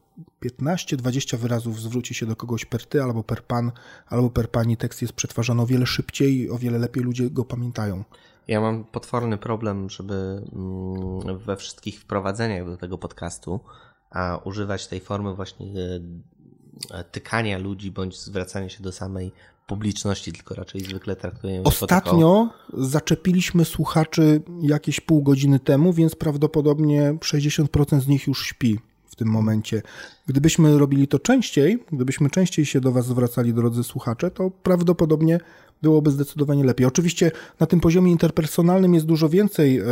[0.44, 3.72] 15-20 wyrazów zwróci się do kogoś per ty albo per pan,
[4.06, 8.04] albo per pani, tekst jest przetwarzany o wiele szybciej o wiele lepiej ludzie go pamiętają.
[8.48, 13.60] Ja mam potworny problem, żeby mm, we wszystkich wprowadzeniach do tego podcastu
[14.10, 15.66] a używać tej formy właśnie
[16.90, 19.32] e, tykania ludzi bądź zwracania się do samej
[19.66, 28.00] publiczności, tylko raczej zwykle traktuję Ostatnio zaczepiliśmy słuchaczy jakieś pół godziny temu, więc prawdopodobnie 60%
[28.00, 28.78] z nich już śpi
[29.14, 29.82] w tym momencie.
[30.26, 35.40] Gdybyśmy robili to częściej, gdybyśmy częściej się do Was zwracali, drodzy słuchacze, to prawdopodobnie
[35.82, 36.86] byłoby zdecydowanie lepiej.
[36.86, 37.30] Oczywiście
[37.60, 39.84] na tym poziomie interpersonalnym jest dużo więcej yy,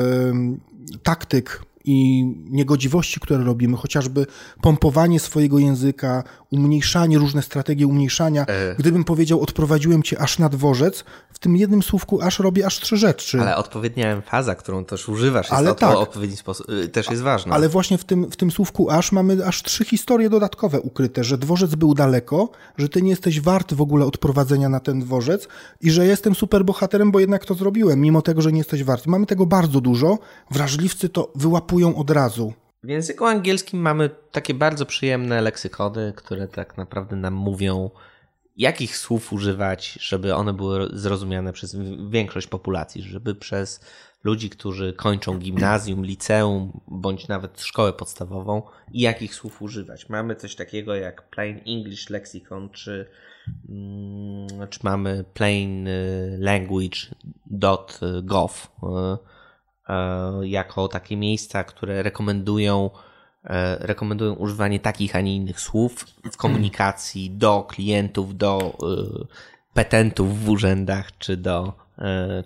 [1.02, 4.26] taktyk i niegodziwości, które robimy, chociażby
[4.60, 8.46] pompowanie swojego języka, umniejszanie, różne strategie umniejszania.
[8.46, 8.74] E...
[8.78, 12.96] Gdybym powiedział, odprowadziłem cię aż na dworzec, w tym jednym słówku aż robię aż trzy
[12.96, 13.40] rzeczy.
[13.40, 17.54] Ale odpowiednia emfaza, którą też używasz, jest ale tak, odpowiedni sposób, y, też jest ważna.
[17.54, 21.38] Ale właśnie w tym, w tym słówku aż mamy aż trzy historie dodatkowe ukryte, że
[21.38, 25.48] dworzec był daleko, że ty nie jesteś wart w ogóle odprowadzenia na ten dworzec
[25.80, 29.06] i że jestem super bohaterem, bo jednak to zrobiłem, mimo tego, że nie jesteś wart.
[29.06, 30.18] Mamy tego bardzo dużo.
[30.50, 32.52] Wrażliwcy to wyłapują od razu.
[32.82, 37.90] W języku angielskim mamy takie bardzo przyjemne leksykody, które tak naprawdę nam mówią,
[38.56, 41.76] jakich słów używać, żeby one były zrozumiane przez
[42.10, 43.80] większość populacji, żeby przez
[44.24, 48.62] ludzi, którzy kończą gimnazjum, liceum bądź nawet szkołę podstawową
[48.92, 50.08] i jakich słów używać.
[50.08, 53.08] Mamy coś takiego jak Plain English Lexicon, czy,
[53.68, 57.72] mm, czy mamy Plain y, Language.gov
[60.42, 62.90] jako takie miejsca, które rekomendują,
[63.44, 69.26] e, rekomendują używanie takich, a nie innych słów w komunikacji do klientów, do e,
[69.74, 71.72] petentów w urzędach, czy do,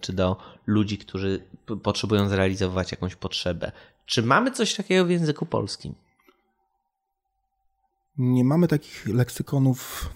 [0.01, 0.37] czy do
[0.67, 1.45] ludzi, którzy
[1.83, 3.73] potrzebują zrealizować jakąś potrzebę.
[4.07, 5.95] Czy mamy coś takiego w języku polskim?
[8.19, 10.11] Nie mamy takich leksykonów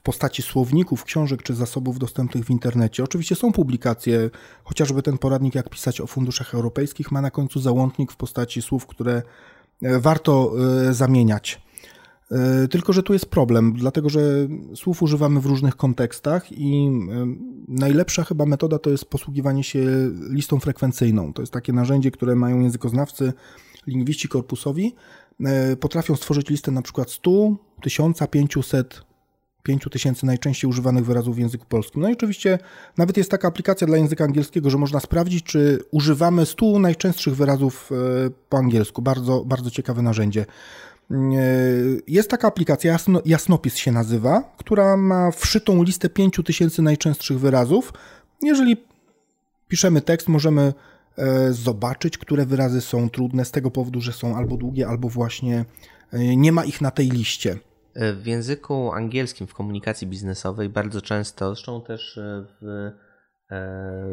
[0.00, 3.04] w postaci słowników, książek czy zasobów dostępnych w internecie.
[3.04, 4.30] Oczywiście są publikacje,
[4.64, 8.86] chociażby ten poradnik, jak pisać o funduszach europejskich, ma na końcu załącznik w postaci słów,
[8.86, 9.22] które
[9.82, 10.52] e, warto
[10.88, 11.62] e, zamieniać.
[12.30, 14.20] E, tylko, że tu jest problem, dlatego że
[14.74, 16.90] słów używamy w różnych kontekstach i
[17.68, 19.80] najlepsza chyba metoda to jest posługiwanie się
[20.30, 21.32] listą frekwencyjną.
[21.32, 23.32] To jest takie narzędzie, które mają językoznawcy,
[23.86, 24.94] lingwiści korpusowi.
[25.80, 29.09] Potrafią stworzyć listę na przykład 100, 1500
[29.62, 32.02] 5000 najczęściej używanych wyrazów w języku polskim.
[32.02, 32.58] No i oczywiście
[32.96, 37.90] nawet jest taka aplikacja dla języka angielskiego, że można sprawdzić, czy używamy 100 najczęstszych wyrazów
[37.92, 39.02] e, po angielsku.
[39.02, 40.46] Bardzo, bardzo ciekawe narzędzie.
[41.10, 41.14] E,
[42.08, 47.92] jest taka aplikacja, jasno, Jasnopis się nazywa, która ma wszytą listę 5000 najczęstszych wyrazów.
[48.42, 48.76] Jeżeli
[49.68, 50.72] piszemy tekst, możemy
[51.18, 55.64] e, zobaczyć, które wyrazy są trudne z tego powodu, że są albo długie, albo właśnie
[56.12, 57.58] nie ma ich na tej liście.
[57.94, 62.64] E, w języku angielskim, w komunikacji biznesowej bardzo często, zresztą też e, w,
[63.50, 63.60] e,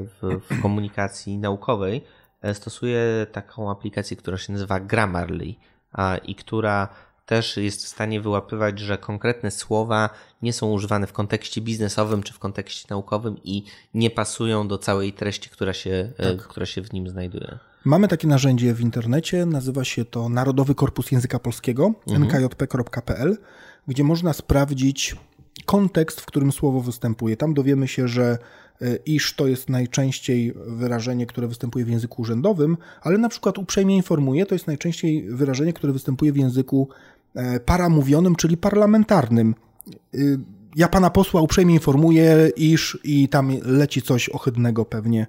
[0.06, 2.04] w, w komunikacji naukowej,
[2.54, 5.56] stosuję taką aplikację, która się nazywa Grammarly
[5.92, 6.90] a, i która
[7.26, 10.10] też jest w stanie wyłapywać, że konkretne słowa
[10.42, 13.64] nie są używane w kontekście biznesowym czy w kontekście naukowym i
[13.94, 16.38] nie pasują do całej treści, która się, tak.
[16.38, 17.60] która się w nim znajduje.
[17.86, 22.24] Mamy takie narzędzie w internecie, nazywa się to Narodowy Korpus Języka Polskiego, mhm.
[22.24, 23.38] nkjp.pl
[23.88, 25.16] gdzie można sprawdzić
[25.66, 27.38] kontekst, w którym słowo występuje.
[27.38, 28.38] Tam dowiemy się, że
[28.82, 33.96] e, iż to jest najczęściej wyrażenie, które występuje w języku urzędowym, ale na przykład uprzejmie
[33.96, 36.90] informuję, to jest najczęściej wyrażenie, które występuje w języku
[37.36, 39.56] e, paramówionym, czyli parlamentarnym.
[40.14, 40.18] E,
[40.76, 45.28] ja pana posła uprzejmie informuję, iż i tam leci coś ohydnego pewnie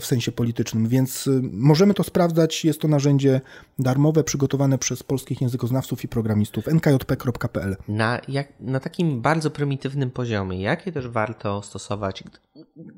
[0.00, 2.64] w sensie politycznym, więc y, możemy to sprawdzać.
[2.64, 3.40] Jest to narzędzie
[3.78, 7.76] darmowe, przygotowane przez polskich językoznawców i programistów nkjp.pl.
[7.88, 12.24] Na, jak, na takim bardzo prymitywnym poziomie, jakie też warto stosować?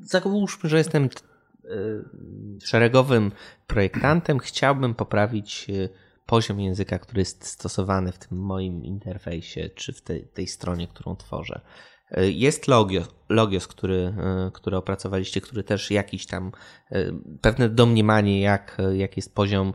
[0.03, 1.09] Załóżmy, że jestem y,
[2.65, 3.33] szeregowym
[3.67, 5.89] projektantem, chciałbym poprawić y,
[6.27, 11.17] poziom języka, który jest stosowany w tym moim interfejsie, czy w tej, tej stronie, którą
[11.17, 11.61] tworzę.
[12.17, 16.53] Jest Logios, Logios który, e, który opracowaliście, który też jakiś tam
[16.91, 17.05] e,
[17.41, 19.73] pewne domniemanie, jak, jak jest poziom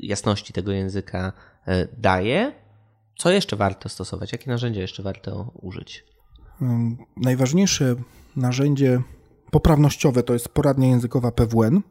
[0.00, 1.32] jasności tego języka
[1.66, 2.52] e, daje.
[3.18, 4.32] Co jeszcze warto stosować?
[4.32, 6.04] Jakie narzędzia jeszcze warto użyć?
[7.16, 7.96] Najważniejsze
[8.36, 9.02] narzędzie
[9.50, 11.82] poprawnościowe to jest poradnia językowa PWN.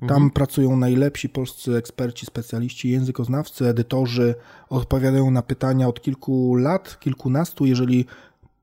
[0.00, 0.30] Tam mhm.
[0.30, 4.34] pracują najlepsi polscy eksperci, specjaliści, językoznawcy, edytorzy,
[4.68, 7.66] odpowiadają na pytania od kilku lat, kilkunastu.
[7.66, 8.06] Jeżeli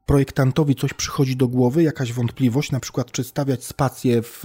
[0.06, 4.44] projektantowi coś przychodzi do głowy, jakaś wątpliwość, na przykład czy stawiać spację w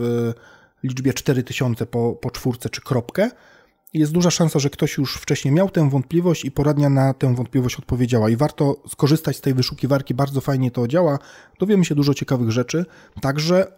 [0.82, 3.30] liczbie 4000 po, po czwórce czy kropkę,
[3.94, 7.76] jest duża szansa, że ktoś już wcześniej miał tę wątpliwość i poradnia na tę wątpliwość
[7.76, 8.30] odpowiedziała.
[8.30, 11.18] I warto skorzystać z tej wyszukiwarki, bardzo fajnie to działa.
[11.58, 12.84] Dowiemy się dużo ciekawych rzeczy,
[13.20, 13.72] także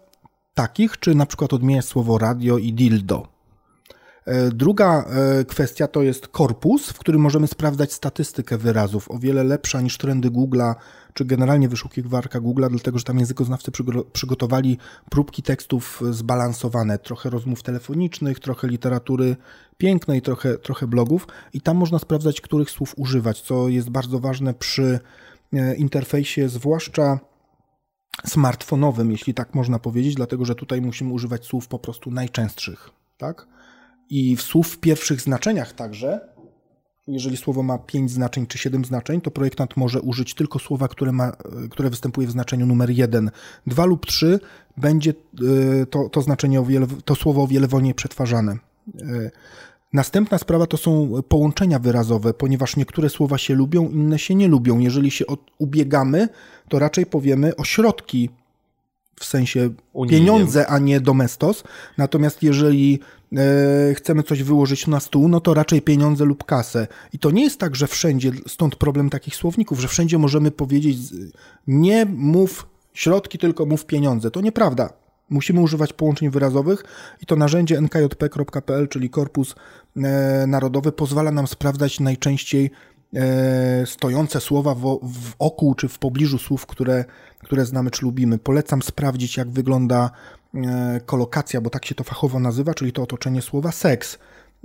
[0.55, 3.32] takich, czy na przykład odmieniać słowo radio i dildo.
[4.27, 9.45] E, druga e, kwestia to jest korpus, w którym możemy sprawdzać statystykę wyrazów, o wiele
[9.45, 10.75] lepsza niż trendy Google'a,
[11.15, 13.73] czy generalnie wyszukiwarka Google'a, dlatego że tam językoznawcy
[14.13, 14.79] przygotowali
[15.11, 19.37] próbki tekstów zbalansowane, trochę rozmów telefonicznych, trochę literatury
[19.79, 21.27] pięknej, trochę, trochę blogów.
[21.53, 25.01] I tam można sprawdzać, których słów używać, co jest bardzo ważne przy
[25.53, 27.19] e, interfejsie, zwłaszcza
[28.27, 33.47] smartfonowym, jeśli tak można powiedzieć, dlatego że tutaj musimy używać słów po prostu najczęstszych, tak?
[34.13, 36.21] I w słów w pierwszych znaczeniach także,
[37.07, 41.13] jeżeli słowo ma 5 znaczeń czy 7 znaczeń, to projektant może użyć tylko słowa, które,
[41.13, 41.33] ma,
[41.71, 43.31] które występuje w znaczeniu numer 1.
[43.67, 44.41] 2 lub 3
[44.77, 48.53] będzie e, to, to znaczenie o wiele, to słowo o wiele wolniej przetwarzane.
[48.53, 49.31] E,
[49.93, 54.79] następna sprawa to są połączenia wyrazowe, ponieważ niektóre słowa się lubią, inne się nie lubią.
[54.79, 55.25] Jeżeli się
[55.59, 56.29] ubiegamy,
[56.69, 58.31] to raczej powiemy ośrodki
[59.21, 59.71] w sensie
[60.11, 61.65] pieniądze, a nie domestos.
[61.99, 63.01] Natomiast jeżeli
[63.37, 66.87] e, chcemy coś wyłożyć na stół, no to raczej pieniądze lub kasę.
[67.13, 70.99] I to nie jest tak, że wszędzie, stąd problem takich słowników, że wszędzie możemy powiedzieć
[71.67, 74.31] nie mów środki, tylko mów pieniądze.
[74.31, 74.93] To nieprawda.
[75.31, 76.85] Musimy używać połączeń wyrazowych
[77.21, 79.55] i to narzędzie nkjp.pl, czyli Korpus
[79.97, 82.71] e, Narodowy, pozwala nam sprawdzać najczęściej
[83.17, 87.05] E, stojące słowa w, w oku czy w pobliżu słów, które,
[87.39, 88.39] które znamy czy lubimy.
[88.39, 90.11] Polecam sprawdzić, jak wygląda
[91.07, 94.19] kolokacja, bo tak się to fachowo nazywa, czyli to otoczenie słowa seks.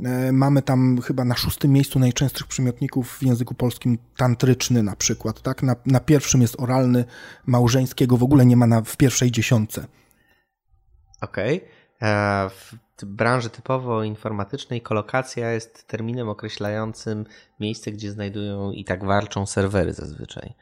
[0.03, 5.41] E, mamy tam chyba na szóstym miejscu najczęstszych przymiotników w języku polskim tantryczny na przykład.
[5.41, 5.63] Tak?
[5.63, 7.05] Na, na pierwszym jest oralny,
[7.45, 9.87] małżeńskiego w ogóle nie ma na, w pierwszej dziesiątce.
[11.21, 11.57] Okej.
[11.57, 11.77] Okay
[13.05, 17.25] branży typowo informatycznej kolokacja jest terminem określającym
[17.59, 20.53] miejsce, gdzie znajdują i tak warczą serwery zazwyczaj.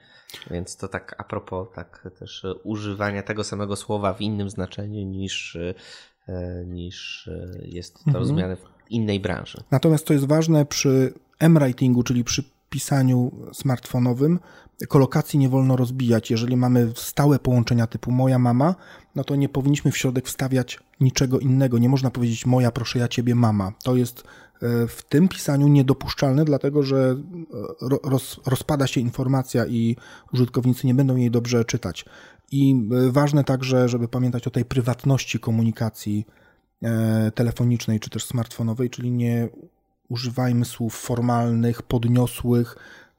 [0.52, 5.58] Więc to tak a propos tak też używania tego samego słowa w innym znaczeniu niż,
[6.28, 7.30] e, niż
[7.62, 8.16] jest to mhm.
[8.16, 9.64] rozumiane w innej branży.
[9.72, 14.40] Natomiast to jest ważne przy M-writingu, czyli przy pisaniu smartfonowym,
[14.90, 16.32] kolokacji nie wolno rozbijać.
[16.32, 18.76] Jeżeli mamy stałe połączenia typu moja mama,
[19.16, 21.78] no to nie powinniśmy w środek wstawiać niczego innego.
[21.78, 23.72] Nie można powiedzieć moja, proszę ja ciebie, mama.
[23.84, 24.26] To jest e,
[24.88, 27.18] w tym pisaniu niedopuszczalne, dlatego że
[27.82, 29.96] e, roz, rozpada się informacja i
[30.34, 32.06] użytkownicy nie będą jej dobrze czytać.
[32.52, 32.76] I
[33.08, 36.26] e, ważne także, żeby pamiętać o tej prywatności komunikacji
[37.36, 39.50] telefonicznej czy też smartfonowej, czyli nie
[40.10, 42.76] używajmy słów formalnych, podniosłych,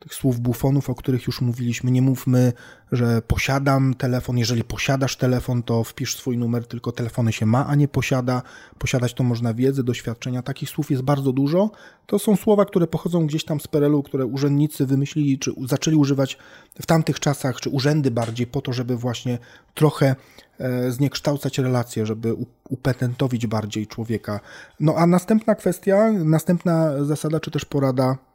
[0.07, 1.91] tych słów bufonów, o których już mówiliśmy.
[1.91, 2.53] Nie mówmy,
[2.93, 4.39] że posiadam telefon.
[4.39, 8.43] Jeżeli posiadasz telefon, to wpisz swój numer, tylko telefony się ma, a nie posiada.
[8.79, 10.43] Posiadać to można wiedzę, doświadczenia.
[10.43, 11.71] Takich słów jest bardzo dużo.
[12.07, 16.39] To są słowa, które pochodzą gdzieś tam z PRL-u, które urzędnicy wymyślili, czy zaczęli używać
[16.81, 19.39] w tamtych czasach, czy urzędy bardziej po to, żeby właśnie
[19.75, 20.17] trochę
[20.59, 22.37] e, zniekształcać relacje, żeby
[22.69, 24.41] upatentowić bardziej człowieka.
[24.81, 28.26] No a następna kwestia, następna zasada, czy też porada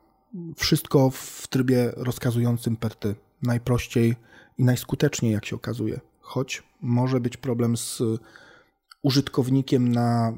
[0.55, 3.15] wszystko w trybie rozkazującym perty.
[3.43, 4.15] Najprościej
[4.57, 5.99] i najskuteczniej, jak się okazuje.
[6.19, 8.01] Choć może być problem z
[9.03, 10.33] użytkownikiem na,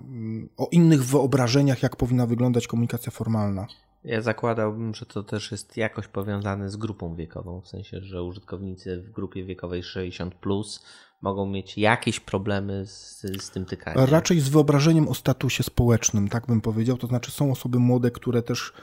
[0.58, 3.68] o innych wyobrażeniach, jak powinna wyglądać komunikacja formalna.
[4.04, 9.02] Ja zakładałbym, że to też jest jakoś powiązane z grupą wiekową, w sensie, że użytkownicy
[9.02, 10.86] w grupie wiekowej 60 plus
[11.22, 14.06] mogą mieć jakieś problemy z, z tym tykaniem.
[14.06, 16.98] Raczej z wyobrażeniem o statusie społecznym, tak bym powiedział.
[16.98, 18.74] To znaczy są osoby młode, które też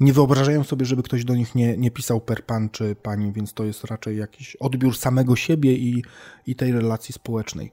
[0.00, 3.54] nie wyobrażają sobie, żeby ktoś do nich nie, nie pisał per pan czy pani, więc
[3.54, 6.04] to jest raczej jakiś odbiór samego siebie i,
[6.46, 7.72] i tej relacji społecznej.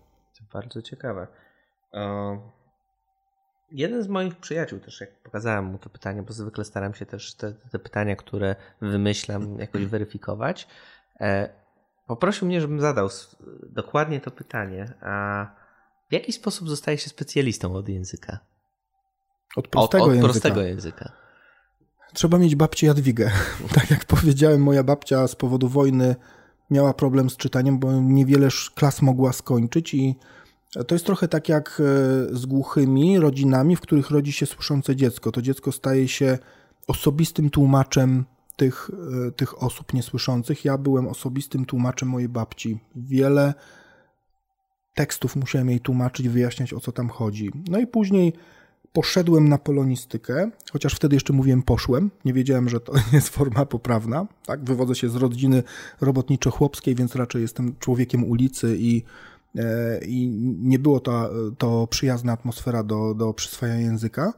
[0.54, 1.28] Bardzo ciekawe.
[3.72, 7.34] jeden z moich przyjaciół też, jak pokazałem mu to pytanie, bo zwykle staram się też
[7.34, 10.68] te, te pytania, które wymyślam, jakoś weryfikować,
[11.22, 11.50] e,
[12.08, 13.10] poprosił mnie, żebym zadał
[13.70, 14.94] dokładnie to pytanie.
[15.02, 15.46] A
[16.10, 18.40] w jaki sposób zostaje się specjalistą od języka?
[19.56, 20.32] Od prostego od, od języka.
[20.32, 21.27] prostego języka.
[22.14, 23.32] Trzeba mieć babcię Jadwigę.
[23.76, 26.16] Tak jak powiedziałem, moja babcia z powodu wojny
[26.70, 30.16] miała problem z czytaniem, bo niewiele klas mogła skończyć i
[30.88, 31.84] to jest trochę tak jak e,
[32.36, 35.32] z głuchymi rodzinami, w których rodzi się słyszące dziecko.
[35.32, 36.38] To dziecko staje się
[36.88, 38.26] osobistym tłumaczem
[38.56, 38.92] tych,
[39.28, 40.66] e, tych osób niesłyszących.
[40.66, 42.80] Ja byłem osobistym tłumaczem mojej babci.
[42.96, 43.54] Wiele
[44.96, 47.52] tekstów musiałem jej tłumaczyć, wyjaśniać o co tam chodzi.
[47.70, 48.34] No i później
[48.98, 54.28] poszedłem na polonistykę, chociaż wtedy jeszcze mówiłem poszłem, nie wiedziałem, że to jest forma poprawna.
[54.46, 54.64] Tak?
[54.64, 55.64] Wywodzę się z rodziny
[56.02, 59.04] robotniczo-chłopskiej, więc raczej jestem człowiekiem ulicy i
[60.08, 60.28] i
[60.62, 64.34] nie było to, to przyjazna atmosfera do, do przyswajania języka.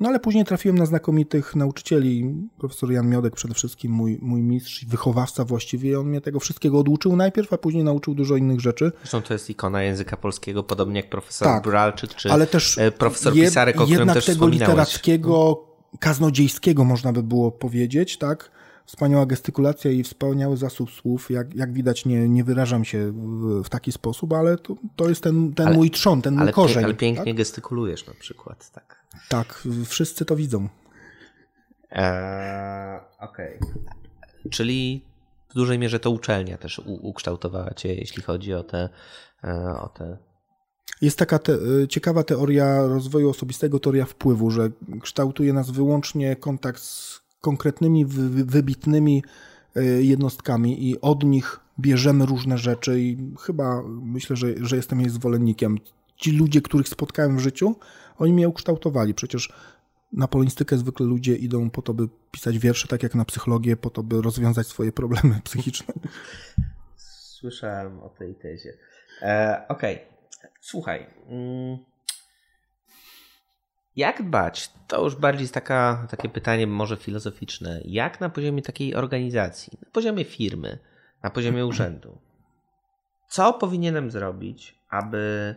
[0.00, 2.34] No ale później trafiłem na znakomitych nauczycieli.
[2.58, 5.90] Profesor Jan Miodek przede wszystkim, mój, mój mistrz, wychowawca właściwie.
[5.90, 8.92] I on mnie tego wszystkiego oduczył najpierw, a później nauczył dużo innych rzeczy.
[8.98, 12.90] Zresztą to jest ikona języka polskiego, podobnie jak profesor tak, Bralczyk czy ale też e,
[12.92, 15.64] profesor jed, Pisarek, o którym też tego literackiego,
[15.98, 18.50] kaznodziejskiego można by było powiedzieć, tak?
[18.86, 21.30] Wspaniała gestykulacja i wspaniały zasób słów.
[21.30, 25.22] Jak, jak widać, nie, nie wyrażam się w, w taki sposób, ale to, to jest
[25.22, 26.84] ten, ten ale, mój trzon, ten mój ale, korzeń.
[26.84, 27.36] Ale pięknie tak?
[27.36, 28.97] gestykulujesz na przykład, tak.
[29.28, 30.68] Tak, wszyscy to widzą.
[31.90, 33.58] Eee, Okej.
[33.58, 34.50] Okay.
[34.50, 35.04] Czyli
[35.48, 38.88] w dużej mierze to uczelnia też ukształtowała cię, jeśli chodzi o te,
[39.44, 40.18] e, o te
[41.00, 44.70] jest taka te, e, ciekawa teoria rozwoju osobistego, teoria wpływu, że
[45.02, 49.22] kształtuje nas wyłącznie kontakt z konkretnymi, wy, wybitnymi
[49.76, 55.10] e, jednostkami i od nich bierzemy różne rzeczy i chyba myślę, że, że jestem jej
[55.10, 55.78] zwolennikiem.
[56.16, 57.74] Ci ludzie, których spotkałem w życiu,
[58.18, 59.14] oni mnie ukształtowali.
[59.14, 59.52] Przecież
[60.12, 63.90] na polonistykę zwykle ludzie idą po to, by pisać wiersze, tak jak na psychologię, po
[63.90, 65.94] to, by rozwiązać swoje problemy psychiczne.
[66.96, 68.72] Słyszałem o tej tezie.
[69.22, 70.50] E, Okej, okay.
[70.60, 71.06] słuchaj.
[71.28, 71.78] Mm.
[73.96, 74.70] Jak dbać?
[74.88, 77.80] To już bardziej jest taka, takie pytanie może filozoficzne.
[77.84, 80.78] Jak na poziomie takiej organizacji, na poziomie firmy,
[81.22, 82.18] na poziomie urzędu,
[83.28, 85.54] co powinienem zrobić, aby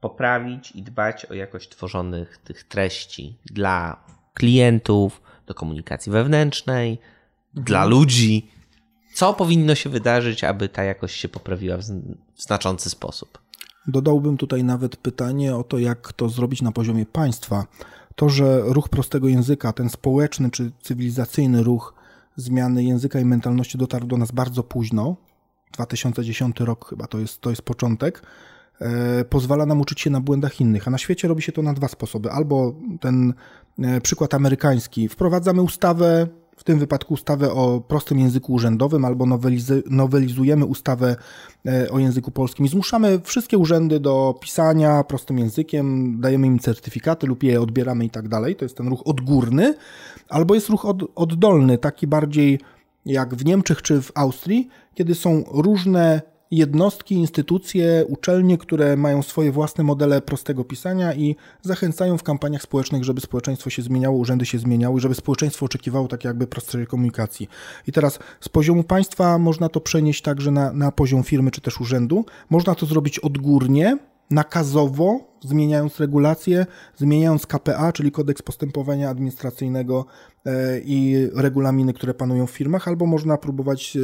[0.00, 4.04] poprawić i dbać o jakość tworzonych tych treści dla
[4.34, 7.64] klientów, do komunikacji wewnętrznej, mhm.
[7.64, 8.50] dla ludzi.
[9.14, 11.82] Co powinno się wydarzyć, aby ta jakość się poprawiła w
[12.36, 13.38] znaczący sposób?
[13.86, 17.66] Dodałbym tutaj nawet pytanie o to, jak to zrobić na poziomie państwa.
[18.14, 21.94] To, że ruch prostego języka, ten społeczny czy cywilizacyjny ruch
[22.36, 25.16] zmiany języka i mentalności dotarł do nas bardzo późno,
[25.72, 28.22] 2010 rok chyba to jest, to jest początek,
[29.28, 31.88] pozwala nam uczyć się na błędach innych, a na świecie robi się to na dwa
[31.88, 32.30] sposoby.
[32.30, 33.34] Albo ten
[33.78, 36.26] e, przykład amerykański, wprowadzamy ustawę,
[36.56, 39.26] w tym wypadku ustawę o prostym języku urzędowym, albo
[39.86, 41.16] nowelizujemy ustawę
[41.66, 47.42] e, o języku polskim zmuszamy wszystkie urzędy do pisania prostym językiem, dajemy im certyfikaty lub
[47.42, 48.56] je odbieramy i tak dalej.
[48.56, 49.74] To jest ten ruch odgórny,
[50.28, 52.60] albo jest ruch od, oddolny, taki bardziej
[53.06, 59.52] jak w Niemczech czy w Austrii, kiedy są różne jednostki, instytucje, uczelnie, które mają swoje
[59.52, 64.58] własne modele prostego pisania i zachęcają w kampaniach społecznych, żeby społeczeństwo się zmieniało, urzędy się
[64.58, 67.48] zmieniały, żeby społeczeństwo oczekiwało tak jakby prostszej komunikacji.
[67.86, 71.80] I teraz z poziomu państwa można to przenieść także na, na poziom firmy czy też
[71.80, 72.24] urzędu.
[72.50, 73.98] Można to zrobić odgórnie,
[74.30, 76.66] nakazowo, zmieniając regulacje,
[76.96, 80.06] zmieniając KPA, czyli kodeks postępowania administracyjnego
[80.46, 84.00] e, i regulaminy, które panują w firmach, albo można próbować e,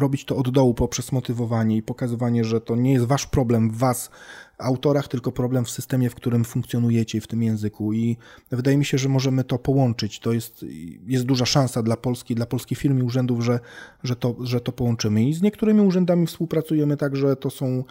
[0.00, 4.10] robić to od dołu poprzez motywowanie i pokazywanie, że to nie jest wasz problem was,
[4.58, 7.92] autorach, tylko problem w systemie, w którym funkcjonujecie w tym języku.
[7.92, 8.16] I
[8.50, 10.20] wydaje mi się, że możemy to połączyć.
[10.20, 10.64] To jest,
[11.06, 13.60] jest duża szansa dla Polski, dla polskiej firmy i urzędów, że,
[14.02, 15.24] że, to, że to połączymy.
[15.24, 17.84] I z niektórymi urzędami współpracujemy tak, że to są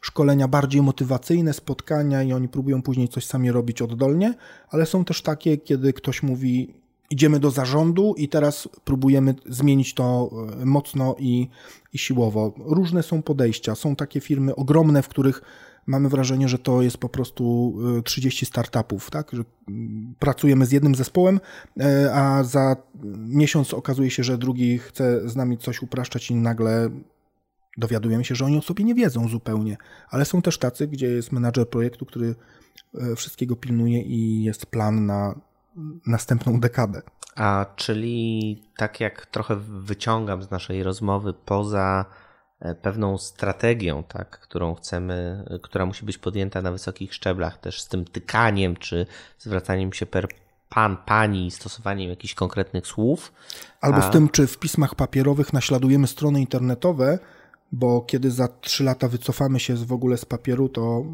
[0.00, 4.34] szkolenia bardziej motywacyjne, spotkania i oni próbują później coś sami robić oddolnie,
[4.68, 6.74] ale są też takie, kiedy ktoś mówi,
[7.10, 11.48] idziemy do zarządu i teraz próbujemy zmienić to e, mocno i,
[11.92, 12.54] i siłowo.
[12.58, 13.74] Różne są podejścia.
[13.74, 15.42] Są takie firmy ogromne, w których
[15.86, 17.74] mamy wrażenie, że to jest po prostu
[18.04, 19.30] 30 e, startupów, tak?
[19.32, 21.40] Że mm, pracujemy z jednym zespołem,
[21.80, 22.76] e, a za
[23.18, 26.90] miesiąc okazuje się, że drugi chce z nami coś upraszczać i nagle
[27.80, 29.76] dowiadujemy się, że oni o sobie nie wiedzą zupełnie,
[30.10, 32.34] ale są też tacy, gdzie jest menadżer projektu, który
[32.94, 35.40] e, wszystkiego pilnuje i jest plan na
[36.06, 37.02] następną dekadę.
[37.36, 42.04] A czyli tak jak trochę wyciągam z naszej rozmowy poza
[42.60, 47.88] e, pewną strategią, tak, którą chcemy, która musi być podjęta na wysokich szczeblach, też z
[47.88, 49.06] tym tykaniem czy
[49.38, 50.28] zwracaniem się per
[50.68, 53.32] pan, pani, stosowaniem jakichś konkretnych słów.
[53.80, 54.02] Albo a...
[54.02, 57.18] z tym, czy w pismach papierowych naśladujemy strony internetowe,
[57.72, 61.04] bo kiedy za trzy lata wycofamy się w ogóle z papieru, to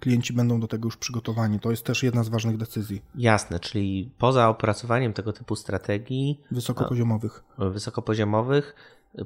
[0.00, 1.60] klienci będą do tego już przygotowani.
[1.60, 3.02] To jest też jedna z ważnych decyzji.
[3.14, 8.74] Jasne, czyli poza opracowaniem tego typu strategii wysokopoziomowych, wysokopoziomowych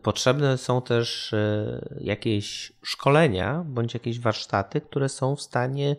[0.02, 5.96] potrzebne są też e, jakieś szkolenia bądź jakieś warsztaty, które są w stanie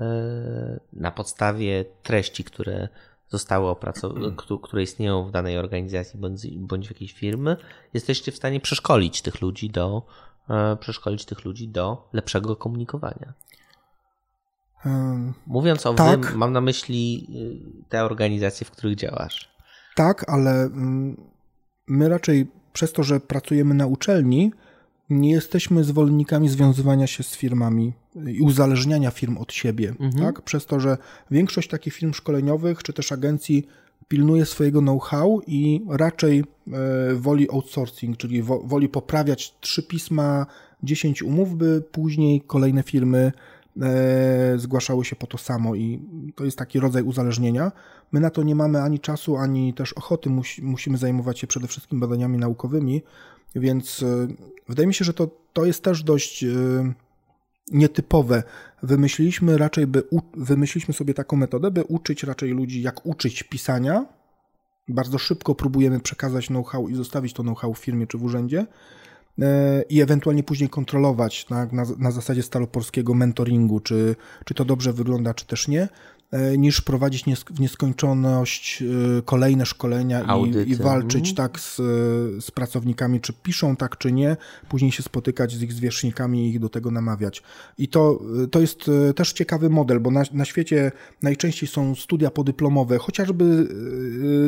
[0.00, 2.88] e, na podstawie treści, które
[3.28, 7.56] zostały opracowane, które istnieją w danej organizacji bądź, bądź w jakiejś firmy,
[7.94, 10.02] jesteście w stanie przeszkolić tych ludzi do,
[10.50, 13.34] e, przeszkolić tych ludzi do lepszego komunikowania.
[15.46, 16.26] Mówiąc o tak.
[16.26, 17.26] wy, mam na myśli
[17.84, 19.54] y, te organizacje, w których działasz.
[19.94, 21.16] Tak, ale mm,
[21.86, 24.52] my raczej przez to, że pracujemy na uczelni,
[25.10, 27.92] nie jesteśmy zwolennikami związywania się z firmami
[28.26, 30.24] i uzależniania firm od siebie, mhm.
[30.24, 30.42] tak?
[30.42, 30.98] Przez to, że
[31.30, 33.66] większość takich firm szkoleniowych czy też agencji
[34.08, 40.46] pilnuje swojego know-how i raczej e, woli outsourcing, czyli woli poprawiać trzy pisma,
[40.82, 43.32] dziesięć umów, by później kolejne firmy
[43.82, 46.00] e, zgłaszały się po to samo i
[46.34, 47.72] to jest taki rodzaj uzależnienia.
[48.12, 50.30] My na to nie mamy ani czasu, ani też ochoty.
[50.62, 53.02] musimy zajmować się przede wszystkim badaniami naukowymi,
[53.54, 54.26] więc e,
[54.68, 56.44] wydaje mi się, że to, to jest też dość
[57.72, 58.42] nietypowe.
[58.82, 60.02] Wymyśliliśmy raczej, by
[60.36, 64.06] wymyśliliśmy sobie taką metodę, by uczyć raczej ludzi, jak uczyć pisania.
[64.88, 68.66] Bardzo szybko próbujemy przekazać know-how i zostawić to know-how w firmie czy w urzędzie
[69.42, 74.92] e, i ewentualnie później kontrolować tak, na, na zasadzie staloporskiego mentoringu, czy, czy to dobrze
[74.92, 75.88] wygląda, czy też nie.
[76.34, 80.36] E, niż prowadzić w nieskończoność e, kolejne szkolenia
[80.66, 81.36] i, i, walczyć mm.
[81.36, 81.76] tak z,
[82.44, 84.36] z, pracownikami, czy piszą tak, czy nie,
[84.68, 87.42] później się spotykać z ich zwierzchnikami i ich do tego namawiać.
[87.78, 88.20] I to,
[88.50, 90.92] to jest e, też ciekawy model, bo na, na świecie
[91.22, 93.68] najczęściej są studia podyplomowe, chociażby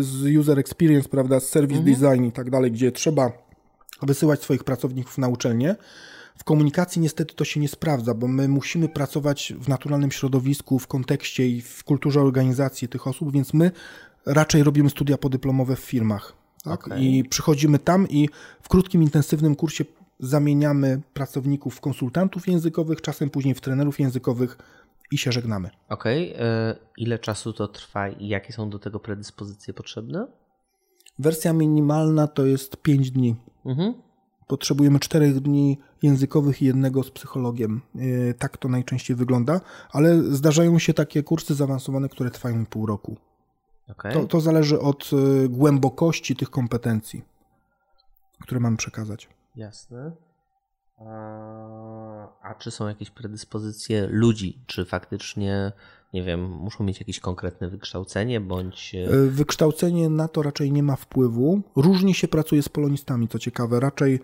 [0.01, 1.95] z user experience, prawda, z service mm.
[1.95, 3.33] design i tak dalej, gdzie trzeba
[4.03, 5.77] wysyłać swoich pracowników na uczelnię.
[6.37, 10.87] W komunikacji niestety to się nie sprawdza, bo my musimy pracować w naturalnym środowisku, w
[10.87, 13.71] kontekście i w kulturze organizacji tych osób, więc my
[14.27, 16.33] raczej robimy studia podyplomowe w firmach.
[16.65, 16.87] Tak?
[16.87, 17.05] Okay.
[17.05, 18.29] I przychodzimy tam i
[18.63, 19.85] w krótkim, intensywnym kursie
[20.21, 24.59] zamieniamy pracowników w konsultantów językowych, czasem później w trenerów językowych
[25.11, 25.71] i się żegnamy.
[25.89, 26.35] Okej.
[26.35, 26.47] Okay.
[26.47, 30.27] E, ile czasu to trwa i jakie są do tego predyspozycje potrzebne?
[31.19, 33.37] Wersja minimalna to jest 5 dni.
[33.65, 34.06] Mhm
[34.47, 37.81] potrzebujemy czterech dni językowych i jednego z psychologiem.
[38.31, 39.61] E, tak to najczęściej wygląda,
[39.91, 43.17] ale zdarzają się takie kursy zaawansowane, które trwają pół roku.
[43.89, 44.13] Okay.
[44.13, 47.25] To, to zależy od e, głębokości tych kompetencji,
[48.41, 49.29] które mamy przekazać.
[49.57, 50.13] Jasne.
[52.43, 54.63] A czy są jakieś predyspozycje ludzi?
[54.67, 55.73] Czy faktycznie
[56.15, 58.95] nie wiem, muszą mieć jakieś konkretne wykształcenie bądź.
[58.95, 61.61] E, e, wykształcenie na to raczej nie ma wpływu.
[61.77, 64.21] Różnie się pracuje z polonistami, co ciekawe, raczej,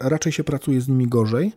[0.00, 1.52] raczej się pracuje z nimi gorzej.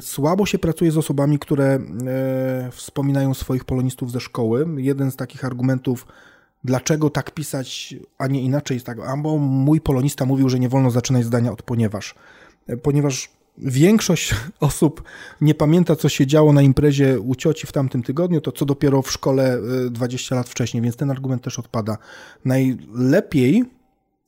[0.00, 4.66] Słabo się pracuje z osobami, które e, wspominają swoich polonistów ze szkoły.
[4.76, 6.06] Jeden z takich argumentów,
[6.64, 10.90] dlaczego tak pisać, a nie inaczej, jest tak, bo mój polonista mówił, że nie wolno
[10.90, 12.14] zaczynać zdania od ponieważ.
[12.82, 15.02] Ponieważ większość osób
[15.40, 19.02] nie pamięta, co się działo na imprezie u cioci w tamtym tygodniu, to co dopiero
[19.02, 19.58] w szkole
[19.90, 21.98] 20 y, lat wcześniej, więc ten argument też odpada.
[22.44, 23.64] Najlepiej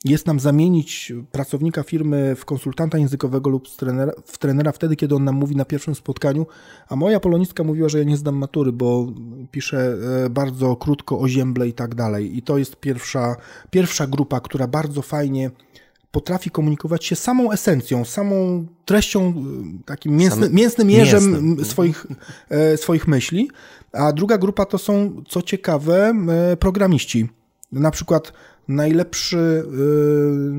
[0.04, 5.24] jest nam zamienić pracownika firmy w konsultanta językowego lub trenera, w trenera wtedy, kiedy on
[5.24, 6.46] nam mówi na pierwszym spotkaniu,
[6.88, 9.06] a moja polonistka mówiła, że ja nie zdam matury, bo
[9.50, 12.36] piszę e, bardzo krótko o ziemble i tak dalej.
[12.36, 13.36] I to jest pierwsza,
[13.70, 15.50] pierwsza grupa, która bardzo fajnie
[16.14, 19.34] potrafi komunikować się samą esencją, samą treścią,
[19.80, 21.64] y, takim mięsny, mięsnym jeżem mięsnym.
[21.64, 22.06] Swoich,
[22.50, 23.50] e, swoich myśli.
[23.92, 26.14] A druga grupa to są, co ciekawe,
[26.52, 27.28] e, programiści.
[27.72, 28.32] Na przykład
[28.68, 29.64] najlepszy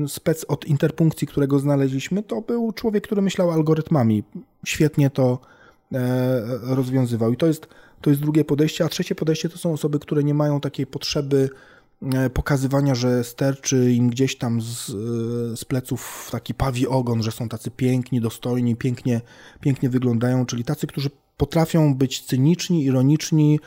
[0.04, 4.24] y, spec od interpunkcji, którego znaleźliśmy, to był człowiek, który myślał algorytmami.
[4.66, 5.38] Świetnie to
[5.92, 7.32] e, rozwiązywał.
[7.32, 7.66] I to jest,
[8.00, 8.84] to jest drugie podejście.
[8.84, 11.75] A trzecie podejście to są osoby, które nie mają takiej potrzeby E,
[12.34, 14.86] pokazywania, że sterczy im gdzieś tam z,
[15.60, 19.20] z pleców taki pawi ogon, że są tacy piękni, dostojni, pięknie,
[19.60, 23.60] pięknie wyglądają, czyli tacy, którzy potrafią być cyniczni, ironiczni,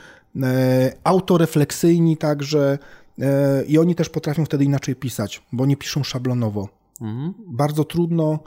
[0.43, 2.77] e, autorefleksyjni także
[3.19, 6.69] e, i oni też potrafią wtedy inaczej pisać, bo nie piszą szablonowo.
[7.01, 7.34] Mhm.
[7.47, 8.39] Bardzo trudno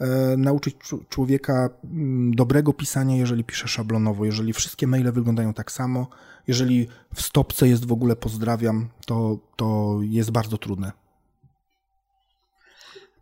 [0.00, 0.76] E, nauczyć
[1.08, 6.06] człowieka mm, dobrego pisania, jeżeli pisze szablonowo, jeżeli wszystkie maile wyglądają tak samo,
[6.48, 10.92] jeżeli w stopce jest w ogóle pozdrawiam, to, to jest bardzo trudne.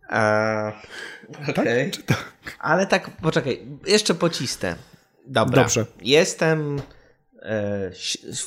[0.09, 0.71] A,
[1.49, 1.53] okay.
[1.91, 2.05] tak?
[2.05, 2.33] tak?
[2.59, 4.75] Ale tak, poczekaj, jeszcze pocistę.
[5.27, 5.63] Dobra.
[5.63, 5.85] Dobrze.
[6.01, 6.81] Jestem
[7.41, 7.91] e,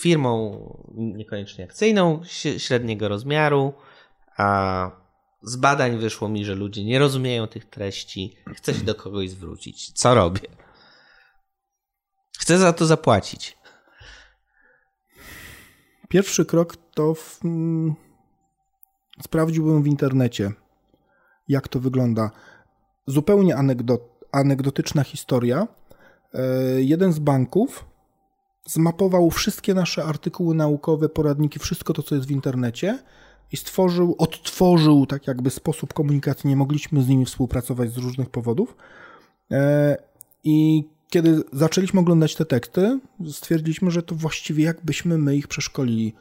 [0.01, 0.59] firmą
[0.94, 2.23] niekoniecznie akcyjną,
[2.59, 3.73] średniego rozmiaru,
[4.36, 4.90] a
[5.43, 9.93] z badań wyszło mi, że ludzie nie rozumieją tych treści, chcę się do kogoś zwrócić.
[9.93, 10.49] Co robię?
[12.39, 13.59] Chcę za to zapłacić.
[16.12, 17.94] Pierwszy krok to w, mm,
[19.22, 20.52] sprawdziłbym w internecie,
[21.48, 22.30] jak to wygląda.
[23.06, 24.01] Zupełnie anegdot,
[24.32, 25.68] anegdotyczna historia.
[26.34, 26.43] E,
[26.82, 27.84] jeden z banków
[28.66, 32.98] zmapował wszystkie nasze artykuły naukowe, poradniki, wszystko to, co jest w internecie
[33.52, 36.48] i stworzył, odtworzył tak jakby sposób komunikacji.
[36.48, 38.76] Nie mogliśmy z nimi współpracować z różnych powodów.
[39.51, 39.97] E,
[40.44, 46.14] I kiedy zaczęliśmy oglądać te teksty, stwierdziliśmy, że to właściwie jakbyśmy my ich przeszkolili.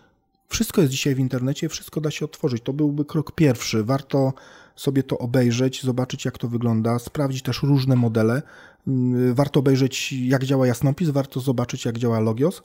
[0.48, 2.64] Wszystko jest dzisiaj w internecie, wszystko da się otworzyć.
[2.64, 3.84] To byłby krok pierwszy.
[3.84, 4.34] Warto
[4.76, 8.42] sobie to obejrzeć, zobaczyć jak to wygląda, sprawdzić też różne modele.
[8.88, 12.64] Mm, warto obejrzeć jak działa jasnopis, warto zobaczyć jak działa Logios.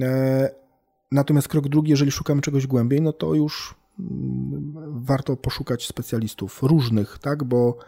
[0.00, 0.50] E,
[1.12, 4.74] natomiast krok drugi, jeżeli szukamy czegoś głębiej, no to już mm,
[5.04, 7.78] warto poszukać specjalistów różnych, tak, bo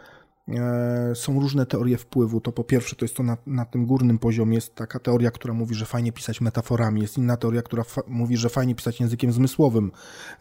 [1.13, 2.41] są różne teorie wpływu.
[2.41, 5.53] To po pierwsze, to jest to na, na tym górnym poziomie, jest taka teoria, która
[5.53, 9.91] mówi, że fajnie pisać metaforami, jest inna teoria, która mówi, że fajnie pisać językiem zmysłowym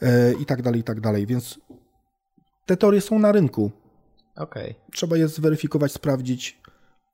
[0.02, 1.26] e, i tak dalej, i tak dalej.
[1.26, 1.60] Więc
[2.66, 3.70] te teorie są na rynku.
[4.36, 4.74] Okay.
[4.92, 6.60] Trzeba je zweryfikować, sprawdzić,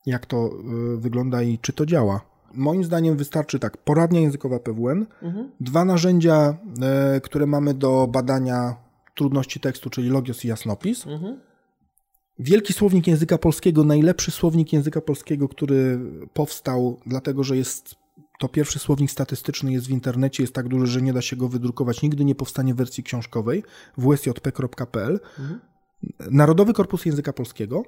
[0.07, 0.51] jak to
[0.95, 2.21] y, wygląda i czy to działa.
[2.55, 5.51] Moim zdaniem wystarczy tak, poradnia językowa PWN, mhm.
[5.61, 8.77] dwa narzędzia, e, które mamy do badania
[9.15, 11.07] trudności tekstu, czyli logios i jasnopis.
[11.07, 11.48] Mhm.
[12.39, 15.99] Wielki słownik języka polskiego, najlepszy słownik języka polskiego, który
[16.33, 17.95] powstał, dlatego że jest
[18.39, 21.49] to pierwszy słownik statystyczny, jest w internecie, jest tak duży, że nie da się go
[21.49, 22.03] wydrukować.
[22.03, 23.63] Nigdy nie powstanie w wersji książkowej
[23.99, 25.21] wsjp.pl.
[25.39, 25.61] Mhm.
[26.31, 27.83] Narodowy Korpus Języka Polskiego,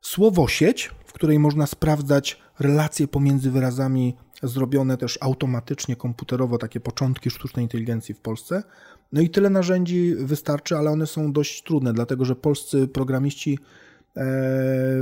[0.00, 7.64] słowosieć, w której można sprawdzać relacje pomiędzy wyrazami zrobione też automatycznie, komputerowo, takie początki sztucznej
[7.64, 8.62] inteligencji w Polsce.
[9.12, 14.24] No i tyle narzędzi wystarczy, ale one są dość trudne, dlatego że polscy programiści e,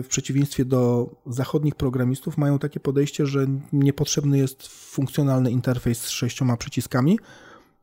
[0.03, 6.57] w przeciwieństwie do zachodnich programistów mają takie podejście, że niepotrzebny jest funkcjonalny interfejs z sześcioma
[6.57, 7.19] przyciskami,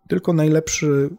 [0.08, 1.10] tylko najlepszy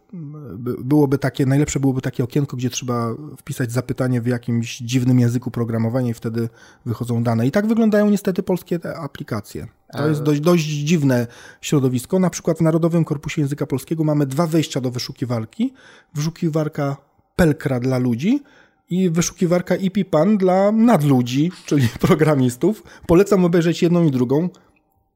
[0.79, 6.11] byłoby takie, najlepsze byłoby takie okienko, gdzie trzeba wpisać zapytanie w jakimś dziwnym języku programowania
[6.11, 6.49] i wtedy
[6.87, 7.47] wychodzą dane.
[7.47, 9.67] I tak wyglądają niestety polskie te aplikacje.
[9.93, 11.27] To jest dość, dość dziwne
[11.61, 12.19] środowisko.
[12.19, 15.75] Na przykład w Narodowym Korpusie Języka Polskiego mamy dwa wejścia do wyszukiwarki.
[16.15, 16.97] Wyszukiwarka
[17.37, 18.43] Pelkra dla ludzi
[18.91, 22.83] i wyszukiwarka IPPAN dla nadludzi, czyli programistów.
[23.07, 24.49] Polecam obejrzeć jedną i drugą.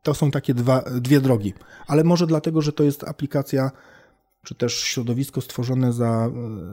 [0.02, 1.54] To są takie dwa, dwie drogi.
[1.86, 3.70] Ale może dlatego, że to jest aplikacja,
[4.44, 6.30] czy też środowisko stworzone za,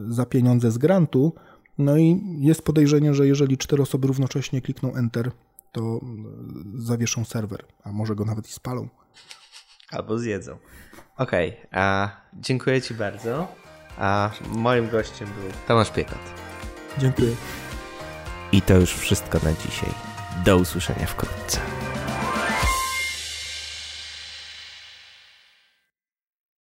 [0.08, 1.34] za pieniądze z grantu.
[1.78, 5.32] No i jest podejrzenie, że jeżeli cztery osoby równocześnie klikną Enter,
[5.72, 6.00] to
[6.76, 8.88] zawieszą serwer, a może go nawet i spalą.
[9.92, 10.58] Albo zjedzą.
[11.18, 13.48] Okej, okay, dziękuję Ci bardzo.
[13.98, 16.20] A moim gościem był Tomasz Piekot.
[16.98, 17.36] Dziękuję.
[18.52, 19.90] I to już wszystko na dzisiaj.
[20.46, 21.60] Do usłyszenia wkrótce.